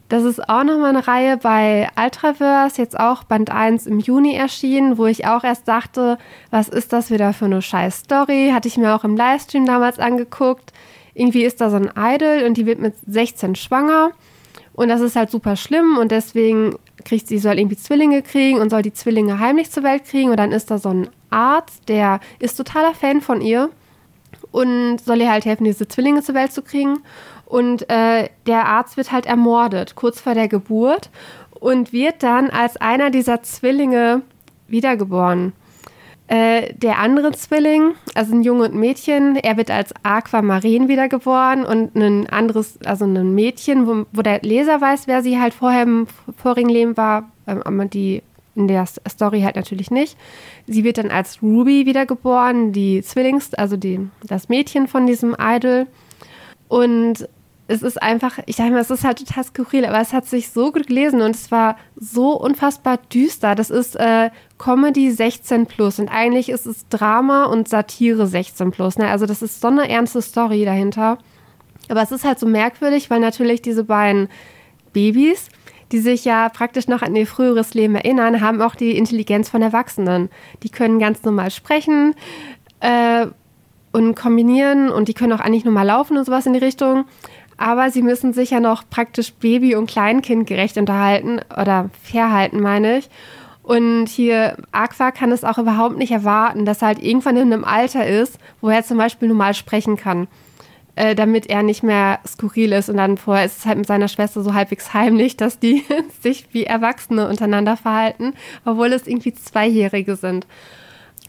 Das 0.08 0.24
ist 0.24 0.48
auch 0.48 0.64
nochmal 0.64 0.90
eine 0.90 1.06
Reihe 1.06 1.36
bei 1.36 1.88
Ultraverse, 2.02 2.80
jetzt 2.80 2.98
auch 2.98 3.24
Band 3.24 3.50
1 3.50 3.86
im 3.86 3.98
Juni 3.98 4.34
erschienen, 4.34 4.96
wo 4.96 5.04
ich 5.04 5.26
auch 5.26 5.44
erst 5.44 5.68
dachte, 5.68 6.16
was 6.50 6.68
ist 6.68 6.94
das 6.94 7.10
wieder 7.10 7.34
für 7.34 7.44
eine 7.44 7.60
scheiß 7.60 7.98
Story? 7.98 8.50
Hatte 8.54 8.68
ich 8.68 8.78
mir 8.78 8.94
auch 8.94 9.04
im 9.04 9.16
Livestream 9.16 9.66
damals 9.66 9.98
angeguckt. 9.98 10.72
Irgendwie 11.12 11.44
ist 11.44 11.60
da 11.60 11.68
so 11.68 11.76
ein 11.76 11.90
Idol 11.94 12.44
und 12.46 12.56
die 12.56 12.64
wird 12.64 12.78
mit 12.78 12.94
16 13.06 13.54
schwanger. 13.56 14.12
Und 14.78 14.90
das 14.90 15.00
ist 15.00 15.16
halt 15.16 15.28
super 15.28 15.56
schlimm 15.56 15.98
und 15.98 16.12
deswegen 16.12 16.76
kriegt 17.04 17.26
sie, 17.26 17.38
soll 17.38 17.58
irgendwie 17.58 17.76
Zwillinge 17.76 18.22
kriegen 18.22 18.60
und 18.60 18.70
soll 18.70 18.82
die 18.82 18.92
Zwillinge 18.92 19.40
heimlich 19.40 19.72
zur 19.72 19.82
Welt 19.82 20.04
kriegen. 20.04 20.30
Und 20.30 20.36
dann 20.36 20.52
ist 20.52 20.70
da 20.70 20.78
so 20.78 20.90
ein 20.90 21.08
Arzt, 21.30 21.88
der 21.88 22.20
ist 22.38 22.54
totaler 22.54 22.94
Fan 22.94 23.20
von 23.20 23.40
ihr 23.40 23.70
und 24.52 24.98
soll 25.00 25.20
ihr 25.20 25.32
halt 25.32 25.46
helfen, 25.46 25.64
diese 25.64 25.88
Zwillinge 25.88 26.22
zur 26.22 26.36
Welt 26.36 26.52
zu 26.52 26.62
kriegen. 26.62 27.00
Und 27.44 27.90
äh, 27.90 28.28
der 28.46 28.66
Arzt 28.66 28.96
wird 28.96 29.10
halt 29.10 29.26
ermordet, 29.26 29.96
kurz 29.96 30.20
vor 30.20 30.34
der 30.34 30.46
Geburt, 30.46 31.10
und 31.58 31.92
wird 31.92 32.22
dann 32.22 32.48
als 32.48 32.76
einer 32.76 33.10
dieser 33.10 33.42
Zwillinge 33.42 34.22
wiedergeboren. 34.68 35.54
Äh, 36.28 36.74
der 36.74 36.98
andere 36.98 37.32
Zwilling, 37.32 37.94
also 38.14 38.34
ein 38.34 38.42
Junge 38.42 38.64
und 38.64 38.74
Mädchen, 38.74 39.36
er 39.36 39.56
wird 39.56 39.70
als 39.70 39.94
Aquamarin 40.02 40.86
wiedergeboren 40.86 41.64
und 41.64 41.96
ein 41.96 42.28
anderes, 42.28 42.78
also 42.84 43.06
ein 43.06 43.34
Mädchen, 43.34 43.86
wo, 43.86 44.04
wo 44.12 44.20
der 44.20 44.40
Leser 44.42 44.78
weiß, 44.78 45.06
wer 45.06 45.22
sie 45.22 45.40
halt 45.40 45.54
vorher 45.54 45.84
im 45.84 46.06
vorigen 46.36 46.68
Leben 46.68 46.98
war, 46.98 47.30
ähm, 47.46 47.62
aber 47.62 47.86
die 47.86 48.22
in 48.54 48.68
der 48.68 48.84
Story 49.08 49.40
halt 49.40 49.56
natürlich 49.56 49.90
nicht. 49.90 50.18
Sie 50.66 50.84
wird 50.84 50.98
dann 50.98 51.10
als 51.10 51.42
Ruby 51.42 51.86
wiedergeboren, 51.86 52.72
die 52.72 53.00
Zwillings, 53.02 53.54
also 53.54 53.78
die, 53.78 54.00
das 54.22 54.50
Mädchen 54.50 54.86
von 54.86 55.06
diesem 55.06 55.34
Idol. 55.40 55.86
Und 56.66 57.26
es 57.70 57.82
ist 57.82 58.02
einfach, 58.02 58.38
ich 58.46 58.56
sage 58.56 58.70
mal, 58.70 58.80
es 58.80 58.90
ist 58.90 59.04
halt 59.04 59.18
total 59.18 59.44
skurril, 59.44 59.84
aber 59.84 60.00
es 60.00 60.14
hat 60.14 60.24
sich 60.24 60.50
so 60.50 60.72
gut 60.72 60.86
gelesen 60.86 61.20
und 61.20 61.36
es 61.36 61.50
war 61.50 61.76
so 61.96 62.32
unfassbar 62.32 62.96
düster. 63.12 63.54
Das 63.54 63.68
ist 63.68 63.94
äh, 63.96 64.30
Comedy 64.56 65.10
16 65.10 65.66
plus 65.66 65.98
und 65.98 66.08
eigentlich 66.08 66.48
ist 66.48 66.66
es 66.66 66.88
Drama 66.88 67.44
und 67.44 67.68
Satire 67.68 68.26
16 68.26 68.70
plus. 68.70 68.96
Ne? 68.96 69.08
Also 69.08 69.26
das 69.26 69.42
ist 69.42 69.60
so 69.60 69.68
eine 69.68 69.88
ernste 69.88 70.22
Story 70.22 70.64
dahinter. 70.64 71.18
Aber 71.90 72.02
es 72.02 72.10
ist 72.10 72.24
halt 72.24 72.38
so 72.38 72.46
merkwürdig, 72.46 73.10
weil 73.10 73.20
natürlich 73.20 73.60
diese 73.60 73.84
beiden 73.84 74.28
Babys, 74.94 75.48
die 75.92 75.98
sich 75.98 76.24
ja 76.24 76.48
praktisch 76.48 76.88
noch 76.88 77.02
an 77.02 77.14
ihr 77.14 77.26
früheres 77.26 77.74
Leben 77.74 77.96
erinnern, 77.96 78.40
haben 78.40 78.62
auch 78.62 78.76
die 78.76 78.96
Intelligenz 78.96 79.50
von 79.50 79.60
Erwachsenen. 79.60 80.30
Die 80.62 80.70
können 80.70 80.98
ganz 80.98 81.22
normal 81.22 81.50
sprechen 81.50 82.14
äh, 82.80 83.26
und 83.92 84.14
kombinieren 84.14 84.88
und 84.88 85.08
die 85.08 85.14
können 85.14 85.34
auch 85.34 85.40
eigentlich 85.40 85.66
normal 85.66 85.86
laufen 85.86 86.16
und 86.16 86.24
sowas 86.24 86.46
in 86.46 86.54
die 86.54 86.58
Richtung 86.58 87.04
aber 87.58 87.90
sie 87.90 88.02
müssen 88.02 88.32
sich 88.32 88.50
ja 88.50 88.60
noch 88.60 88.88
praktisch 88.88 89.32
Baby- 89.34 89.74
und 89.74 89.90
Kleinkind 89.90 90.46
gerecht 90.46 90.78
unterhalten 90.78 91.40
oder 91.60 91.90
verhalten, 92.02 92.60
meine 92.60 92.98
ich. 92.98 93.10
Und 93.64 94.06
hier, 94.08 94.56
Aqua 94.72 95.10
kann 95.10 95.32
es 95.32 95.44
auch 95.44 95.58
überhaupt 95.58 95.98
nicht 95.98 96.12
erwarten, 96.12 96.64
dass 96.64 96.80
er 96.80 96.88
halt 96.88 97.02
irgendwann 97.02 97.36
in 97.36 97.52
einem 97.52 97.64
Alter 97.64 98.06
ist, 98.06 98.38
wo 98.62 98.70
er 98.70 98.84
zum 98.84 98.96
Beispiel 98.96 99.28
normal 99.28 99.52
sprechen 99.52 99.96
kann, 99.96 100.28
äh, 100.94 101.14
damit 101.14 101.50
er 101.50 101.62
nicht 101.62 101.82
mehr 101.82 102.20
skurril 102.26 102.72
ist. 102.72 102.88
Und 102.88 102.96
dann 102.96 103.18
vorher 103.18 103.44
ist 103.44 103.58
es 103.58 103.66
halt 103.66 103.76
mit 103.76 103.88
seiner 103.88 104.08
Schwester 104.08 104.42
so 104.42 104.54
halbwegs 104.54 104.94
heimlich, 104.94 105.36
dass 105.36 105.58
die 105.58 105.84
sich 106.22 106.46
wie 106.52 106.64
Erwachsene 106.64 107.28
untereinander 107.28 107.76
verhalten, 107.76 108.34
obwohl 108.64 108.92
es 108.92 109.06
irgendwie 109.06 109.34
Zweijährige 109.34 110.16
sind. 110.16 110.46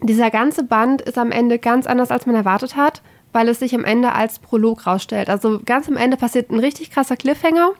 Dieser 0.01 0.30
ganze 0.30 0.63
Band 0.63 1.01
ist 1.01 1.17
am 1.17 1.32
Ende 1.32 1.59
ganz 1.59 1.88
anders, 1.88 2.11
als 2.11 2.25
man 2.25 2.36
erwartet 2.36 2.77
hat 2.77 3.01
weil 3.32 3.49
es 3.49 3.59
sich 3.59 3.75
am 3.75 3.86
Ende 3.86 4.13
als 4.13 4.39
Prolog 4.39 4.88
rausstellt. 4.88 5.30
Also 5.30 5.59
ganz 5.65 5.88
am 5.88 5.97
Ende 5.97 6.17
passiert 6.17 6.49
ein 6.49 6.59
richtig 6.59 6.91
krasser 6.91 7.17
Cliffhanger 7.17 7.71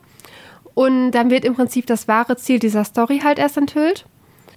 und 0.74 1.12
dann 1.12 1.30
wird 1.30 1.46
im 1.46 1.56
Prinzip 1.56 1.86
das 1.88 2.08
wahre 2.08 2.38
Ziel 2.38 2.60
dieser 2.60 2.84
Story 2.84 3.22
halt 3.24 3.40
erst 3.40 3.58
enthüllt. 3.58 4.06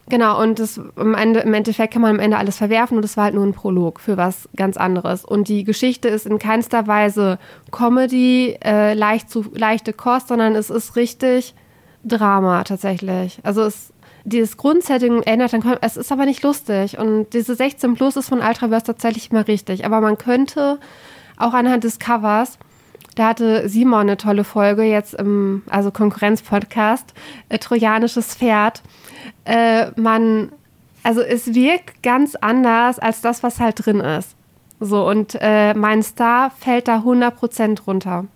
Genau, 0.09 0.41
und 0.43 0.59
das 0.59 0.81
am 0.97 1.15
Ende, 1.15 1.41
im 1.41 1.55
Endeffekt 1.55 1.93
kann 1.93 2.03
man 2.03 2.17
am 2.17 2.21
Ende 2.21 2.37
alles 2.37 2.59
verwerfen 2.59 2.97
und 2.97 3.05
es 3.05 3.17
war 3.17 3.25
halt 3.25 3.35
nur 3.35 3.47
ein 3.47 3.55
Prolog 3.55 4.01
für 4.01 4.17
was 4.17 4.49
ganz 4.57 4.77
anderes. 4.77 5.25
Und 5.25 5.49
die 5.49 5.65
Geschichte 5.65 6.09
ist 6.09 6.27
in 6.27 6.39
keinster 6.39 6.87
Weise 6.87 7.39
Comedy, 7.71 8.59
äh, 8.65 8.95
leicht 8.95 9.31
zu, 9.31 9.45
leichte 9.55 9.93
Kost, 9.93 10.29
sondern 10.29 10.57
es 10.57 10.71
ist 10.71 10.97
richtig 10.97 11.55
Drama 12.05 12.65
tatsächlich. 12.65 13.39
Also 13.45 13.63
es 13.63 13.93
dieses 14.25 14.57
Grundsetting 14.57 15.23
ändert, 15.23 15.53
dann 15.53 15.65
es 15.81 15.97
ist 15.97 16.13
aber 16.13 16.25
nicht 16.27 16.43
lustig. 16.43 16.99
Und 16.99 17.31
diese 17.33 17.55
16 17.55 17.95
Plus 17.95 18.17
ist 18.17 18.29
von 18.29 18.41
Ultraverse 18.41 18.87
tatsächlich 18.87 19.31
immer 19.31 19.47
richtig. 19.49 19.85
Aber 19.85 20.01
man 20.01 20.19
könnte 20.19 20.79
auch 21.37 21.55
anhand 21.55 21.85
des 21.85 21.99
Covers, 21.99 22.59
da 23.15 23.29
hatte 23.29 23.69
Simon 23.69 24.01
eine 24.01 24.17
tolle 24.17 24.45
Folge 24.45 24.85
jetzt 24.85 25.15
im, 25.15 25.63
also 25.69 25.91
Konkurrenz-Podcast, 25.91 27.13
äh, 27.49 27.59
Trojanisches 27.59 28.35
Pferd. 28.37 28.83
Äh, 29.45 29.91
man, 30.01 30.53
also 31.03 31.21
es 31.21 31.55
wirkt 31.55 32.03
ganz 32.03 32.37
anders 32.37 32.99
als 32.99 33.21
das, 33.21 33.43
was 33.43 33.61
halt 33.61 33.85
drin 33.85 34.01
ist. 34.01 34.35
So, 34.81 35.07
und 35.07 35.37
äh, 35.41 35.75
mein 35.75 36.03
Star 36.03 36.51
fällt 36.59 36.89
da 36.89 36.99
100% 36.99 37.85
runter. 37.87 38.27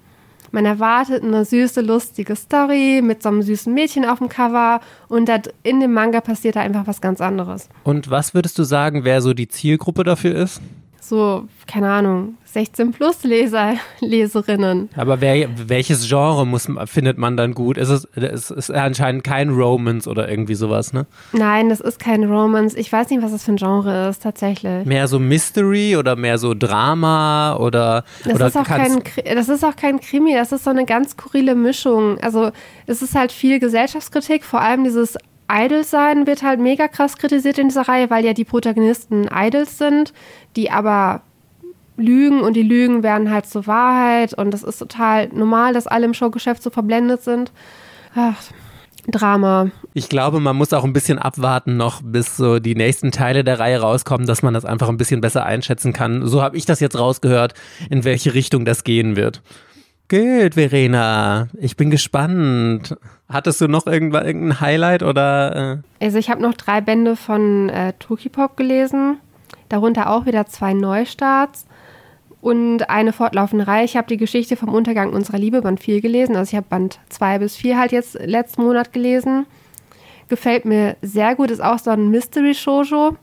Man 0.56 0.64
erwartet 0.64 1.22
eine 1.22 1.44
süße, 1.44 1.82
lustige 1.82 2.34
Story 2.34 3.02
mit 3.04 3.22
so 3.22 3.28
einem 3.28 3.42
süßen 3.42 3.74
Mädchen 3.74 4.06
auf 4.06 4.20
dem 4.20 4.30
Cover 4.30 4.80
und 5.08 5.30
in 5.64 5.80
dem 5.80 5.92
Manga 5.92 6.22
passiert 6.22 6.56
da 6.56 6.60
einfach 6.60 6.86
was 6.86 7.02
ganz 7.02 7.20
anderes. 7.20 7.68
Und 7.84 8.08
was 8.08 8.32
würdest 8.32 8.58
du 8.58 8.62
sagen, 8.62 9.04
wer 9.04 9.20
so 9.20 9.34
die 9.34 9.48
Zielgruppe 9.48 10.02
dafür 10.02 10.34
ist? 10.34 10.62
So, 11.08 11.46
keine 11.68 11.88
Ahnung, 11.88 12.36
16 12.46 12.90
plus 12.90 13.22
Leser, 13.22 13.74
Leserinnen. 14.00 14.88
Aber 14.96 15.20
wer, 15.20 15.48
welches 15.68 16.08
Genre 16.08 16.44
muss, 16.44 16.66
findet 16.86 17.16
man 17.16 17.36
dann 17.36 17.54
gut? 17.54 17.78
Ist 17.78 17.90
es, 17.90 18.08
es 18.16 18.50
ist 18.50 18.72
anscheinend 18.72 19.22
kein 19.22 19.50
Romance 19.50 20.08
oder 20.08 20.28
irgendwie 20.28 20.56
sowas, 20.56 20.92
ne? 20.92 21.06
Nein, 21.30 21.68
das 21.68 21.80
ist 21.80 22.00
kein 22.00 22.24
Romance. 22.24 22.76
Ich 22.76 22.90
weiß 22.90 23.10
nicht, 23.10 23.22
was 23.22 23.30
das 23.30 23.44
für 23.44 23.52
ein 23.52 23.56
Genre 23.56 24.08
ist, 24.08 24.24
tatsächlich. 24.24 24.84
Mehr 24.84 25.06
so 25.06 25.20
Mystery 25.20 25.96
oder 25.96 26.16
mehr 26.16 26.38
so 26.38 26.54
Drama 26.54 27.54
oder. 27.54 28.02
Das, 28.24 28.34
oder 28.34 28.46
ist, 28.48 28.56
auch 28.56 28.64
kein, 28.64 29.00
das 29.32 29.48
ist 29.48 29.64
auch 29.64 29.76
kein 29.76 30.00
Krimi, 30.00 30.34
das 30.34 30.50
ist 30.50 30.64
so 30.64 30.70
eine 30.70 30.86
ganz 30.86 31.12
skurrile 31.12 31.54
Mischung. 31.54 32.18
Also, 32.18 32.50
es 32.86 33.00
ist 33.00 33.14
halt 33.14 33.30
viel 33.30 33.60
Gesellschaftskritik, 33.60 34.42
vor 34.42 34.60
allem 34.60 34.82
dieses 34.82 35.16
Idols 35.50 35.90
sein 35.90 36.26
wird 36.26 36.42
halt 36.42 36.60
mega 36.60 36.88
krass 36.88 37.16
kritisiert 37.16 37.58
in 37.58 37.68
dieser 37.68 37.88
Reihe, 37.88 38.10
weil 38.10 38.24
ja 38.24 38.32
die 38.32 38.44
Protagonisten 38.44 39.28
Idols 39.32 39.78
sind, 39.78 40.12
die 40.56 40.70
aber 40.70 41.22
lügen 41.96 42.40
und 42.40 42.54
die 42.54 42.62
Lügen 42.62 43.02
werden 43.02 43.30
halt 43.30 43.46
zur 43.46 43.66
Wahrheit 43.66 44.34
und 44.34 44.50
das 44.52 44.62
ist 44.62 44.78
total 44.78 45.28
normal, 45.28 45.72
dass 45.72 45.86
alle 45.86 46.04
im 46.04 46.14
Showgeschäft 46.14 46.62
so 46.62 46.70
verblendet 46.70 47.22
sind. 47.22 47.52
Ach, 48.14 48.36
Drama. 49.08 49.70
Ich 49.94 50.08
glaube, 50.08 50.40
man 50.40 50.56
muss 50.56 50.72
auch 50.72 50.84
ein 50.84 50.92
bisschen 50.92 51.18
abwarten 51.18 51.76
noch, 51.76 52.02
bis 52.02 52.36
so 52.36 52.58
die 52.58 52.74
nächsten 52.74 53.12
Teile 53.12 53.44
der 53.44 53.60
Reihe 53.60 53.80
rauskommen, 53.80 54.26
dass 54.26 54.42
man 54.42 54.52
das 54.52 54.64
einfach 54.64 54.88
ein 54.88 54.96
bisschen 54.96 55.20
besser 55.20 55.46
einschätzen 55.46 55.92
kann. 55.92 56.26
So 56.26 56.42
habe 56.42 56.56
ich 56.56 56.64
das 56.64 56.80
jetzt 56.80 56.98
rausgehört, 56.98 57.54
in 57.88 58.04
welche 58.04 58.34
Richtung 58.34 58.64
das 58.64 58.84
gehen 58.84 59.16
wird. 59.16 59.42
Gut, 60.08 60.54
Verena. 60.54 61.48
Ich 61.58 61.76
bin 61.76 61.90
gespannt. 61.90 62.96
Hattest 63.28 63.60
du 63.60 63.66
noch 63.66 63.86
irgendein 63.86 64.60
Highlight 64.60 65.02
oder? 65.02 65.82
Äh? 66.00 66.04
Also 66.04 66.18
ich 66.18 66.30
habe 66.30 66.40
noch 66.40 66.54
drei 66.54 66.80
Bände 66.80 67.16
von 67.16 67.68
äh, 67.70 67.92
Tokipop 67.98 68.56
gelesen, 68.56 69.18
darunter 69.68 70.10
auch 70.10 70.24
wieder 70.24 70.46
zwei 70.46 70.74
Neustarts 70.74 71.66
und 72.40 72.88
eine 72.88 73.12
fortlaufende 73.12 73.66
Reihe. 73.66 73.84
Ich 73.84 73.96
habe 73.96 74.06
die 74.06 74.16
Geschichte 74.16 74.54
vom 74.56 74.68
Untergang 74.68 75.12
unserer 75.12 75.38
Liebe 75.38 75.62
Band 75.62 75.80
4 75.80 76.00
gelesen. 76.00 76.36
Also 76.36 76.50
ich 76.50 76.56
habe 76.56 76.68
Band 76.68 77.00
2 77.08 77.40
bis 77.40 77.56
4 77.56 77.76
halt 77.76 77.90
jetzt 77.90 78.14
letzten 78.14 78.62
Monat 78.62 78.92
gelesen. 78.92 79.46
Gefällt 80.28 80.64
mir 80.64 80.96
sehr 81.02 81.34
gut. 81.34 81.50
Ist 81.50 81.62
auch 81.62 81.80
so 81.80 81.90
ein 81.90 82.10
Mystery 82.10 82.54
Shoujo. 82.54 83.16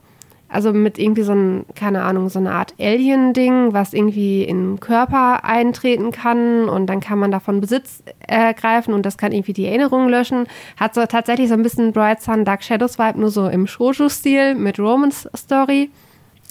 Also 0.53 0.71
mit 0.71 0.99
irgendwie 0.99 1.23
so 1.23 1.33
ein, 1.33 1.65
keine 1.73 2.03
Ahnung, 2.03 2.29
so 2.29 2.37
eine 2.37 2.51
Art 2.51 2.75
Alien-Ding, 2.79 3.73
was 3.73 3.91
irgendwie 3.91 4.43
in 4.43 4.73
den 4.73 4.79
Körper 4.79 5.43
eintreten 5.43 6.11
kann 6.11 6.69
und 6.69 6.85
dann 6.85 6.99
kann 6.99 7.17
man 7.17 7.31
davon 7.31 7.59
Besitz 7.59 8.03
ergreifen 8.19 8.93
und 8.93 9.03
das 9.03 9.17
kann 9.17 9.31
irgendwie 9.31 9.53
die 9.53 9.65
Erinnerungen 9.65 10.09
löschen. 10.09 10.45
Hat 10.77 10.93
so 10.93 11.03
tatsächlich 11.07 11.47
so 11.47 11.55
ein 11.55 11.63
bisschen 11.63 11.91
Bright 11.91 12.21
Sun 12.21 12.45
Dark 12.45 12.63
Shadows 12.63 12.99
Vibe, 12.99 13.19
nur 13.19 13.31
so 13.31 13.47
im 13.47 13.65
Shoujo-Stil 13.65 14.53
mit 14.53 14.79
Romance 14.79 15.27
Story. 15.35 15.89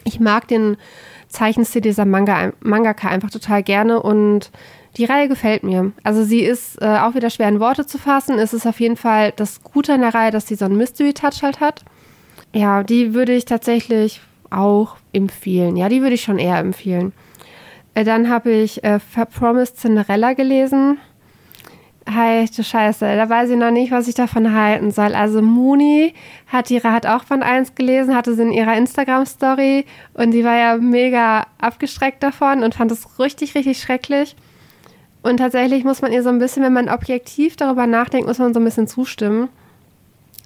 Ich 0.03 0.18
mag 0.18 0.48
den 0.48 0.78
Zeichenstil 1.28 1.80
dieser 1.80 2.05
Manga, 2.05 2.53
Mangaka 2.59 3.07
einfach 3.07 3.30
total 3.30 3.62
gerne 3.62 4.03
und 4.03 4.50
die 4.96 5.05
Reihe 5.05 5.28
gefällt 5.28 5.62
mir. 5.62 5.92
Also 6.03 6.24
sie 6.24 6.40
ist 6.40 6.82
äh, 6.82 6.98
auch 6.98 7.14
wieder 7.14 7.30
schwer 7.30 7.48
in 7.48 7.61
Worte 7.61 7.86
zu 7.86 7.98
fassen. 7.98 8.40
Es 8.40 8.53
ist 8.53 8.66
auf 8.66 8.80
jeden 8.80 8.96
Fall 8.96 9.32
das 9.36 9.62
Gute 9.62 9.94
an 9.94 10.00
der 10.00 10.12
Reihe, 10.12 10.32
dass 10.32 10.48
sie 10.48 10.57
so 10.57 10.64
einen 10.64 10.76
Mystery-Touch 10.76 11.42
halt 11.44 11.61
hat. 11.61 11.84
Ja, 12.55 12.82
die 12.82 13.14
würde 13.14 13.32
ich 13.32 13.46
tatsächlich 13.46 14.20
auch 14.50 14.96
empfehlen. 15.12 15.76
Ja, 15.76 15.88
die 15.88 16.03
würde 16.03 16.14
ich 16.14 16.22
schon 16.22 16.38
eher 16.38 16.59
empfehlen. 16.59 17.12
Äh, 17.94 18.05
dann 18.05 18.28
habe 18.28 18.50
ich 18.50 18.84
äh, 18.84 18.98
Promised 19.38 19.78
Cinderella 19.78 20.34
gelesen. 20.34 20.98
Heilige 22.11 22.64
Scheiße, 22.64 23.16
da 23.16 23.28
weiß 23.28 23.50
ich 23.50 23.57
noch 23.57 23.70
nicht, 23.70 23.92
was 23.92 24.09
ich 24.09 24.16
davon 24.16 24.53
halten 24.53 24.90
soll. 24.90 25.14
Also 25.14 25.40
Mooney 25.40 26.14
hat 26.48 26.68
ihre 26.68 26.90
hat 26.92 27.07
auch 27.07 27.22
von 27.22 27.44
1 27.44 27.76
gelesen, 27.76 28.16
hatte 28.16 28.34
sie 28.34 28.42
in 28.42 28.50
ihrer 28.50 28.76
Instagram-Story 28.76 29.86
und 30.14 30.32
die 30.32 30.42
war 30.42 30.57
ja 30.57 30.76
mega 30.78 31.46
abgestreckt 31.59 32.20
davon 32.20 32.64
und 32.64 32.74
fand 32.74 32.90
es 32.90 33.20
richtig, 33.20 33.55
richtig 33.55 33.80
schrecklich. 33.80 34.34
Und 35.22 35.36
tatsächlich 35.36 35.84
muss 35.84 36.03
man 36.03 36.12
ihr 36.12 36.24
so 36.24 36.28
ein 36.30 36.40
bisschen, 36.40 36.64
wenn 36.64 36.72
man 36.72 36.88
objektiv 36.88 37.55
darüber 37.55 37.86
nachdenkt, 37.86 38.26
muss 38.26 38.40
man 38.40 38.53
so 38.53 38.59
ein 38.59 38.64
bisschen 38.64 38.88
zustimmen 38.88 39.48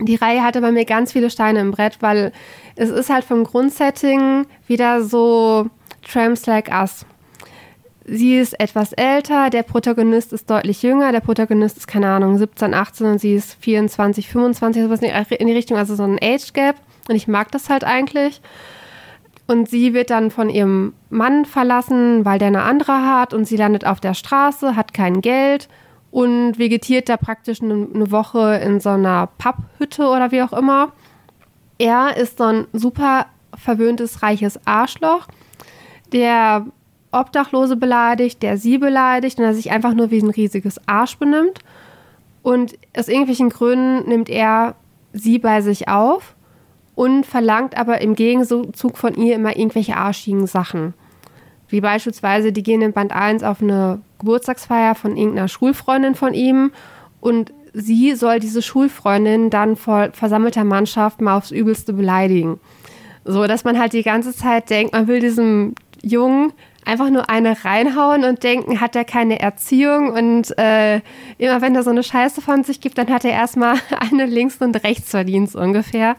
die 0.01 0.17
Reihe 0.17 0.43
hatte 0.43 0.61
bei 0.61 0.73
mir 0.73 0.85
ganz 0.85 1.13
viele 1.13 1.31
Steine 1.31 1.61
im 1.61 1.71
Brett, 1.71 1.99
weil 2.01 2.33
es 2.75 2.91
ist 2.91 3.11
halt 3.11 3.25
vom 3.25 3.45
Grundsetting 3.45 4.47
wieder 4.67 5.03
so 5.03 5.67
Tramps 6.07 6.47
Like 6.47 6.71
Us. 6.71 7.07
Sie 8.09 8.39
ist 8.39 8.61
etwas 8.61 8.93
älter, 8.93 9.51
der 9.51 9.65
Protagonist 9.65 10.33
ist 10.33 10.49
deutlich 10.49 10.83
jünger, 10.83 11.11
der 11.11 11.21
Protagonist 11.21 11.77
ist, 11.77 11.89
keine 11.89 12.09
Ahnung, 12.09 12.39
17, 12.39 12.73
18 12.73 13.07
und 13.07 13.21
sie 13.21 13.35
ist 13.35 13.57
24, 13.61 14.29
25, 14.29 14.83
sowas 14.85 15.01
in 15.03 15.47
die 15.49 15.53
Richtung, 15.53 15.77
also 15.77 15.97
so 15.97 16.05
ein 16.05 16.19
Age 16.23 16.53
Gap. 16.53 16.77
Und 17.09 17.17
ich 17.17 17.27
mag 17.27 17.51
das 17.51 17.69
halt 17.69 17.83
eigentlich. 17.83 18.41
Und 19.49 19.69
sie 19.69 19.93
wird 19.93 20.11
dann 20.11 20.31
von 20.31 20.51
ihrem 20.51 20.95
Mann 21.11 21.45
verlassen, 21.45 22.25
weil 22.25 22.39
der 22.39 22.49
eine 22.49 22.63
andere 22.63 23.05
hat 23.07 23.35
und 23.35 23.45
sie 23.45 23.57
landet 23.57 23.85
auf 23.87 23.99
der 23.99 24.15
Straße, 24.15 24.77
hat 24.77 24.95
kein 24.95 25.21
Geld 25.21 25.69
und 26.11 26.59
vegetiert 26.59 27.09
da 27.09 27.17
praktisch 27.17 27.61
eine, 27.61 28.11
Woche 28.11 28.61
in 28.65 28.81
so 28.81 28.91
einer 28.91 29.29
Papphütte 29.39 30.07
oder 30.07 30.33
wie 30.33 30.43
auch 30.43 30.53
immer. 30.53 30.93
Er 31.79 32.17
ist 32.17 32.39
so 32.39 32.45
ein 32.45 32.67
super 32.73 33.27
verwöhntes, 33.55 34.23
reiches 34.23 34.59
Arschloch, 34.67 35.27
der 36.13 36.67
Obdachlose 37.13 37.77
beleidigt, 37.77 38.43
der 38.43 38.59
sie 38.59 38.79
beleidigt 38.79 39.39
und 39.39 39.45
er 39.45 39.55
sich 39.55 39.71
einfach 39.71 39.95
nur 39.95 40.11
wie 40.11 40.21
ein 40.21 40.31
riesiges 40.31 40.81
Arsch 40.87 41.19
benimmt. 41.19 41.61
Und 42.43 42.79
aus 42.97 43.09
irgendwelchen 43.09 43.49
Gründen 43.49 44.09
nimmt 44.09 44.29
er 44.29 44.77
sie 45.13 45.39
bei 45.39 45.61
sich 45.61 45.89
auf 45.89 46.35
und 46.95 47.27
verlangt 47.27 47.77
aber 47.77 48.01
im 48.01 48.15
Gegenzug 48.15 48.97
von 48.97 49.15
ihr 49.15 49.35
immer 49.35 49.57
irgendwelche 49.57 49.97
arschigen 49.97 50.47
Sachen. 50.47 50.95
Wie 51.69 51.81
beispielsweise, 51.81 52.53
die 52.53 52.63
gehen 52.63 52.83
in 52.83 52.93
Band 52.93 53.13
1 53.13 53.43
auf 53.43 53.61
eine 53.61 54.01
Geburtstagsfeier 54.19 54.95
von 54.95 55.17
irgendeiner 55.17 55.49
Schulfreundin 55.49 56.15
von 56.15 56.35
ihm 56.35 56.73
und 57.21 57.53
sie 57.73 58.15
soll 58.15 58.41
diese 58.41 58.63
Schulfreundin 58.63 59.51
dann 59.51 59.77
vor 59.77 60.11
versammelter 60.13 60.65
Mannschaft 60.65 61.21
mal 61.21 61.37
aufs 61.37 61.51
Übelste 61.51 61.93
beleidigen. 61.93 62.59
So, 63.25 63.47
dass 63.47 63.65
man 63.65 63.79
halt 63.79 63.93
die 63.93 64.03
ganze 64.03 64.35
Zeit 64.35 64.71
denkt, 64.71 64.93
man 64.93 65.09
will 65.09 65.21
diesem 65.21 65.75
Jungen 66.03 66.53
einfach 66.87 67.11
nur 67.11 67.29
eine 67.29 67.65
reinhauen 67.65 68.25
und 68.25 68.45
denken, 68.45 68.81
hat 68.81 68.95
er 68.95 69.05
keine 69.05 69.41
Erziehung 69.41 70.11
und 70.11 70.57
äh, 70.57 71.01
immer 71.37 71.61
wenn 71.61 71.75
er 71.75 71.83
so 71.83 71.91
eine 71.91 72.05
Scheiße 72.05 72.41
von 72.41 72.63
sich 72.63 72.81
gibt, 72.81 72.97
dann 72.97 73.11
hat 73.11 73.25
er 73.25 73.33
erstmal 73.33 73.77
eine 74.11 74.25
links 74.25 74.57
und 74.59 74.83
rechts 74.85 75.11
verdient 75.11 75.55
ungefähr. 75.55 76.17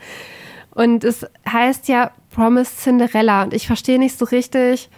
Und 0.72 1.04
es 1.04 1.26
heißt 1.50 1.88
ja 1.88 2.12
Promised 2.32 2.80
Cinderella 2.80 3.44
und 3.44 3.54
ich 3.54 3.66
verstehe 3.66 3.98
nicht 3.98 4.20
so 4.20 4.26
richtig, 4.26 4.90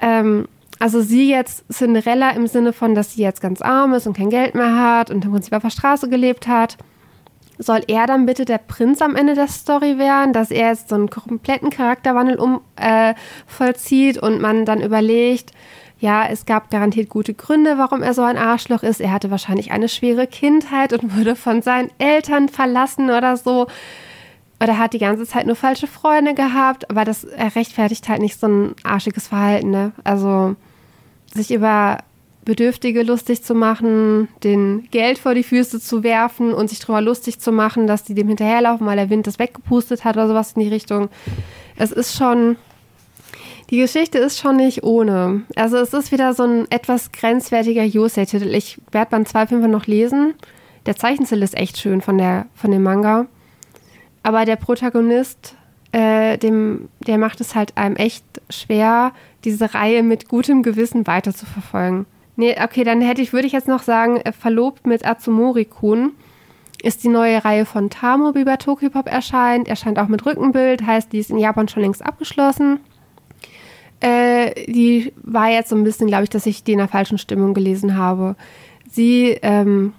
ähm, 0.00 0.48
also 0.78 1.00
sie 1.00 1.30
jetzt 1.30 1.64
Cinderella 1.72 2.30
im 2.30 2.46
Sinne 2.46 2.72
von, 2.72 2.94
dass 2.94 3.14
sie 3.14 3.22
jetzt 3.22 3.40
ganz 3.40 3.62
arm 3.62 3.94
ist 3.94 4.06
und 4.06 4.16
kein 4.16 4.30
Geld 4.30 4.54
mehr 4.54 4.76
hat 4.76 5.10
und 5.10 5.24
im 5.24 5.32
Prinzip 5.32 5.52
auf 5.52 5.62
der 5.62 5.70
Straße 5.70 6.08
gelebt 6.08 6.46
hat 6.48 6.76
soll 7.58 7.82
er 7.86 8.06
dann 8.06 8.26
bitte 8.26 8.44
der 8.44 8.58
Prinz 8.58 9.00
am 9.00 9.16
Ende 9.16 9.34
der 9.34 9.48
Story 9.48 9.98
werden, 9.98 10.32
dass 10.32 10.50
er 10.50 10.68
jetzt 10.68 10.88
so 10.88 10.94
einen 10.94 11.10
kompletten 11.10 11.70
Charakterwandel 11.70 12.36
um, 12.36 12.60
äh, 12.76 13.14
vollzieht 13.46 14.18
und 14.18 14.40
man 14.40 14.64
dann 14.64 14.82
überlegt, 14.82 15.52
ja, 16.00 16.26
es 16.28 16.46
gab 16.46 16.70
garantiert 16.70 17.08
gute 17.08 17.34
Gründe, 17.34 17.78
warum 17.78 18.02
er 18.02 18.14
so 18.14 18.22
ein 18.22 18.36
Arschloch 18.36 18.82
ist. 18.82 19.00
Er 19.00 19.12
hatte 19.12 19.30
wahrscheinlich 19.30 19.70
eine 19.70 19.88
schwere 19.88 20.26
Kindheit 20.26 20.92
und 20.92 21.16
wurde 21.16 21.36
von 21.36 21.62
seinen 21.62 21.90
Eltern 21.98 22.48
verlassen 22.48 23.10
oder 23.10 23.36
so. 23.36 23.66
Oder 24.64 24.78
hat 24.78 24.94
die 24.94 24.98
ganze 24.98 25.26
Zeit 25.26 25.46
nur 25.46 25.56
falsche 25.56 25.86
Freunde 25.86 26.32
gehabt, 26.32 26.88
aber 26.88 27.04
das 27.04 27.26
rechtfertigt 27.26 28.08
halt 28.08 28.22
nicht 28.22 28.40
so 28.40 28.46
ein 28.46 28.74
arschiges 28.82 29.28
Verhalten. 29.28 29.70
Ne? 29.70 29.92
Also 30.04 30.56
sich 31.34 31.52
über 31.52 31.98
Bedürftige 32.46 33.02
lustig 33.02 33.42
zu 33.42 33.54
machen, 33.54 34.28
den 34.42 34.88
Geld 34.90 35.18
vor 35.18 35.34
die 35.34 35.42
Füße 35.42 35.80
zu 35.80 36.02
werfen 36.02 36.54
und 36.54 36.70
sich 36.70 36.78
darüber 36.78 37.02
lustig 37.02 37.40
zu 37.40 37.52
machen, 37.52 37.86
dass 37.86 38.04
die 38.04 38.14
dem 38.14 38.28
hinterherlaufen, 38.28 38.86
weil 38.86 38.96
der 38.96 39.10
Wind 39.10 39.26
das 39.26 39.38
weggepustet 39.38 40.02
hat 40.02 40.16
oder 40.16 40.28
sowas 40.28 40.52
in 40.52 40.62
die 40.62 40.68
Richtung. 40.68 41.10
Es 41.76 41.92
ist 41.92 42.16
schon, 42.16 42.56
die 43.68 43.78
Geschichte 43.78 44.16
ist 44.16 44.38
schon 44.38 44.56
nicht 44.56 44.82
ohne. 44.82 45.42
Also 45.56 45.76
es 45.76 45.92
ist 45.92 46.10
wieder 46.10 46.32
so 46.32 46.44
ein 46.44 46.70
etwas 46.70 47.12
grenzwertiger 47.12 47.84
Yosei-Titel. 47.84 48.54
Ich 48.54 48.80
werde 48.92 49.10
beim 49.10 49.24
2.5 49.24 49.66
noch 49.66 49.86
lesen. 49.86 50.32
Der 50.86 50.96
Zeichenstil 50.96 51.42
ist 51.42 51.54
echt 51.54 51.76
schön 51.76 52.00
von, 52.00 52.16
der, 52.16 52.46
von 52.54 52.70
dem 52.70 52.82
Manga. 52.82 53.26
Aber 54.24 54.46
der 54.46 54.56
Protagonist, 54.56 55.54
äh, 55.92 56.38
dem, 56.38 56.88
der 57.06 57.18
macht 57.18 57.40
es 57.40 57.54
halt 57.54 57.76
einem 57.76 57.94
echt 57.94 58.24
schwer, 58.50 59.12
diese 59.44 59.74
Reihe 59.74 60.02
mit 60.02 60.28
gutem 60.28 60.64
Gewissen 60.64 61.06
weiter 61.06 61.32
zu 61.32 61.46
verfolgen. 61.46 62.06
Nee, 62.36 62.56
okay, 62.60 62.82
dann 62.82 63.00
hätte 63.00 63.22
ich, 63.22 63.32
würde 63.32 63.46
ich 63.46 63.52
jetzt 63.52 63.68
noch 63.68 63.82
sagen, 63.82 64.16
äh, 64.16 64.32
Verlobt 64.32 64.86
mit 64.86 65.06
Atsumori-kun 65.06 66.12
ist 66.82 67.04
die 67.04 67.08
neue 67.08 67.44
Reihe 67.44 67.66
von 67.66 67.90
Tamo, 67.90 68.32
die 68.32 68.44
bei 68.44 68.56
Tokyopop 68.56 69.08
erscheint. 69.08 69.68
Erscheint 69.68 69.98
auch 69.98 70.08
mit 70.08 70.24
Rückenbild, 70.24 70.84
heißt, 70.84 71.12
die 71.12 71.18
ist 71.18 71.30
in 71.30 71.38
Japan 71.38 71.68
schon 71.68 71.82
längst 71.82 72.04
abgeschlossen. 72.04 72.80
Äh, 74.00 74.66
die 74.66 75.12
war 75.22 75.50
jetzt 75.50 75.68
so 75.68 75.76
ein 75.76 75.84
bisschen, 75.84 76.08
glaube 76.08 76.24
ich, 76.24 76.30
dass 76.30 76.46
ich 76.46 76.64
die 76.64 76.72
in 76.72 76.78
der 76.78 76.88
falschen 76.88 77.18
Stimmung 77.18 77.52
gelesen 77.52 77.96
habe. 77.96 78.36
Sie, 78.90 79.38
ähm, 79.42 79.92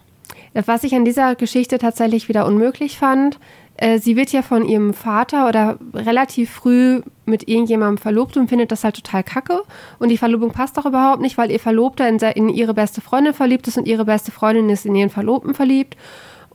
was 0.53 0.83
ich 0.83 0.95
an 0.95 1.05
dieser 1.05 1.35
Geschichte 1.35 1.77
tatsächlich 1.77 2.27
wieder 2.27 2.47
unmöglich 2.47 2.97
fand, 2.97 3.39
äh, 3.77 3.99
sie 3.99 4.15
wird 4.15 4.31
ja 4.31 4.41
von 4.41 4.65
ihrem 4.65 4.93
Vater 4.93 5.47
oder 5.47 5.77
relativ 5.93 6.49
früh 6.49 7.01
mit 7.25 7.47
irgendjemandem 7.47 7.97
verlobt 7.97 8.37
und 8.37 8.47
findet 8.47 8.71
das 8.71 8.83
halt 8.83 8.95
total 8.95 9.23
kacke. 9.23 9.63
Und 9.99 10.09
die 10.09 10.17
Verlobung 10.17 10.51
passt 10.51 10.77
auch 10.77 10.85
überhaupt 10.85 11.21
nicht, 11.21 11.37
weil 11.37 11.51
ihr 11.51 11.59
Verlobter 11.59 12.07
in, 12.07 12.17
in 12.19 12.49
ihre 12.49 12.73
beste 12.73 13.01
Freundin 13.01 13.33
verliebt 13.33 13.67
ist 13.67 13.77
und 13.77 13.87
ihre 13.87 14.05
beste 14.05 14.31
Freundin 14.31 14.69
ist 14.69 14.85
in 14.85 14.95
ihren 14.95 15.09
Verlobten 15.09 15.53
verliebt. 15.53 15.97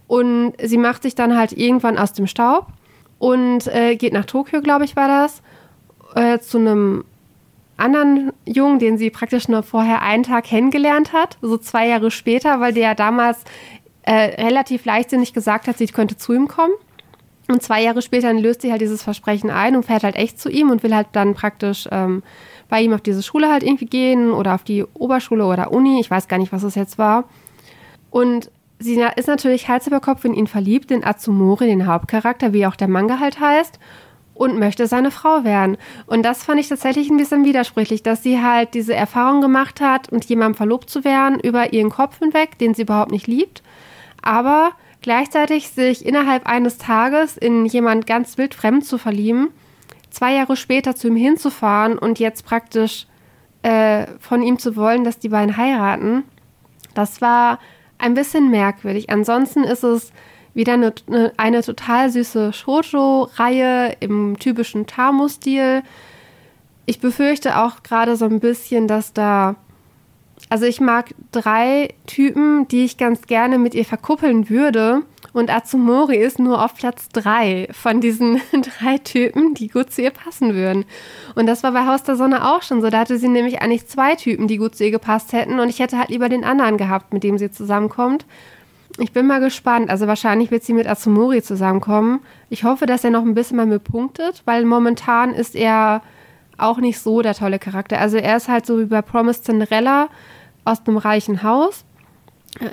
Und 0.07 0.55
sie 0.63 0.79
macht 0.79 1.03
sich 1.03 1.15
dann 1.15 1.37
halt 1.37 1.53
irgendwann 1.53 1.99
aus 1.99 2.13
dem 2.13 2.27
Staub 2.27 2.69
und 3.19 3.67
äh, 3.69 3.97
geht 3.97 4.13
nach 4.13 4.25
Tokio, 4.25 4.61
glaube 4.61 4.85
ich, 4.85 4.97
war 4.97 5.07
das, 5.07 5.43
äh, 6.15 6.39
zu 6.41 6.59
einem 6.59 7.05
anderen 7.77 8.33
Jungen, 8.45 8.79
den 8.79 8.99
sie 8.99 9.11
praktisch 9.11 9.49
nur 9.49 9.63
vorher 9.63 10.03
einen 10.03 10.23
Tag 10.23 10.45
kennengelernt 10.45 11.13
hat, 11.13 11.39
so 11.41 11.57
zwei 11.57 11.89
Jahre 11.89 12.11
später, 12.11 12.61
weil 12.61 12.73
der 12.73 12.83
ja 12.83 12.95
damals 12.95 13.45
äh, 14.03 14.43
relativ 14.43 14.85
leichtsinnig 14.85 15.33
gesagt 15.33 15.69
hat, 15.69 15.79
sie 15.79 15.87
könnte 15.87 16.17
zu 16.17 16.33
ihm 16.33 16.49
kommen. 16.49 16.73
Und 17.51 17.65
zwei 17.65 17.83
Jahre 17.83 18.01
später 18.01 18.33
löst 18.33 18.63
sie 18.63 18.71
halt 18.71 18.81
dieses 18.81 19.03
Versprechen 19.03 19.51
ein 19.51 19.75
und 19.75 19.85
fährt 19.85 20.05
halt 20.05 20.15
echt 20.15 20.39
zu 20.39 20.49
ihm 20.49 20.71
und 20.71 20.85
will 20.85 20.95
halt 20.95 21.09
dann 21.13 21.35
praktisch 21.35 21.89
ähm, 21.91 22.23
bei 22.69 22.81
ihm 22.81 22.93
auf 22.93 23.01
diese 23.01 23.25
Schule 23.25 23.51
halt 23.51 23.65
irgendwie 23.65 23.87
gehen 23.87 24.31
oder 24.31 24.55
auf 24.55 24.63
die 24.63 24.85
Oberschule 24.95 25.45
oder 25.45 25.73
Uni. 25.73 25.99
Ich 25.99 26.13
weiß 26.13 26.29
gar 26.29 26.39
nicht, 26.39 26.53
was 26.53 26.63
es 26.63 26.77
jetzt 26.77 26.97
war. 26.97 27.25
Und 28.09 28.53
sie 28.79 29.05
ist 29.17 29.27
natürlich 29.27 29.67
Hals 29.67 29.89
über 29.89 29.99
Kopf 29.99 30.25
in 30.25 30.35
ihn 30.35 30.47
verliebt, 30.47 30.93
in 30.93 31.03
Atsumori, 31.03 31.67
den 31.67 31.89
Hauptcharakter, 31.89 32.53
wie 32.53 32.67
auch 32.67 32.77
der 32.77 32.87
Manga 32.87 33.19
halt 33.19 33.41
heißt, 33.41 33.81
und 34.35 34.61
möchte 34.61 34.87
seine 34.87 35.11
Frau 35.11 35.43
werden. 35.43 35.77
Und 36.07 36.23
das 36.23 36.45
fand 36.45 36.61
ich 36.61 36.69
tatsächlich 36.69 37.11
ein 37.11 37.17
bisschen 37.17 37.45
widersprüchlich, 37.45 38.05
dass 38.05 38.23
sie 38.23 38.41
halt 38.41 38.75
diese 38.75 38.95
Erfahrung 38.95 39.41
gemacht 39.41 39.81
hat, 39.81 40.09
und 40.09 40.25
jemandem 40.27 40.55
verlobt 40.55 40.89
zu 40.89 41.03
werden, 41.03 41.41
über 41.41 41.73
ihren 41.73 41.91
Kopf 41.91 42.21
hinweg, 42.21 42.59
den 42.59 42.75
sie 42.75 42.83
überhaupt 42.83 43.11
nicht 43.11 43.27
liebt. 43.27 43.65
Aber 44.23 44.71
Gleichzeitig 45.03 45.69
sich 45.71 46.05
innerhalb 46.05 46.47
eines 46.47 46.77
Tages 46.79 47.37
in 47.37 47.65
jemand 47.65 48.07
ganz 48.07 48.37
wild 48.37 48.55
fremd 48.55 48.85
zu 48.85 48.99
verlieben, 48.99 49.49
zwei 50.11 50.35
Jahre 50.35 50.57
später 50.57 50.95
zu 50.95 51.09
ihm 51.09 51.17
hinzufahren 51.17 51.99
und 51.99 52.19
jetzt 52.19 52.45
praktisch 52.45 53.07
äh, 53.63 54.07
von 54.19 54.43
ihm 54.43 54.59
zu 54.59 54.77
wollen, 54.77 55.05
dass 55.05 55.19
die 55.19 55.31
beiden 55.31 55.57
heiraten, 55.57 56.25
das 56.95 57.21
war 57.21 57.59
ein 57.99 58.15
bisschen 58.15 58.51
merkwürdig. 58.51 59.11
Ansonsten 59.11 59.65
ist 59.65 59.85
es 59.85 60.13
wieder 60.55 60.75
eine, 60.75 60.93
eine, 61.37 61.63
total 61.63 62.11
süße 62.11 62.53
Shoujo-Reihe 62.53 63.97
im 64.01 64.39
typischen 64.39 64.87
Tamo-Stil. 64.87 65.83
Ich 66.87 67.01
befürchte 67.01 67.59
auch 67.59 67.83
gerade 67.83 68.17
so 68.17 68.25
ein 68.25 68.41
bisschen, 68.41 68.89
dass 68.89 69.13
da 69.13 69.57
also 70.51 70.67
ich 70.67 70.81
mag 70.81 71.15
drei 71.31 71.95
Typen, 72.07 72.67
die 72.67 72.85
ich 72.85 72.99
ganz 72.99 73.23
gerne 73.23 73.57
mit 73.57 73.73
ihr 73.73 73.85
verkuppeln 73.85 74.51
würde. 74.51 75.03
Und 75.33 75.49
Atsumori 75.49 76.17
ist 76.17 76.41
nur 76.41 76.65
auf 76.65 76.75
Platz 76.75 77.09
drei 77.09 77.69
von 77.71 78.01
diesen 78.01 78.41
drei 78.81 78.99
Typen, 78.99 79.55
die 79.55 79.69
gut 79.69 79.93
zu 79.93 80.03
ihr 80.03 80.11
passen 80.11 80.55
würden. 80.55 80.87
Und 81.37 81.47
das 81.47 81.63
war 81.63 81.71
bei 81.71 81.87
Haus 81.87 82.03
der 82.03 82.17
Sonne 82.17 82.49
auch 82.49 82.63
schon 82.63 82.81
so. 82.81 82.91
Da 82.91 82.99
hatte 82.99 83.17
sie 83.17 83.29
nämlich 83.29 83.63
eigentlich 83.63 83.87
zwei 83.87 84.17
Typen, 84.17 84.49
die 84.49 84.57
gut 84.57 84.75
zu 84.75 84.85
ihr 84.85 84.91
gepasst 84.91 85.33
hätten. 85.33 85.61
Und 85.61 85.69
ich 85.69 85.79
hätte 85.79 85.97
halt 85.97 86.09
lieber 86.09 86.29
den 86.29 86.43
anderen 86.43 86.79
gehabt, 86.79 87.13
mit 87.13 87.23
dem 87.23 87.39
sie 87.39 87.53
zusammenkommt. 87.53 88.27
Ich 88.99 89.13
bin 89.13 89.29
mal 89.29 89.39
gespannt. 89.39 89.89
Also 89.89 90.09
wahrscheinlich 90.09 90.51
wird 90.51 90.65
sie 90.65 90.75
mit 90.75 90.89
Atsumori 90.89 91.43
zusammenkommen. 91.43 92.23
Ich 92.49 92.65
hoffe, 92.65 92.87
dass 92.87 93.05
er 93.05 93.11
noch 93.11 93.23
ein 93.23 93.35
bisschen 93.35 93.57
mal 93.57 93.67
mit 93.67 93.85
punktet, 93.85 94.43
weil 94.47 94.65
momentan 94.65 95.33
ist 95.33 95.55
er 95.55 96.03
auch 96.59 96.79
nicht 96.79 96.99
so 96.99 97.23
der 97.23 97.35
tolle 97.35 97.61
Charakter. 97.61 98.01
Also 98.01 98.17
er 98.17 98.37
ist 98.37 98.49
halt 98.49 98.67
so 98.67 98.81
wie 98.81 98.87
bei 98.87 99.01
Promised 99.01 99.45
Cinderella 99.45 100.09
aus 100.71 100.87
einem 100.87 100.97
reichen 100.97 101.43
Haus, 101.43 101.85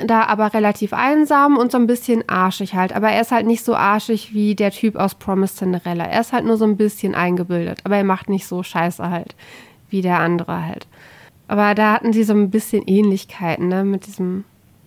da 0.05 0.23
aber 0.23 0.53
relativ 0.53 0.93
einsam 0.93 1.57
und 1.57 1.71
so 1.71 1.77
ein 1.77 1.87
bisschen 1.87 2.27
arschig 2.27 2.73
halt. 2.73 2.93
Aber 2.93 3.09
er 3.09 3.21
ist 3.21 3.31
halt 3.31 3.45
nicht 3.45 3.63
so 3.63 3.75
arschig 3.75 4.33
wie 4.33 4.55
der 4.55 4.71
Typ 4.71 4.95
aus 4.95 5.15
Promised 5.15 5.57
Cinderella. 5.57 6.05
Er 6.05 6.21
ist 6.21 6.33
halt 6.33 6.45
nur 6.45 6.57
so 6.57 6.65
ein 6.65 6.77
bisschen 6.77 7.15
eingebildet, 7.15 7.79
aber 7.83 7.97
er 7.97 8.03
macht 8.03 8.29
nicht 8.29 8.47
so 8.47 8.63
scheiße 8.63 9.09
halt 9.09 9.35
wie 9.89 10.01
der 10.01 10.19
andere 10.19 10.65
halt. 10.65 10.87
Aber 11.47 11.75
da 11.75 11.93
hatten 11.93 12.11
sie 12.11 12.23
so 12.23 12.33
ein 12.33 12.49
bisschen 12.49 12.83
Ähnlichkeiten, 12.87 13.69
ne, 13.69 13.83
mit 13.85 14.05
diesem, 14.05 14.43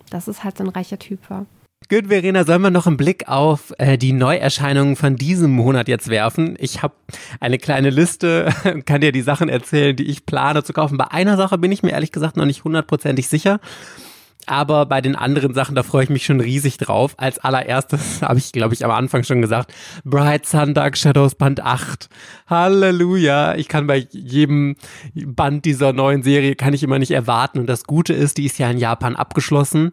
dass 0.09 0.27
es 0.27 0.43
halt 0.43 0.57
so 0.57 0.63
ein 0.63 0.69
reicher 0.69 0.99
Typ 0.99 1.29
war. 1.29 1.45
Gut, 1.91 2.07
Verena, 2.07 2.45
sollen 2.45 2.61
wir 2.61 2.69
noch 2.69 2.87
einen 2.87 2.95
Blick 2.95 3.27
auf 3.27 3.73
äh, 3.77 3.97
die 3.97 4.13
Neuerscheinungen 4.13 4.95
von 4.95 5.17
diesem 5.17 5.51
Monat 5.51 5.89
jetzt 5.89 6.07
werfen? 6.07 6.55
Ich 6.57 6.81
habe 6.81 6.93
eine 7.41 7.57
kleine 7.57 7.89
Liste, 7.89 8.47
kann 8.85 9.01
dir 9.01 9.11
die 9.11 9.21
Sachen 9.21 9.49
erzählen, 9.49 9.93
die 9.93 10.05
ich 10.05 10.25
plane 10.25 10.63
zu 10.63 10.71
kaufen. 10.71 10.97
Bei 10.97 11.11
einer 11.11 11.35
Sache 11.35 11.57
bin 11.57 11.69
ich 11.69 11.83
mir 11.83 11.89
ehrlich 11.89 12.13
gesagt 12.13 12.37
noch 12.37 12.45
nicht 12.45 12.63
hundertprozentig 12.63 13.27
sicher. 13.27 13.59
Aber 14.45 14.85
bei 14.85 15.01
den 15.01 15.17
anderen 15.17 15.53
Sachen, 15.53 15.75
da 15.75 15.83
freue 15.83 16.05
ich 16.05 16.09
mich 16.09 16.23
schon 16.23 16.39
riesig 16.39 16.77
drauf. 16.77 17.15
Als 17.17 17.39
allererstes 17.39 18.21
habe 18.21 18.39
ich, 18.39 18.53
glaube 18.53 18.73
ich, 18.73 18.85
am 18.85 18.91
Anfang 18.91 19.25
schon 19.25 19.41
gesagt, 19.41 19.73
Bright 20.05 20.45
Sun 20.45 20.73
Dark 20.73 20.97
Shadows 20.97 21.35
Band 21.35 21.59
8. 21.59 22.07
Halleluja. 22.47 23.55
Ich 23.55 23.67
kann 23.67 23.85
bei 23.87 24.07
jedem 24.11 24.77
Band 25.13 25.65
dieser 25.65 25.91
neuen 25.91 26.23
Serie, 26.23 26.55
kann 26.55 26.73
ich 26.73 26.83
immer 26.83 26.99
nicht 26.99 27.11
erwarten. 27.11 27.59
Und 27.59 27.67
das 27.67 27.83
Gute 27.83 28.13
ist, 28.13 28.37
die 28.37 28.45
ist 28.45 28.59
ja 28.59 28.71
in 28.71 28.77
Japan 28.77 29.17
abgeschlossen. 29.17 29.91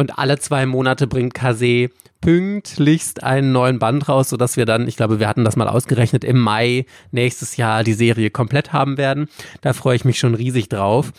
Und 0.00 0.18
alle 0.18 0.38
zwei 0.38 0.64
Monate 0.64 1.06
bringt 1.06 1.34
Kase 1.34 1.90
pünktlichst 2.22 3.22
einen 3.22 3.52
neuen 3.52 3.78
Band 3.78 4.08
raus, 4.08 4.30
sodass 4.30 4.56
wir 4.56 4.64
dann, 4.64 4.88
ich 4.88 4.96
glaube, 4.96 5.20
wir 5.20 5.28
hatten 5.28 5.44
das 5.44 5.56
mal 5.56 5.68
ausgerechnet, 5.68 6.24
im 6.24 6.38
Mai 6.38 6.86
nächstes 7.10 7.58
Jahr 7.58 7.84
die 7.84 7.92
Serie 7.92 8.30
komplett 8.30 8.72
haben 8.72 8.96
werden. 8.96 9.28
Da 9.60 9.74
freue 9.74 9.96
ich 9.96 10.06
mich 10.06 10.18
schon 10.18 10.34
riesig 10.34 10.70
drauf. 10.70 11.12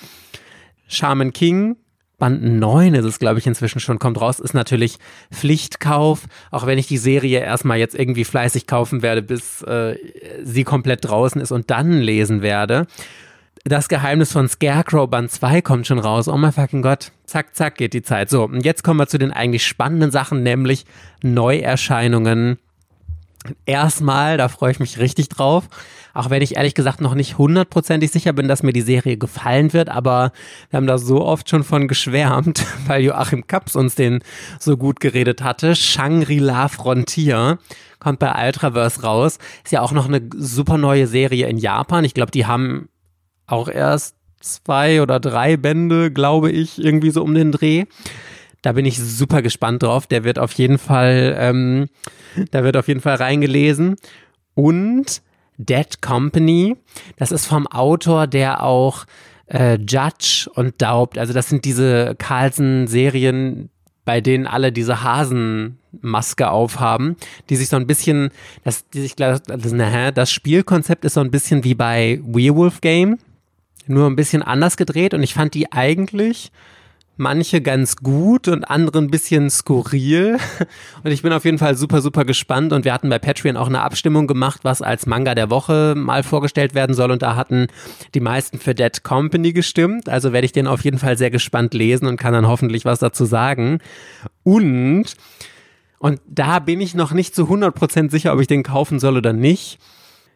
Shaman 0.87 1.31
King, 1.31 1.75
Band 2.17 2.41
9 2.41 2.95
ist 2.95 3.05
es, 3.05 3.19
glaube 3.19 3.37
ich, 3.37 3.45
inzwischen 3.45 3.79
schon, 3.79 3.99
kommt 3.99 4.19
raus, 4.19 4.39
ist 4.39 4.55
natürlich 4.55 4.97
Pflichtkauf, 5.31 6.23
auch 6.49 6.65
wenn 6.65 6.79
ich 6.79 6.87
die 6.87 6.97
Serie 6.97 7.39
erstmal 7.41 7.77
jetzt 7.77 7.93
irgendwie 7.93 8.25
fleißig 8.25 8.65
kaufen 8.65 9.03
werde, 9.03 9.21
bis 9.21 9.61
äh, 9.61 9.95
sie 10.41 10.63
komplett 10.63 11.05
draußen 11.05 11.39
ist 11.39 11.51
und 11.51 11.69
dann 11.69 11.99
lesen 11.99 12.41
werde 12.41 12.87
das 13.63 13.89
Geheimnis 13.89 14.31
von 14.31 14.47
Scarecrow 14.47 15.07
Band 15.07 15.31
2 15.31 15.61
kommt 15.61 15.85
schon 15.85 15.99
raus. 15.99 16.27
Oh 16.27 16.37
mein 16.37 16.51
fucking 16.51 16.81
Gott. 16.81 17.11
Zack, 17.25 17.55
zack 17.55 17.75
geht 17.75 17.93
die 17.93 18.01
Zeit. 18.01 18.29
So, 18.29 18.45
und 18.45 18.65
jetzt 18.65 18.83
kommen 18.83 18.99
wir 18.99 19.07
zu 19.07 19.19
den 19.19 19.31
eigentlich 19.31 19.65
spannenden 19.65 20.11
Sachen, 20.11 20.41
nämlich 20.41 20.85
Neuerscheinungen. 21.21 22.57
Erstmal, 23.65 24.37
da 24.37 24.49
freue 24.49 24.71
ich 24.71 24.79
mich 24.79 24.99
richtig 24.99 25.29
drauf. 25.29 25.67
Auch 26.13 26.29
wenn 26.29 26.41
ich 26.41 26.57
ehrlich 26.57 26.73
gesagt 26.73 27.01
noch 27.01 27.15
nicht 27.15 27.37
hundertprozentig 27.37 28.11
sicher 28.11 28.33
bin, 28.33 28.47
dass 28.47 28.63
mir 28.63 28.73
die 28.73 28.81
Serie 28.81 29.17
gefallen 29.17 29.73
wird, 29.73 29.89
aber 29.89 30.31
wir 30.69 30.77
haben 30.77 30.87
da 30.87 30.97
so 30.97 31.23
oft 31.23 31.49
schon 31.49 31.63
von 31.63 31.87
geschwärmt, 31.87 32.65
weil 32.87 33.01
Joachim 33.03 33.47
Kaps 33.47 33.75
uns 33.75 33.95
den 33.95 34.23
so 34.59 34.75
gut 34.75 34.99
geredet 34.99 35.41
hatte. 35.41 35.75
Shangri-La 35.75 36.67
Frontier 36.67 37.59
kommt 37.99 38.19
bei 38.19 38.47
Ultraverse 38.47 39.03
raus. 39.03 39.37
Ist 39.63 39.71
ja 39.71 39.81
auch 39.81 39.91
noch 39.91 40.07
eine 40.07 40.21
super 40.35 40.77
neue 40.77 41.07
Serie 41.07 41.47
in 41.47 41.57
Japan. 41.57 42.03
Ich 42.03 42.13
glaube, 42.13 42.31
die 42.31 42.45
haben 42.45 42.89
auch 43.51 43.67
erst 43.67 44.15
zwei 44.39 45.01
oder 45.01 45.19
drei 45.19 45.57
Bände, 45.57 46.11
glaube 46.11 46.51
ich, 46.51 46.83
irgendwie 46.83 47.11
so 47.11 47.23
um 47.23 47.33
den 47.33 47.51
Dreh. 47.51 47.85
Da 48.61 48.73
bin 48.73 48.85
ich 48.85 48.99
super 48.99 49.41
gespannt 49.41 49.83
drauf. 49.83 50.07
Der 50.07 50.23
wird 50.23 50.39
auf 50.39 50.53
jeden 50.53 50.77
Fall, 50.77 51.35
ähm, 51.37 51.89
da 52.51 52.63
wird 52.63 52.77
auf 52.77 52.87
jeden 52.87 53.01
Fall 53.01 53.15
reingelesen. 53.15 53.95
Und 54.53 55.21
Dead 55.57 56.01
Company, 56.01 56.75
das 57.17 57.31
ist 57.31 57.45
vom 57.45 57.67
Autor, 57.67 58.27
der 58.27 58.63
auch 58.63 59.05
äh, 59.47 59.77
Judge 59.77 60.49
und 60.53 60.81
Daubt, 60.81 61.17
also 61.17 61.33
das 61.33 61.49
sind 61.49 61.65
diese 61.65 62.15
Carlsen-Serien, 62.17 63.69
bei 64.05 64.21
denen 64.21 64.47
alle 64.47 64.71
diese 64.71 65.03
Hasenmaske 65.03 66.49
aufhaben, 66.49 67.15
die 67.49 67.55
sich 67.55 67.69
so 67.69 67.75
ein 67.75 67.85
bisschen, 67.85 68.31
das, 68.63 68.87
die 68.89 69.01
sich, 69.01 69.15
das, 69.15 69.43
das 69.43 70.31
Spielkonzept 70.31 71.05
ist 71.05 71.13
so 71.13 71.21
ein 71.21 71.31
bisschen 71.31 71.63
wie 71.63 71.75
bei 71.75 72.19
Werewolf 72.23 72.81
Game, 72.81 73.17
nur 73.89 74.07
ein 74.07 74.15
bisschen 74.15 74.41
anders 74.41 74.77
gedreht 74.77 75.13
und 75.13 75.23
ich 75.23 75.33
fand 75.33 75.53
die 75.53 75.71
eigentlich 75.71 76.51
manche 77.21 77.61
ganz 77.61 77.97
gut 77.97 78.47
und 78.47 78.65
andere 78.65 78.99
ein 78.99 79.11
bisschen 79.11 79.49
skurril. 79.49 80.37
Und 81.03 81.11
ich 81.11 81.21
bin 81.21 81.31
auf 81.31 81.45
jeden 81.45 81.59
Fall 81.59 81.75
super, 81.75 82.01
super 82.01 82.25
gespannt. 82.25 82.73
Und 82.73 82.83
wir 82.83 82.93
hatten 82.93 83.09
bei 83.09 83.19
Patreon 83.19 83.57
auch 83.57 83.67
eine 83.67 83.81
Abstimmung 83.81 84.27
gemacht, 84.27 84.61
was 84.63 84.81
als 84.81 85.05
Manga 85.05 85.35
der 85.35 85.49
Woche 85.49 85.93
mal 85.95 86.23
vorgestellt 86.23 86.73
werden 86.73 86.95
soll. 86.95 87.11
Und 87.11 87.21
da 87.21 87.35
hatten 87.35 87.67
die 88.15 88.19
meisten 88.19 88.59
für 88.59 88.73
Dead 88.73 89.03
Company 89.03 89.53
gestimmt. 89.53 90.09
Also 90.09 90.33
werde 90.33 90.45
ich 90.45 90.51
den 90.51 90.67
auf 90.67 90.83
jeden 90.83 90.97
Fall 90.97 91.17
sehr 91.17 91.29
gespannt 91.29 91.73
lesen 91.73 92.07
und 92.07 92.17
kann 92.17 92.33
dann 92.33 92.47
hoffentlich 92.47 92.85
was 92.85 92.99
dazu 92.99 93.25
sagen. 93.25 93.79
Und, 94.43 95.05
und 95.99 96.21
da 96.27 96.59
bin 96.59 96.81
ich 96.81 96.95
noch 96.95 97.13
nicht 97.13 97.35
zu 97.35 97.43
100% 97.43 98.09
sicher, 98.09 98.33
ob 98.33 98.41
ich 98.41 98.47
den 98.47 98.63
kaufen 98.63 98.99
soll 98.99 99.17
oder 99.17 99.33
nicht. 99.33 99.79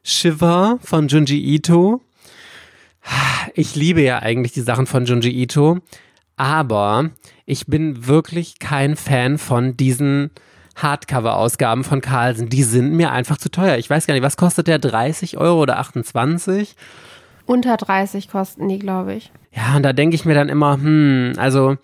Shiver 0.03 0.77
von 0.83 1.07
Junji 1.07 1.39
Ito. 1.55 2.04
Ich 3.53 3.75
liebe 3.75 4.01
ja 4.01 4.19
eigentlich 4.19 4.51
die 4.51 4.61
Sachen 4.61 4.85
von 4.85 5.05
Junji 5.05 5.29
Ito. 5.29 5.79
Aber 6.37 7.11
ich 7.45 7.67
bin 7.67 8.07
wirklich 8.07 8.59
kein 8.59 8.95
Fan 8.95 9.37
von 9.37 9.77
diesen 9.77 10.31
Hardcover-Ausgaben 10.75 11.83
von 11.83 12.01
Carlsen. 12.01 12.49
Die 12.49 12.63
sind 12.63 12.91
mir 12.91 13.11
einfach 13.11 13.37
zu 13.37 13.49
teuer. 13.49 13.77
Ich 13.77 13.89
weiß 13.89 14.07
gar 14.07 14.13
nicht, 14.13 14.23
was 14.23 14.37
kostet 14.37 14.67
der? 14.67 14.79
30 14.79 15.37
Euro 15.37 15.61
oder 15.61 15.79
28? 15.79 16.75
Unter 17.45 17.77
30 17.77 18.29
kosten 18.29 18.67
die, 18.67 18.79
glaube 18.79 19.13
ich. 19.13 19.31
Ja, 19.53 19.77
und 19.77 19.83
da 19.83 19.93
denke 19.93 20.15
ich 20.15 20.25
mir 20.25 20.33
dann 20.33 20.49
immer, 20.49 20.73
hm, 20.73 21.33
also 21.37 21.77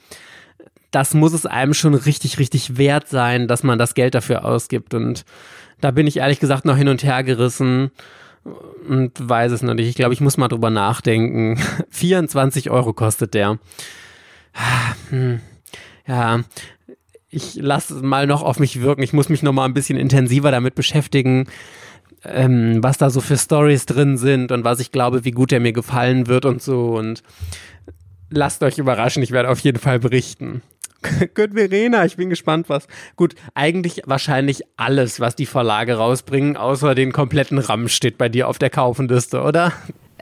das 0.89 1.13
muss 1.13 1.31
es 1.31 1.45
einem 1.45 1.73
schon 1.73 1.93
richtig, 1.93 2.37
richtig 2.37 2.77
wert 2.77 3.07
sein, 3.07 3.47
dass 3.47 3.63
man 3.63 3.79
das 3.79 3.93
Geld 3.93 4.13
dafür 4.13 4.43
ausgibt. 4.43 4.93
Und 4.93 5.23
da 5.79 5.91
bin 5.91 6.05
ich 6.05 6.17
ehrlich 6.17 6.39
gesagt 6.39 6.65
noch 6.65 6.75
hin 6.75 6.89
und 6.89 7.03
her 7.03 7.23
gerissen 7.23 7.91
und 8.87 9.11
weiß 9.17 9.51
es 9.51 9.61
noch 9.61 9.73
nicht. 9.73 9.87
Ich 9.87 9.95
glaube, 9.95 10.13
ich 10.13 10.21
muss 10.21 10.37
mal 10.37 10.47
drüber 10.47 10.69
nachdenken. 10.69 11.59
24 11.89 12.69
Euro 12.69 12.93
kostet 12.93 13.33
der. 13.33 13.59
Ja, 16.07 16.41
ich 17.29 17.55
lasse 17.55 17.95
es 17.95 18.01
mal 18.01 18.27
noch 18.27 18.43
auf 18.43 18.59
mich 18.59 18.81
wirken. 18.81 19.03
Ich 19.03 19.13
muss 19.13 19.29
mich 19.29 19.43
noch 19.43 19.53
mal 19.53 19.65
ein 19.65 19.73
bisschen 19.73 19.97
intensiver 19.97 20.51
damit 20.51 20.75
beschäftigen, 20.75 21.47
ähm, 22.25 22.83
was 22.83 22.97
da 22.97 23.09
so 23.09 23.21
für 23.21 23.37
Stories 23.37 23.85
drin 23.85 24.17
sind 24.17 24.51
und 24.51 24.63
was 24.63 24.79
ich 24.79 24.91
glaube, 24.91 25.23
wie 25.23 25.31
gut 25.31 25.53
er 25.53 25.59
mir 25.59 25.73
gefallen 25.73 26.27
wird 26.27 26.45
und 26.45 26.61
so. 26.61 26.97
Und 26.97 27.23
lasst 28.29 28.63
euch 28.63 28.77
überraschen, 28.77 29.23
ich 29.23 29.31
werde 29.31 29.49
auf 29.49 29.59
jeden 29.59 29.79
Fall 29.79 29.99
berichten. 29.99 30.61
Gut, 31.35 31.53
Verena, 31.53 32.05
ich 32.05 32.17
bin 32.17 32.29
gespannt, 32.29 32.69
was. 32.69 32.87
Gut, 33.15 33.35
eigentlich 33.55 34.03
wahrscheinlich 34.05 34.63
alles, 34.77 35.19
was 35.19 35.35
die 35.35 35.45
Verlage 35.45 35.95
rausbringen, 35.95 36.57
außer 36.57 36.95
den 36.95 37.11
kompletten 37.11 37.57
RAM 37.57 37.87
steht 37.87 38.17
bei 38.17 38.29
dir 38.29 38.47
auf 38.47 38.59
der 38.59 38.69
Kaufenliste, 38.69 39.41
oder? 39.41 39.73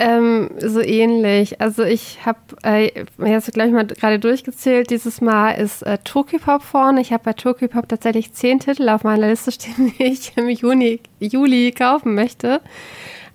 Ähm, 0.02 0.52
so 0.60 0.80
ähnlich. 0.80 1.60
Also 1.60 1.84
ich 1.84 2.26
habe 2.26 2.40
äh, 2.64 2.90
jetzt 3.26 3.54
gleich 3.54 3.70
mal 3.70 3.86
gerade 3.86 4.18
durchgezählt. 4.18 4.90
Dieses 4.92 5.20
Mal 5.20 5.52
ist 5.52 5.84
äh, 5.84 5.98
Tokyopop 5.98 6.64
vorne. 6.64 7.02
Ich 7.02 7.12
habe 7.12 7.24
bei 7.26 7.34
Tokyopop 7.34 7.90
tatsächlich 7.90 8.32
zehn 8.32 8.62
Titel 8.62 8.88
auf 8.88 9.04
meiner 9.04 9.28
Liste 9.28 9.52
stehen, 9.52 9.94
die 10.00 10.04
ich 10.04 10.32
im 10.38 10.48
Juni, 10.48 11.02
Juli 11.20 11.74
kaufen 11.74 12.16
möchte. 12.16 12.62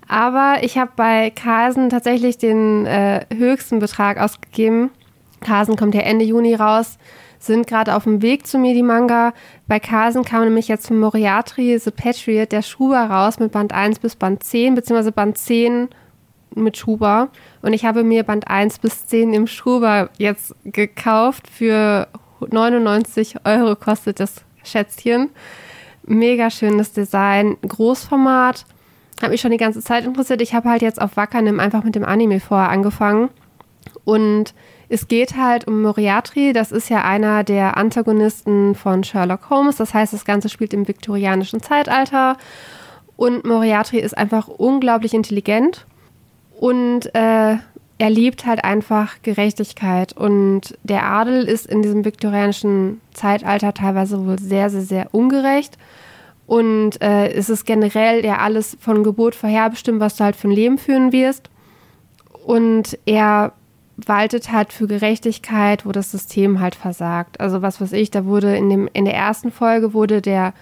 Aber 0.07 0.57
ich 0.61 0.79
habe 0.79 0.91
bei 0.95 1.29
Carsen 1.29 1.89
tatsächlich 1.91 2.39
den 2.39 2.87
äh, 2.87 3.25
höchsten 3.31 3.77
Betrag 3.77 4.19
ausgegeben. 4.19 4.89
Carsen 5.41 5.75
kommt 5.75 5.93
ja 5.93 6.01
Ende 6.01 6.25
Juni 6.25 6.55
raus, 6.55 6.97
sind 7.45 7.67
gerade 7.67 7.95
auf 7.95 8.03
dem 8.03 8.21
Weg 8.21 8.47
zu 8.47 8.57
mir, 8.57 8.73
die 8.73 8.83
Manga. 8.83 9.33
Bei 9.67 9.79
Carsen 9.79 10.23
kam 10.23 10.43
nämlich 10.43 10.67
jetzt 10.67 10.87
von 10.87 10.99
Moriarty 10.99 11.77
The 11.77 11.91
Patriot 11.91 12.51
der 12.51 12.61
Schuber 12.61 13.05
raus 13.05 13.39
mit 13.39 13.51
Band 13.51 13.73
1 13.73 13.99
bis 13.99 14.15
Band 14.15 14.43
10, 14.43 14.75
beziehungsweise 14.75 15.11
Band 15.11 15.37
10 15.37 15.89
mit 16.55 16.77
Schuber. 16.77 17.29
Und 17.61 17.73
ich 17.73 17.85
habe 17.85 18.03
mir 18.03 18.23
Band 18.23 18.47
1 18.47 18.79
bis 18.79 19.05
10 19.07 19.33
im 19.33 19.47
Schuber 19.47 20.09
jetzt 20.17 20.55
gekauft. 20.63 21.47
Für 21.49 22.07
99 22.39 23.37
Euro 23.45 23.75
kostet 23.75 24.19
das 24.19 24.43
Schätzchen. 24.63 25.29
Mega 26.03 26.49
schönes 26.49 26.93
Design, 26.93 27.57
Großformat. 27.67 28.65
Hat 29.21 29.29
mich 29.29 29.41
schon 29.41 29.51
die 29.51 29.57
ganze 29.57 29.81
Zeit 29.81 30.05
interessiert. 30.05 30.41
Ich 30.41 30.53
habe 30.53 30.69
halt 30.69 30.81
jetzt 30.81 31.01
auf 31.01 31.17
Wackernim 31.17 31.59
einfach 31.59 31.83
mit 31.83 31.95
dem 31.95 32.05
Anime 32.05 32.39
vorher 32.39 32.69
angefangen. 32.69 33.29
Und 34.03 34.53
es 34.89 35.07
geht 35.07 35.35
halt 35.37 35.67
um 35.67 35.81
Moriarty. 35.81 36.53
Das 36.53 36.71
ist 36.71 36.89
ja 36.89 37.03
einer 37.03 37.43
der 37.43 37.77
Antagonisten 37.77 38.75
von 38.75 39.03
Sherlock 39.03 39.49
Holmes. 39.49 39.77
Das 39.77 39.93
heißt, 39.93 40.13
das 40.13 40.25
Ganze 40.25 40.49
spielt 40.49 40.73
im 40.73 40.87
viktorianischen 40.87 41.61
Zeitalter. 41.61 42.37
Und 43.17 43.45
Moriarty 43.45 43.99
ist 43.99 44.17
einfach 44.17 44.47
unglaublich 44.47 45.13
intelligent 45.13 45.85
und 46.59 47.13
äh, 47.15 47.57
er 47.97 48.09
liebt 48.09 48.45
halt 48.45 48.63
einfach 48.63 49.21
Gerechtigkeit. 49.21 50.13
Und 50.13 50.77
der 50.83 51.05
Adel 51.05 51.47
ist 51.47 51.65
in 51.65 51.81
diesem 51.81 52.03
viktorianischen 52.03 52.99
Zeitalter 53.13 53.73
teilweise 53.73 54.25
wohl 54.25 54.39
sehr, 54.39 54.69
sehr, 54.69 54.81
sehr 54.81 55.13
ungerecht. 55.13 55.77
Und 56.45 57.01
äh, 57.01 57.29
es 57.29 57.49
ist 57.49 57.65
generell 57.65 58.23
ja 58.23 58.37
alles 58.37 58.77
von 58.79 59.03
Geburt 59.03 59.33
vorherbestimmt, 59.33 59.99
was 59.99 60.17
du 60.17 60.25
halt 60.25 60.35
für 60.35 60.49
ein 60.49 60.51
Leben 60.51 60.77
führen 60.77 61.11
wirst. 61.11 61.49
Und 62.45 62.99
er 63.05 63.53
waltet 63.97 64.51
halt 64.51 64.73
für 64.73 64.87
Gerechtigkeit, 64.87 65.85
wo 65.85 65.91
das 65.91 66.11
System 66.11 66.59
halt 66.59 66.75
versagt. 66.75 67.39
Also 67.39 67.61
was 67.61 67.79
weiß 67.79 67.93
ich, 67.93 68.11
da 68.11 68.25
wurde 68.25 68.55
in, 68.55 68.69
dem, 68.69 68.89
in 68.93 69.05
der 69.05 69.15
ersten 69.15 69.51
Folge 69.51 69.93
wurde 69.93 70.21
der 70.21 70.53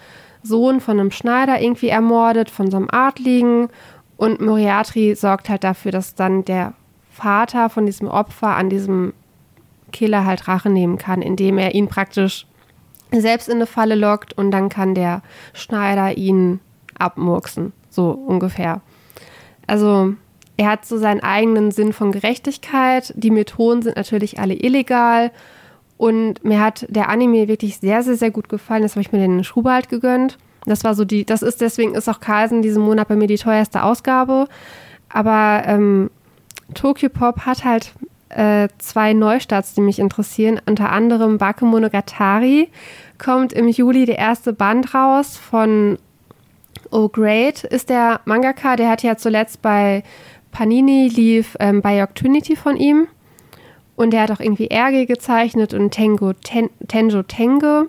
Sohn 0.44 0.82
von 0.82 1.00
einem 1.00 1.12
Schneider 1.12 1.60
irgendwie 1.60 1.90
ermordet, 1.90 2.50
von 2.50 2.70
so 2.70 2.78
einem 2.78 2.90
Adligen. 2.92 3.70
Und 4.18 4.42
Moriarty 4.42 5.16
sorgt 5.16 5.50
halt 5.50 5.64
dafür, 5.64 5.92
dass 5.92 6.16
dann 6.16 6.46
der 6.46 6.74
Vater 7.12 7.70
von 7.70 7.86
diesem 7.86 8.08
Opfer 8.08 8.56
an 8.56 8.70
diesem 8.70 9.14
Killer 9.92 10.26
halt 10.26 10.48
Rache 10.48 10.70
nehmen 10.70 10.98
kann, 10.98 11.22
indem 11.22 11.58
er 11.58 11.74
ihn 11.74 11.88
praktisch 11.88 12.46
selbst 13.12 13.48
in 13.48 13.56
eine 13.56 13.68
Falle 13.68 13.96
lockt 13.96 14.34
und 14.34 14.52
dann 14.52 14.70
kann 14.70 14.96
der 14.96 15.22
Schneider 15.54 16.18
ihn 16.18 16.60
abmurksen, 16.98 17.74
so 17.90 18.10
ungefähr. 18.10 18.82
Also 19.68 20.16
er 20.58 20.70
hat 20.70 20.86
so 20.86 20.98
seinen 20.98 21.22
eigenen 21.22 21.72
Sinn 21.72 21.94
von 21.94 22.12
Gerechtigkeit. 22.12 23.14
Die 23.16 23.32
Methoden 23.32 23.82
sind 23.82 23.96
natürlich 23.96 24.40
alle 24.40 24.54
illegal. 24.54 25.32
Und 25.98 26.44
mir 26.44 26.60
hat 26.60 26.86
der 26.90 27.10
Anime 27.10 27.48
wirklich 27.48 27.78
sehr, 27.78 28.04
sehr, 28.04 28.16
sehr 28.16 28.32
gut 28.32 28.50
gefallen. 28.50 28.84
Das 28.84 28.94
habe 28.94 29.02
ich 29.02 29.12
mir 29.12 29.20
den 29.20 29.44
Schuber 29.44 29.74
halt 29.74 29.90
gegönnt. 29.90 30.38
Das 30.66 30.84
war 30.84 30.96
so 30.96 31.06
die, 31.06 31.26
das 31.26 31.42
ist 31.42 31.62
deswegen 31.62 31.96
ist 31.96 32.10
auch 32.10 32.20
Carlsen 32.20 32.62
diesen 32.62 32.84
Monat 32.84 33.08
bei 33.08 33.16
mir 33.16 33.28
die 33.28 33.38
teuerste 33.38 33.84
Ausgabe. 33.84 34.48
Aber 35.10 35.64
ähm, 35.66 36.10
Tokyo 36.74 37.10
Pop 37.10 37.42
hat 37.42 37.66
halt 37.66 37.94
äh, 38.30 38.68
zwei 38.78 39.14
Neustarts, 39.14 39.74
die 39.74 39.82
mich 39.82 40.00
interessieren. 40.00 40.60
Unter 40.66 40.92
anderem 40.92 41.38
Bakemonogatari 41.38 42.70
kommt 43.18 43.54
im 43.54 43.68
Juli 43.68 44.06
der 44.06 44.18
erste 44.18 44.54
Band 44.54 44.94
raus 44.94 45.38
von 45.38 45.98
Oh 46.92 47.10
Great 47.10 47.64
ist 47.64 47.90
der 47.90 48.22
Mangaka. 48.26 48.76
Der 48.76 48.90
hat 48.90 49.04
ja 49.04 49.18
zuletzt 49.18 49.62
bei 49.62 50.04
Panini 50.54 51.10
lief 51.10 51.58
ähm, 51.60 51.82
Biok 51.82 52.16
Trinity 52.16 52.56
von 52.56 52.78
ihm. 52.78 53.08
Und 53.96 54.12
der 54.12 54.22
hat 54.22 54.32
auch 54.32 54.40
irgendwie 54.40 54.68
Erge 54.68 55.06
gezeichnet 55.06 55.74
und 55.74 55.92
Tengo, 55.92 56.34
Ten, 56.34 56.70
Tenjo 56.88 57.24
Tenge. 57.24 57.88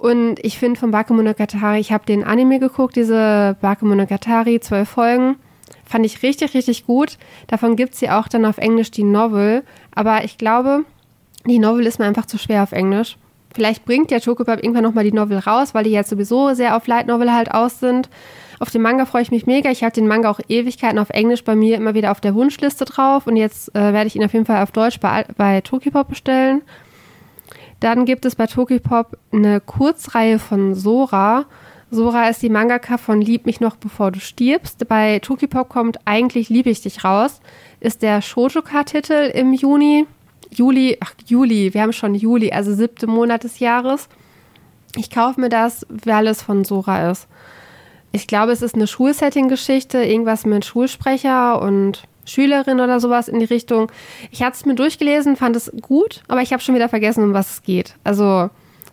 Und 0.00 0.44
ich 0.44 0.58
finde 0.58 0.78
von 0.78 0.90
Bakemonogatari, 0.90 1.80
ich 1.80 1.90
habe 1.90 2.04
den 2.04 2.22
Anime 2.22 2.60
geguckt, 2.60 2.96
diese 2.96 3.56
Bakemonogatari, 3.60 4.60
zwölf 4.60 4.88
Folgen. 4.88 5.36
Fand 5.84 6.04
ich 6.04 6.22
richtig, 6.22 6.54
richtig 6.54 6.84
gut. 6.84 7.16
Davon 7.46 7.76
gibt 7.76 7.94
es 7.94 8.00
ja 8.00 8.20
auch 8.20 8.28
dann 8.28 8.44
auf 8.44 8.58
Englisch 8.58 8.90
die 8.90 9.04
Novel. 9.04 9.64
Aber 9.94 10.24
ich 10.24 10.38
glaube, 10.38 10.84
die 11.46 11.58
Novel 11.58 11.86
ist 11.86 11.98
mir 11.98 12.06
einfach 12.06 12.26
zu 12.26 12.38
schwer 12.38 12.62
auf 12.62 12.72
Englisch. 12.72 13.16
Vielleicht 13.54 13.84
bringt 13.84 14.10
ja 14.10 14.20
Chocopop 14.20 14.62
irgendwann 14.62 14.82
nochmal 14.82 15.04
die 15.04 15.12
Novel 15.12 15.38
raus, 15.38 15.74
weil 15.74 15.84
die 15.84 15.90
jetzt 15.90 16.10
sowieso 16.10 16.54
sehr 16.54 16.76
auf 16.76 16.86
Light 16.86 17.06
Novel 17.06 17.32
halt 17.32 17.52
aus 17.52 17.80
sind. 17.80 18.10
Auf 18.58 18.70
den 18.70 18.82
Manga 18.82 19.04
freue 19.04 19.22
ich 19.22 19.30
mich 19.30 19.46
mega. 19.46 19.70
Ich 19.70 19.82
habe 19.82 19.92
den 19.92 20.08
Manga 20.08 20.30
auch 20.30 20.40
Ewigkeiten 20.48 20.98
auf 20.98 21.10
Englisch 21.10 21.44
bei 21.44 21.54
mir 21.54 21.76
immer 21.76 21.94
wieder 21.94 22.10
auf 22.10 22.20
der 22.20 22.34
Wunschliste 22.34 22.84
drauf. 22.84 23.26
Und 23.26 23.36
jetzt 23.36 23.74
äh, 23.74 23.92
werde 23.92 24.06
ich 24.06 24.16
ihn 24.16 24.24
auf 24.24 24.32
jeden 24.32 24.46
Fall 24.46 24.62
auf 24.62 24.72
Deutsch 24.72 25.00
bei, 25.00 25.24
bei 25.36 25.60
Tokipop 25.60 26.08
bestellen. 26.08 26.62
Dann 27.80 28.06
gibt 28.06 28.24
es 28.24 28.36
bei 28.36 28.46
Tokipop 28.46 29.18
eine 29.32 29.60
Kurzreihe 29.60 30.38
von 30.38 30.74
Sora. 30.74 31.44
Sora 31.90 32.28
ist 32.28 32.42
die 32.42 32.48
Mangaka 32.48 32.98
von 32.98 33.20
Lieb 33.20 33.46
mich 33.46 33.60
noch 33.60 33.76
bevor 33.76 34.10
du 34.10 34.20
stirbst. 34.20 34.88
Bei 34.88 35.18
Tokipop 35.18 35.68
kommt 35.68 35.98
eigentlich 36.06 36.48
Liebe 36.48 36.70
ich 36.70 36.80
dich 36.80 37.04
raus. 37.04 37.40
Ist 37.80 38.02
der 38.02 38.22
Shoujoka-Titel 38.22 39.30
im 39.34 39.52
Juni. 39.52 40.06
Juli, 40.50 40.96
ach 41.00 41.12
Juli, 41.26 41.74
wir 41.74 41.82
haben 41.82 41.92
schon 41.92 42.14
Juli, 42.14 42.52
also 42.52 42.72
siebte 42.72 43.06
Monat 43.06 43.44
des 43.44 43.58
Jahres. 43.58 44.08
Ich 44.96 45.10
kaufe 45.10 45.40
mir 45.40 45.48
das, 45.48 45.86
weil 45.88 46.26
es 46.28 46.42
von 46.42 46.64
Sora 46.64 47.10
ist. 47.10 47.28
Ich 48.12 48.26
glaube, 48.26 48.52
es 48.52 48.62
ist 48.62 48.74
eine 48.74 48.86
Schulsetting-Geschichte, 48.86 50.02
irgendwas 50.02 50.46
mit 50.46 50.64
Schulsprecher 50.64 51.60
und 51.60 52.04
Schülerin 52.24 52.80
oder 52.80 53.00
sowas 53.00 53.28
in 53.28 53.38
die 53.38 53.44
Richtung. 53.46 53.90
Ich 54.30 54.42
hatte 54.42 54.56
es 54.56 54.66
mir 54.66 54.74
durchgelesen, 54.74 55.36
fand 55.36 55.56
es 55.56 55.72
gut, 55.80 56.22
aber 56.28 56.42
ich 56.42 56.52
habe 56.52 56.62
schon 56.62 56.74
wieder 56.74 56.88
vergessen, 56.88 57.22
um 57.22 57.34
was 57.34 57.52
es 57.52 57.62
geht. 57.62 57.94
Also 58.04 58.50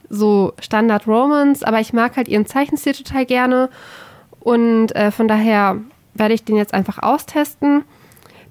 so 0.10 0.54
Standard 0.60 1.08
Romance, 1.08 1.64
aber 1.64 1.80
ich 1.80 1.94
mag 1.94 2.16
halt 2.16 2.28
ihren 2.28 2.46
Zeichenstil 2.46 2.94
total 2.94 3.26
gerne 3.26 3.70
und 4.40 4.96
äh, 4.96 5.12
von 5.12 5.28
daher 5.28 5.78
werde 6.14 6.34
ich 6.34 6.44
den 6.44 6.56
jetzt 6.56 6.74
einfach 6.74 7.00
austesten. 7.02 7.84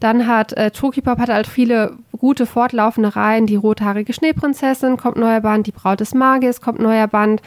Dann 0.01 0.27
hat 0.27 0.53
äh, 0.55 0.73
Tokipop 0.73 1.19
hat 1.21 1.29
halt 1.29 1.47
viele 1.47 1.97
gute 2.19 2.45
fortlaufende 2.47 3.15
Reihen. 3.15 3.47
Die 3.47 3.55
rothaarige 3.55 4.13
Schneeprinzessin 4.13 4.97
kommt 4.97 5.17
neuer 5.17 5.41
Band, 5.41 5.69
die 5.69 5.73
Braut 5.73 6.01
des 6.01 6.13
Magiers 6.13 6.61
kommt 6.61 6.81
neuer 6.81 7.07
Band. 7.07 7.41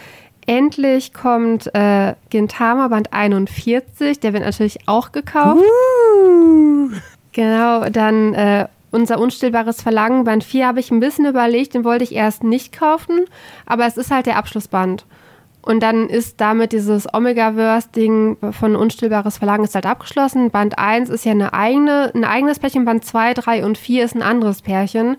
Endlich 0.48 1.14
kommt 1.14 1.74
äh, 1.74 2.14
Gintama 2.30 2.88
Band 2.88 3.12
41, 3.12 4.20
der 4.20 4.34
wird 4.34 4.44
natürlich 4.44 4.88
auch 4.88 5.12
gekauft. 5.12 5.64
Uh. 5.64 6.90
Genau, 7.32 7.90
dann 7.90 8.34
äh, 8.34 8.68
unser 8.92 9.20
unstillbares 9.20 9.82
Verlangen, 9.82 10.24
Band 10.24 10.44
4 10.44 10.68
habe 10.68 10.80
ich 10.80 10.92
ein 10.92 11.00
bisschen 11.00 11.26
überlegt, 11.26 11.74
den 11.74 11.84
wollte 11.84 12.04
ich 12.04 12.14
erst 12.14 12.44
nicht 12.44 12.78
kaufen, 12.78 13.26
aber 13.66 13.86
es 13.86 13.98
ist 13.98 14.12
halt 14.12 14.26
der 14.26 14.38
Abschlussband. 14.38 15.06
Und 15.62 15.82
dann 15.82 16.08
ist 16.08 16.40
damit 16.40 16.74
dieses 16.74 17.12
Omega-Verse-Ding 17.12 18.38
von 18.52 18.76
Unstillbares 18.76 19.40
Verlangen 19.40 19.64
ist 19.64 19.74
halt 19.74 19.88
abgeschlossen. 19.88 20.52
Band 20.52 20.78
1 20.78 21.10
ist 21.10 21.26
ja 21.26 21.32
eine 21.32 21.54
eigene, 21.54 22.12
ein 22.14 22.24
eigenes 22.24 22.60
Pärchen, 22.60 22.86
Band 22.86 23.04
2, 23.04 23.34
3 23.34 23.66
und 23.66 23.78
4 23.80 24.06
ist 24.06 24.16
ein 24.16 24.22
anderes 24.22 24.62
Pärchen. 24.62 25.18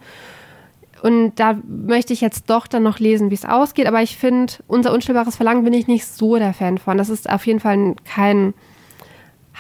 Und 1.03 1.35
da 1.37 1.59
möchte 1.67 2.13
ich 2.13 2.21
jetzt 2.21 2.49
doch 2.49 2.67
dann 2.67 2.83
noch 2.83 2.99
lesen, 2.99 3.31
wie 3.31 3.35
es 3.35 3.45
ausgeht. 3.45 3.87
Aber 3.87 4.03
ich 4.03 4.17
finde, 4.17 4.55
unser 4.67 4.93
unstillbares 4.93 5.37
Verlangen 5.37 5.65
bin 5.65 5.73
ich 5.73 5.87
nicht 5.87 6.07
so 6.07 6.37
der 6.37 6.55
Fan 6.55 6.79
von. 6.79 6.99
Das 6.99 7.09
ist 7.09 7.29
auf 7.29 7.47
jeden 7.47 7.61
Fall 7.61 7.95
kein 8.05 8.55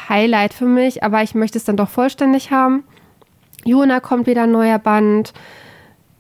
Highlight 0.09 0.55
für 0.55 0.67
mich, 0.67 1.03
aber 1.03 1.23
ich 1.23 1.35
möchte 1.35 1.59
es 1.59 1.65
dann 1.65 1.77
doch 1.77 1.89
vollständig 1.89 2.51
haben. 2.51 2.85
Jona 3.65 4.01
kommt 4.01 4.27
wieder 4.27 4.45
ein 4.45 4.53
neuer 4.53 4.79
Band. 4.79 5.33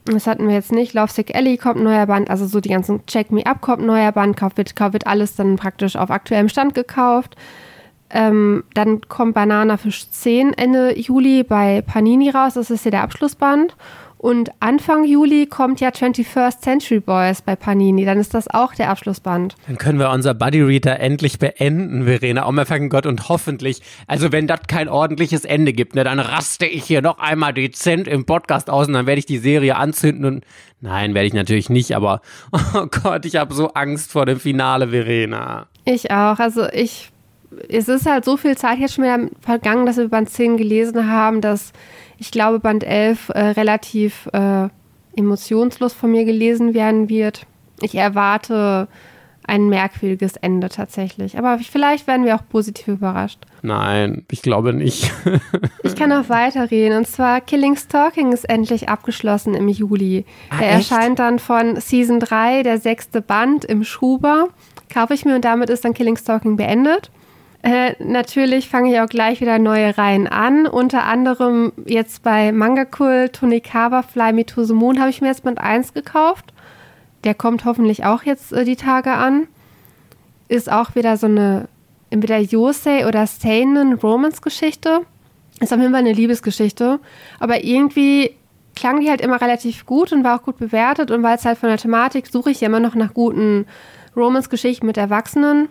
Das 0.04 0.26
hatten 0.26 0.46
wir 0.46 0.54
jetzt 0.54 0.72
nicht. 0.72 0.94
Lovesick 0.94 1.34
Ellie 1.34 1.56
kommt 1.56 1.78
ein 1.78 1.84
neuer 1.84 2.06
Band. 2.06 2.30
Also 2.30 2.46
so 2.46 2.60
die 2.60 2.68
ganzen 2.68 3.04
Check 3.06 3.30
Me 3.30 3.44
Up 3.44 3.60
kommt 3.60 3.82
ein 3.82 3.86
neuer 3.86 4.12
Band. 4.12 4.36
Kauf 4.36 4.56
wird, 4.56 4.76
Kauf 4.76 4.92
wird 4.92 5.06
alles 5.06 5.34
dann 5.36 5.56
praktisch 5.56 5.96
auf 5.96 6.10
aktuellem 6.10 6.48
Stand 6.48 6.74
gekauft. 6.74 7.36
Ähm, 8.10 8.62
dann 8.74 9.00
kommt 9.08 9.34
Banana 9.34 9.76
Fisch 9.76 10.08
10 10.08 10.52
Ende 10.54 10.96
Juli 10.98 11.42
bei 11.42 11.82
Panini 11.82 12.30
raus. 12.30 12.54
Das 12.54 12.70
ist 12.70 12.84
ja 12.84 12.92
der 12.92 13.02
Abschlussband. 13.02 13.76
Und 14.18 14.50
Anfang 14.60 15.04
Juli 15.04 15.46
kommt 15.46 15.80
ja 15.80 15.90
21st 15.90 16.60
Century 16.60 17.00
Boys 17.00 17.42
bei 17.42 17.54
Panini. 17.54 18.06
Dann 18.06 18.18
ist 18.18 18.32
das 18.32 18.48
auch 18.48 18.74
der 18.74 18.88
Abschlussband. 18.88 19.56
Dann 19.66 19.76
können 19.76 19.98
wir 19.98 20.10
unser 20.10 20.32
Buddy 20.32 20.62
Reader 20.62 21.00
endlich 21.00 21.38
beenden, 21.38 22.04
Verena. 22.04 22.48
Oh 22.48 22.52
mein 22.52 22.64
fucking 22.64 22.88
Gott. 22.88 23.04
Und 23.04 23.28
hoffentlich, 23.28 23.82
also 24.06 24.32
wenn 24.32 24.46
das 24.46 24.60
kein 24.68 24.88
ordentliches 24.88 25.44
Ende 25.44 25.74
gibt, 25.74 25.94
ne, 25.94 26.04
dann 26.04 26.18
raste 26.18 26.64
ich 26.64 26.84
hier 26.84 27.02
noch 27.02 27.18
einmal 27.18 27.52
dezent 27.52 28.08
im 28.08 28.24
Podcast 28.24 28.70
aus 28.70 28.86
und 28.88 28.94
dann 28.94 29.06
werde 29.06 29.18
ich 29.18 29.26
die 29.26 29.38
Serie 29.38 29.76
anzünden 29.76 30.24
und 30.24 30.44
nein, 30.80 31.12
werde 31.14 31.26
ich 31.26 31.34
natürlich 31.34 31.68
nicht, 31.68 31.94
aber 31.94 32.22
oh 32.52 32.86
Gott, 33.02 33.26
ich 33.26 33.36
habe 33.36 33.52
so 33.52 33.68
Angst 33.74 34.12
vor 34.12 34.24
dem 34.24 34.40
Finale, 34.40 34.88
Verena. 34.88 35.66
Ich 35.84 36.10
auch. 36.10 36.38
Also 36.38 36.66
ich, 36.72 37.10
es 37.68 37.88
ist 37.88 38.06
halt 38.06 38.24
so 38.24 38.38
viel 38.38 38.56
Zeit 38.56 38.78
jetzt 38.78 38.94
schon 38.94 39.04
wieder 39.04 39.28
vergangen, 39.40 39.84
dass 39.84 39.98
wir 39.98 40.08
Band 40.08 40.30
10 40.30 40.56
gelesen 40.56 41.10
haben, 41.10 41.42
dass 41.42 41.72
ich 42.18 42.30
glaube, 42.30 42.60
Band 42.60 42.84
11 42.84 43.28
äh, 43.30 43.40
relativ 43.40 44.28
äh, 44.32 44.68
emotionslos 45.16 45.92
von 45.92 46.10
mir 46.10 46.24
gelesen 46.24 46.74
werden 46.74 47.08
wird. 47.08 47.46
Ich 47.80 47.94
erwarte 47.94 48.88
ein 49.46 49.68
merkwürdiges 49.68 50.36
Ende 50.36 50.68
tatsächlich. 50.68 51.38
Aber 51.38 51.58
vielleicht 51.58 52.06
werden 52.06 52.24
wir 52.26 52.34
auch 52.34 52.48
positiv 52.48 52.88
überrascht. 52.88 53.38
Nein, 53.62 54.24
ich 54.30 54.42
glaube 54.42 54.72
nicht. 54.72 55.12
ich 55.82 55.94
kann 55.94 56.12
auch 56.12 56.28
weiterreden. 56.28 56.98
Und 56.98 57.06
zwar 57.06 57.40
Killing 57.40 57.76
Stalking 57.76 58.32
ist 58.32 58.48
endlich 58.48 58.88
abgeschlossen 58.88 59.54
im 59.54 59.68
Juli. 59.68 60.24
Ah, 60.50 60.62
er 60.62 60.78
echt? 60.78 60.90
erscheint 60.90 61.18
dann 61.18 61.38
von 61.38 61.80
Season 61.80 62.18
3, 62.18 62.64
der 62.64 62.78
sechste 62.78 63.22
Band 63.22 63.64
im 63.64 63.84
Schuber. 63.84 64.48
Kaufe 64.92 65.14
ich 65.14 65.24
mir 65.24 65.36
und 65.36 65.44
damit 65.44 65.70
ist 65.70 65.84
dann 65.84 65.94
Killing 65.94 66.16
Stalking 66.16 66.56
beendet. 66.56 67.10
Äh, 67.66 67.96
natürlich 67.98 68.68
fange 68.68 68.92
ich 68.92 69.00
auch 69.00 69.08
gleich 69.08 69.40
wieder 69.40 69.58
neue 69.58 69.98
Reihen 69.98 70.28
an. 70.28 70.68
Unter 70.68 71.02
anderem 71.02 71.72
jetzt 71.84 72.22
bei 72.22 72.52
Manga 72.52 72.86
Cool 72.96 73.28
Tonikawa 73.28 74.02
Fly 74.02 74.32
Me 74.32 74.46
to 74.46 74.62
the 74.62 74.72
Moon 74.72 75.00
habe 75.00 75.10
ich 75.10 75.20
mir 75.20 75.26
jetzt 75.26 75.42
Band 75.42 75.58
1 75.58 75.92
gekauft. 75.92 76.52
Der 77.24 77.34
kommt 77.34 77.64
hoffentlich 77.64 78.04
auch 78.04 78.22
jetzt 78.22 78.52
äh, 78.52 78.64
die 78.64 78.76
Tage 78.76 79.10
an. 79.10 79.48
Ist 80.46 80.70
auch 80.70 80.94
wieder 80.94 81.16
so 81.16 81.26
eine 81.26 81.66
entweder 82.08 82.38
Yosei 82.38 83.04
oder 83.04 83.26
Seinen 83.26 83.94
Romance 83.94 84.42
Geschichte. 84.42 85.00
Ist 85.58 85.72
auf 85.72 85.80
jeden 85.80 85.90
Fall 85.90 86.02
eine 86.02 86.12
Liebesgeschichte. 86.12 87.00
Aber 87.40 87.64
irgendwie 87.64 88.30
klang 88.76 89.00
die 89.00 89.10
halt 89.10 89.20
immer 89.20 89.40
relativ 89.40 89.86
gut 89.86 90.12
und 90.12 90.22
war 90.22 90.38
auch 90.38 90.44
gut 90.44 90.58
bewertet. 90.58 91.10
Und 91.10 91.24
weil 91.24 91.34
es 91.34 91.44
halt 91.44 91.58
von 91.58 91.68
der 91.68 91.78
Thematik 91.78 92.28
suche 92.28 92.52
ich 92.52 92.60
ja 92.60 92.68
immer 92.68 92.78
noch 92.78 92.94
nach 92.94 93.12
guten 93.12 93.66
Romance-Geschichten 94.14 94.86
mit 94.86 94.98
Erwachsenen. 94.98 95.68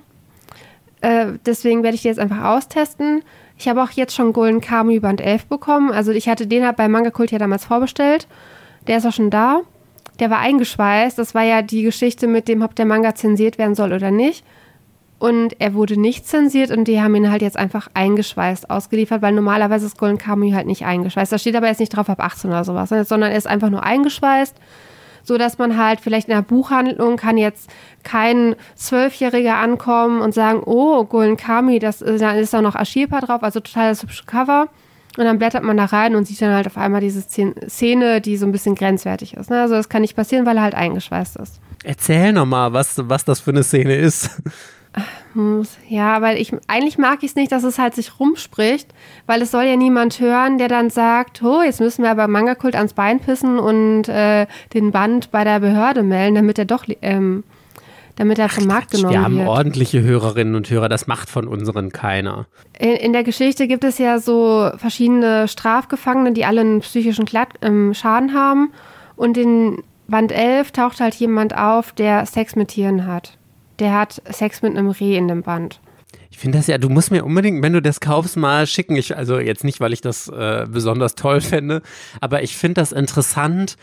Äh, 1.05 1.37
deswegen 1.45 1.83
werde 1.83 1.93
ich 1.93 2.01
die 2.01 2.07
jetzt 2.07 2.19
einfach 2.19 2.43
austesten. 2.43 3.21
Ich 3.59 3.67
habe 3.67 3.83
auch 3.83 3.91
jetzt 3.91 4.15
schon 4.15 4.33
Golden 4.33 4.59
Kamuy 4.59 4.99
Band 4.99 5.21
11 5.21 5.45
bekommen. 5.45 5.91
Also 5.91 6.11
ich 6.11 6.27
hatte 6.27 6.47
den 6.47 6.65
halt 6.65 6.77
bei 6.77 6.87
Manga 6.87 7.11
Kult 7.11 7.29
ja 7.29 7.37
damals 7.37 7.65
vorbestellt. 7.65 8.27
Der 8.87 8.97
ist 8.97 9.05
auch 9.05 9.13
schon 9.13 9.29
da. 9.29 9.61
Der 10.19 10.31
war 10.31 10.39
eingeschweißt. 10.39 11.19
Das 11.19 11.35
war 11.35 11.43
ja 11.43 11.61
die 11.61 11.83
Geschichte 11.83 12.25
mit 12.25 12.47
dem, 12.47 12.63
ob 12.63 12.73
der 12.73 12.87
Manga 12.87 13.13
zensiert 13.13 13.59
werden 13.59 13.75
soll 13.75 13.93
oder 13.93 14.09
nicht. 14.09 14.43
Und 15.19 15.61
er 15.61 15.75
wurde 15.75 15.99
nicht 15.99 16.27
zensiert 16.27 16.71
und 16.71 16.87
die 16.87 16.99
haben 16.99 17.13
ihn 17.13 17.29
halt 17.29 17.43
jetzt 17.43 17.55
einfach 17.55 17.87
eingeschweißt 17.93 18.71
ausgeliefert, 18.71 19.21
weil 19.21 19.31
normalerweise 19.31 19.85
ist 19.85 19.99
Golden 19.99 20.17
Kamuy 20.17 20.51
halt 20.53 20.65
nicht 20.65 20.85
eingeschweißt. 20.85 21.31
Da 21.31 21.37
steht 21.37 21.55
aber 21.55 21.67
jetzt 21.67 21.79
nicht 21.79 21.95
drauf 21.95 22.09
ab 22.09 22.19
18 22.19 22.49
oder 22.49 22.63
sowas, 22.63 22.89
sondern 22.89 23.31
er 23.31 23.37
ist 23.37 23.47
einfach 23.47 23.69
nur 23.69 23.83
eingeschweißt 23.83 24.55
so 25.25 25.37
dass 25.37 25.57
man 25.57 25.77
halt 25.77 25.99
vielleicht 25.99 26.29
in 26.29 26.35
der 26.35 26.41
Buchhandlung 26.41 27.17
kann 27.17 27.37
jetzt 27.37 27.69
kein 28.03 28.55
Zwölfjähriger 28.75 29.57
ankommen 29.57 30.21
und 30.21 30.33
sagen, 30.33 30.61
oh, 30.65 31.03
Golden 31.03 31.35
Kami, 31.35 31.79
das, 31.79 31.99
da 31.99 32.33
ist 32.33 32.53
da 32.53 32.61
noch 32.61 32.75
Ashipa 32.75 33.19
drauf, 33.19 33.43
also 33.43 33.59
total 33.59 33.89
das 33.89 34.03
hübsche 34.03 34.25
Cover. 34.25 34.67
Und 35.17 35.23
dann 35.23 35.39
blättert 35.39 35.63
man 35.63 35.77
da 35.77 35.85
rein 35.85 36.15
und 36.15 36.27
sieht 36.27 36.41
dann 36.41 36.53
halt 36.53 36.67
auf 36.67 36.77
einmal 36.77 36.99
diese 36.99 37.21
Szene, 37.21 38.19
die 38.19 38.35
so 38.37 38.45
ein 38.45 38.51
bisschen 38.51 38.75
grenzwertig 38.75 39.35
ist. 39.35 39.49
Ne? 39.49 39.61
Also 39.61 39.75
das 39.75 39.87
kann 39.87 40.01
nicht 40.01 40.15
passieren, 40.15 40.45
weil 40.45 40.57
er 40.57 40.63
halt 40.63 40.75
eingeschweißt 40.75 41.37
ist. 41.37 41.61
Erzähl 41.83 42.33
nochmal, 42.33 42.73
was, 42.73 42.95
was 42.97 43.23
das 43.23 43.39
für 43.39 43.51
eine 43.51 43.63
Szene 43.63 43.95
ist. 43.95 44.41
Ja, 45.89 46.21
weil 46.21 46.37
ich 46.37 46.53
eigentlich 46.67 46.97
mag 46.97 47.19
ich 47.21 47.31
es 47.31 47.35
nicht, 47.35 47.51
dass 47.51 47.63
es 47.63 47.77
halt 47.77 47.93
sich 47.93 48.19
rumspricht, 48.19 48.87
weil 49.25 49.41
es 49.41 49.51
soll 49.51 49.65
ja 49.65 49.75
niemand 49.75 50.19
hören, 50.21 50.57
der 50.57 50.69
dann 50.69 50.89
sagt, 50.89 51.43
oh, 51.43 51.61
jetzt 51.61 51.81
müssen 51.81 52.03
wir 52.03 52.11
aber 52.11 52.27
Manga-Kult 52.27 52.75
ans 52.75 52.93
Bein 52.93 53.19
pissen 53.19 53.59
und 53.59 54.07
äh, 54.07 54.47
den 54.73 54.91
Band 54.91 55.31
bei 55.31 55.43
der 55.43 55.59
Behörde 55.59 56.03
melden, 56.03 56.35
damit 56.35 56.57
er 56.57 56.65
doch 56.65 56.85
ähm, 57.01 57.43
damit 58.15 58.39
er 58.39 58.47
vom 58.47 58.65
Markt 58.65 58.91
genommen 58.91 59.09
wird. 59.09 59.19
Wir 59.19 59.25
haben 59.25 59.37
wird. 59.39 59.47
ordentliche 59.49 60.01
Hörerinnen 60.01 60.55
und 60.55 60.69
Hörer, 60.69 60.87
das 60.87 61.05
macht 61.05 61.29
von 61.29 61.49
unseren 61.49 61.91
keiner. 61.91 62.47
In, 62.79 62.91
in, 62.91 63.11
der 63.11 63.25
Geschichte 63.25 63.67
gibt 63.67 63.83
es 63.83 63.97
ja 63.97 64.19
so 64.19 64.71
verschiedene 64.77 65.49
Strafgefangene, 65.49 66.31
die 66.31 66.45
alle 66.45 66.61
einen 66.61 66.79
psychischen 66.79 67.25
Klatt, 67.25 67.49
ähm, 67.61 67.93
Schaden 67.93 68.33
haben. 68.33 68.71
Und 69.17 69.37
in 69.37 69.83
Band 70.07 70.31
11 70.31 70.71
taucht 70.71 71.01
halt 71.01 71.15
jemand 71.15 71.57
auf, 71.57 71.91
der 71.91 72.25
Sex 72.25 72.55
mit 72.55 72.69
Tieren 72.69 73.05
hat 73.05 73.37
der 73.79 73.93
hat 73.93 74.21
Sex 74.29 74.61
mit 74.61 74.75
einem 74.75 74.89
Reh 74.89 75.17
in 75.17 75.27
dem 75.27 75.43
Band. 75.43 75.79
Ich 76.31 76.37
finde 76.37 76.57
das 76.57 76.67
ja, 76.67 76.77
du 76.77 76.89
musst 76.89 77.11
mir 77.11 77.23
unbedingt, 77.23 77.63
wenn 77.63 77.73
du 77.73 77.81
das 77.81 77.99
kaufst, 77.99 78.35
mal 78.35 78.67
schicken. 78.67 78.95
Ich, 78.95 79.15
also 79.15 79.39
jetzt 79.39 79.63
nicht, 79.63 79.79
weil 79.79 79.93
ich 79.93 80.01
das 80.01 80.27
äh, 80.27 80.65
besonders 80.69 81.15
toll 81.15 81.41
fände, 81.41 81.81
aber 82.19 82.43
ich 82.43 82.57
finde 82.57 82.81
das 82.81 82.91
interessant, 82.91 83.77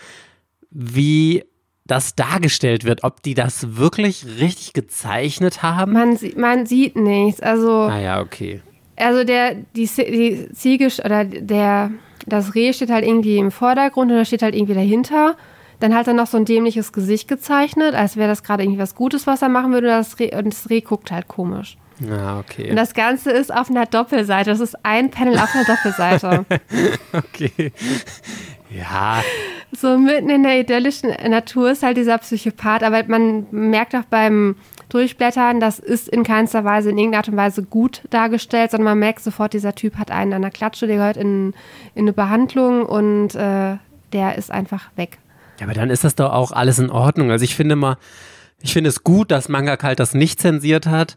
wie 0.71 1.45
das 1.85 2.15
dargestellt 2.15 2.85
wird, 2.85 3.05
ob 3.05 3.23
die 3.23 3.35
das 3.35 3.77
wirklich 3.77 4.25
richtig 4.41 4.73
gezeichnet 4.73 5.63
haben. 5.63 5.93
Man, 5.93 6.19
man 6.37 6.67
sieht 6.67 6.97
nichts. 6.97 7.41
Also. 7.41 7.71
Ah 7.71 7.99
ja, 7.99 8.21
okay. 8.21 8.61
Also 8.97 9.25
der, 9.25 9.55
die, 9.75 9.87
die 9.87 10.49
Ziege 10.53 10.89
oder 11.05 11.25
der, 11.25 11.91
das 12.27 12.55
Reh 12.55 12.73
steht 12.73 12.91
halt 12.91 13.05
irgendwie 13.05 13.39
im 13.39 13.51
Vordergrund 13.51 14.11
und 14.11 14.19
da 14.19 14.25
steht 14.25 14.43
halt 14.43 14.55
irgendwie 14.55 14.75
dahinter. 14.75 15.37
Dann 15.83 15.97
hat 15.97 16.07
er 16.07 16.15
noch 16.15 16.29
so 16.29 16.37
ein 16.37 16.45
dämliches 16.45 16.93
Gesicht 16.93 17.27
gezeichnet, 17.27 17.97
als 17.97 18.17
wäre 18.17 18.29
das 18.29 18.45
gerade 18.45 18.63
irgendwie 18.63 18.79
was 18.79 18.95
Gutes, 18.95 19.27
was 19.27 19.43
er 19.43 19.49
machen 19.49 19.73
würde. 19.73 19.89
Und 19.89 19.95
das 19.95 20.17
Reh, 20.21 20.33
und 20.33 20.47
das 20.47 20.71
Reh 20.71 20.81
guckt 20.81 21.11
halt 21.11 21.27
komisch. 21.27 21.77
Ah, 22.09 22.39
okay. 22.39 22.71
Und 22.71 22.77
das 22.77 22.95
Ganze 22.95 23.33
ist 23.33 23.53
auf 23.53 23.69
einer 23.69 23.87
Doppelseite. 23.87 24.51
Das 24.51 24.61
ist 24.61 24.77
ein 24.85 25.11
Panel 25.11 25.37
auf 25.41 25.53
einer 25.53 25.65
Doppelseite. 25.65 26.45
okay. 27.13 27.73
Ja. 28.71 29.25
So 29.73 29.99
mitten 29.99 30.31
in 30.31 30.45
der 30.45 30.61
idyllischen 30.61 31.11
Natur 31.29 31.73
ist 31.73 31.83
halt 31.83 31.97
dieser 31.97 32.19
Psychopath, 32.19 32.85
aber 32.85 33.03
man 33.09 33.49
merkt 33.51 33.97
auch 33.97 34.05
beim 34.05 34.55
Durchblättern, 34.89 35.59
das 35.59 35.81
ist 35.81 36.09
in 36.09 36.23
keinster 36.23 36.65
Weise 36.65 36.91
in 36.91 36.99
irgendeiner 36.99 37.19
Art 37.19 37.29
und 37.29 37.37
Weise 37.37 37.65
gut 37.65 38.03
dargestellt, 38.11 38.71
sondern 38.71 38.85
man 38.85 39.01
merkt 39.01 39.21
sofort, 39.21 39.53
dieser 39.53 39.75
Typ 39.75 39.97
hat 39.97 40.13
einen 40.13 40.33
an 40.33 40.43
der 40.43 40.53
Klatsche, 40.53 40.87
der 40.87 40.99
gehört 40.99 41.17
in, 41.17 41.55
in 41.97 42.05
eine 42.05 42.13
Behandlung 42.13 42.87
und 42.87 43.35
äh, 43.35 43.79
der 44.13 44.37
ist 44.37 44.53
einfach 44.53 44.91
weg. 44.95 45.19
Ja, 45.61 45.67
aber 45.67 45.75
dann 45.75 45.91
ist 45.91 46.05
das 46.05 46.15
doch 46.15 46.33
auch 46.33 46.53
alles 46.53 46.79
in 46.79 46.91
Ordnung. 46.91 47.31
Also 47.31 47.45
ich 47.45 47.55
finde 47.55 47.77
mal, 47.77 47.97
ich 48.61 48.73
finde 48.73 48.91
es 48.91 49.05
gut, 49.05 49.31
dass 49.31 49.49
Manga 49.49 49.77
Kalt 49.77 50.01
das 50.01 50.15
nicht 50.15 50.41
zensiert 50.41 50.87
hat 50.87 51.17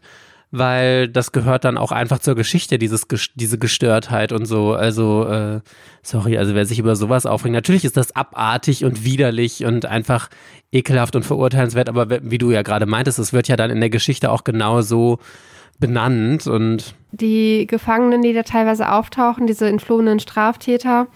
weil 0.50 1.08
das 1.08 1.32
gehört 1.32 1.64
dann 1.64 1.76
auch 1.76 1.92
einfach 1.92 2.18
zur 2.18 2.34
Geschichte, 2.34 2.78
dieses, 2.78 3.06
diese 3.34 3.58
Gestörtheit 3.58 4.32
und 4.32 4.46
so. 4.46 4.74
Also, 4.74 5.26
äh, 5.26 5.60
sorry, 6.02 6.38
also 6.38 6.54
wer 6.54 6.66
sich 6.66 6.78
über 6.78 6.96
sowas 6.96 7.26
aufregt, 7.26 7.52
natürlich 7.52 7.84
ist 7.84 7.96
das 7.96 8.14
abartig 8.14 8.84
und 8.84 9.04
widerlich 9.04 9.64
und 9.64 9.86
einfach 9.86 10.28
ekelhaft 10.72 11.16
und 11.16 11.24
verurteilenswert, 11.24 11.88
aber 11.88 12.08
wie 12.22 12.38
du 12.38 12.50
ja 12.52 12.62
gerade 12.62 12.86
meintest, 12.86 13.18
es 13.18 13.32
wird 13.32 13.48
ja 13.48 13.56
dann 13.56 13.70
in 13.70 13.80
der 13.80 13.90
Geschichte 13.90 14.30
auch 14.30 14.44
genau 14.44 14.82
so 14.82 15.18
benannt 15.78 16.46
und. 16.46 16.94
Die 17.12 17.66
Gefangenen, 17.66 18.22
die 18.22 18.32
da 18.32 18.42
teilweise 18.42 18.92
auftauchen, 18.92 19.46
diese 19.46 19.68
entflohenen 19.68 20.20
Straftäter, 20.20 21.08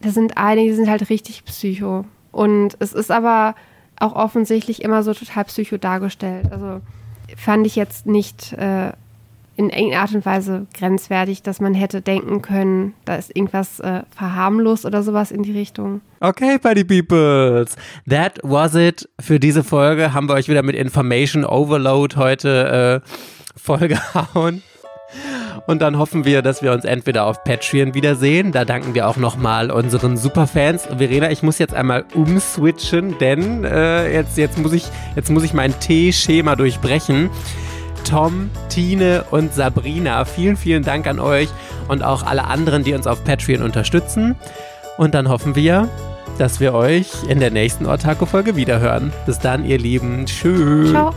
da 0.00 0.10
sind 0.10 0.36
einige, 0.36 0.70
die 0.70 0.76
sind 0.76 0.90
halt 0.90 1.08
richtig 1.10 1.44
psycho. 1.44 2.04
Und 2.32 2.76
es 2.78 2.92
ist 2.92 3.10
aber 3.10 3.54
auch 3.98 4.14
offensichtlich 4.14 4.82
immer 4.82 5.02
so 5.02 5.12
total 5.14 5.44
psycho 5.44 5.76
dargestellt. 5.76 6.50
Also 6.50 6.80
fand 7.36 7.66
ich 7.66 7.76
jetzt 7.76 8.06
nicht 8.06 8.52
äh, 8.54 8.92
in 9.56 9.68
irgendeiner 9.68 10.00
Art 10.00 10.14
und 10.14 10.24
Weise 10.24 10.66
grenzwertig, 10.72 11.42
dass 11.42 11.60
man 11.60 11.74
hätte 11.74 12.00
denken 12.00 12.40
können, 12.40 12.94
da 13.04 13.16
ist 13.16 13.36
irgendwas 13.36 13.78
äh, 13.80 14.02
verharmlost 14.16 14.86
oder 14.86 15.02
sowas 15.02 15.30
in 15.30 15.42
die 15.42 15.52
Richtung. 15.52 16.00
Okay, 16.20 16.58
Party 16.58 16.82
Peoples. 16.82 17.76
That 18.08 18.38
was 18.42 18.74
it 18.74 19.08
für 19.20 19.38
diese 19.38 19.62
Folge. 19.62 20.14
Haben 20.14 20.28
wir 20.28 20.34
euch 20.34 20.48
wieder 20.48 20.62
mit 20.62 20.76
Information 20.76 21.44
Overload 21.44 22.16
heute 22.16 23.02
äh, 23.04 23.10
vollgehauen. 23.54 24.62
Und 25.66 25.82
dann 25.82 25.98
hoffen 25.98 26.24
wir, 26.24 26.42
dass 26.42 26.62
wir 26.62 26.72
uns 26.72 26.84
entweder 26.84 27.26
auf 27.26 27.44
Patreon 27.44 27.94
wiedersehen. 27.94 28.52
Da 28.52 28.64
danken 28.64 28.94
wir 28.94 29.08
auch 29.08 29.16
nochmal 29.16 29.70
unseren 29.70 30.16
Superfans. 30.16 30.86
Verena, 30.86 31.30
ich 31.30 31.42
muss 31.42 31.58
jetzt 31.58 31.74
einmal 31.74 32.04
umswitchen, 32.14 33.18
denn 33.18 33.64
äh, 33.64 34.12
jetzt, 34.12 34.38
jetzt, 34.38 34.58
muss 34.58 34.72
ich, 34.72 34.84
jetzt 35.16 35.30
muss 35.30 35.42
ich 35.42 35.52
mein 35.52 35.78
T-Schema 35.80 36.56
durchbrechen. 36.56 37.30
Tom, 38.08 38.50
Tine 38.68 39.24
und 39.30 39.54
Sabrina, 39.54 40.24
vielen, 40.24 40.56
vielen 40.56 40.82
Dank 40.82 41.06
an 41.06 41.20
euch 41.20 41.48
und 41.88 42.02
auch 42.02 42.24
alle 42.24 42.44
anderen, 42.44 42.82
die 42.82 42.94
uns 42.94 43.06
auf 43.06 43.24
Patreon 43.24 43.62
unterstützen. 43.62 44.36
Und 44.96 45.14
dann 45.14 45.28
hoffen 45.28 45.54
wir, 45.54 45.88
dass 46.38 46.60
wir 46.60 46.74
euch 46.74 47.10
in 47.28 47.40
der 47.40 47.50
nächsten 47.50 47.86
Ortaco-Folge 47.86 48.56
wiederhören. 48.56 49.12
Bis 49.26 49.38
dann, 49.38 49.64
ihr 49.64 49.78
Lieben. 49.78 50.24
Tschüss. 50.26 50.90
Ciao. 50.90 51.14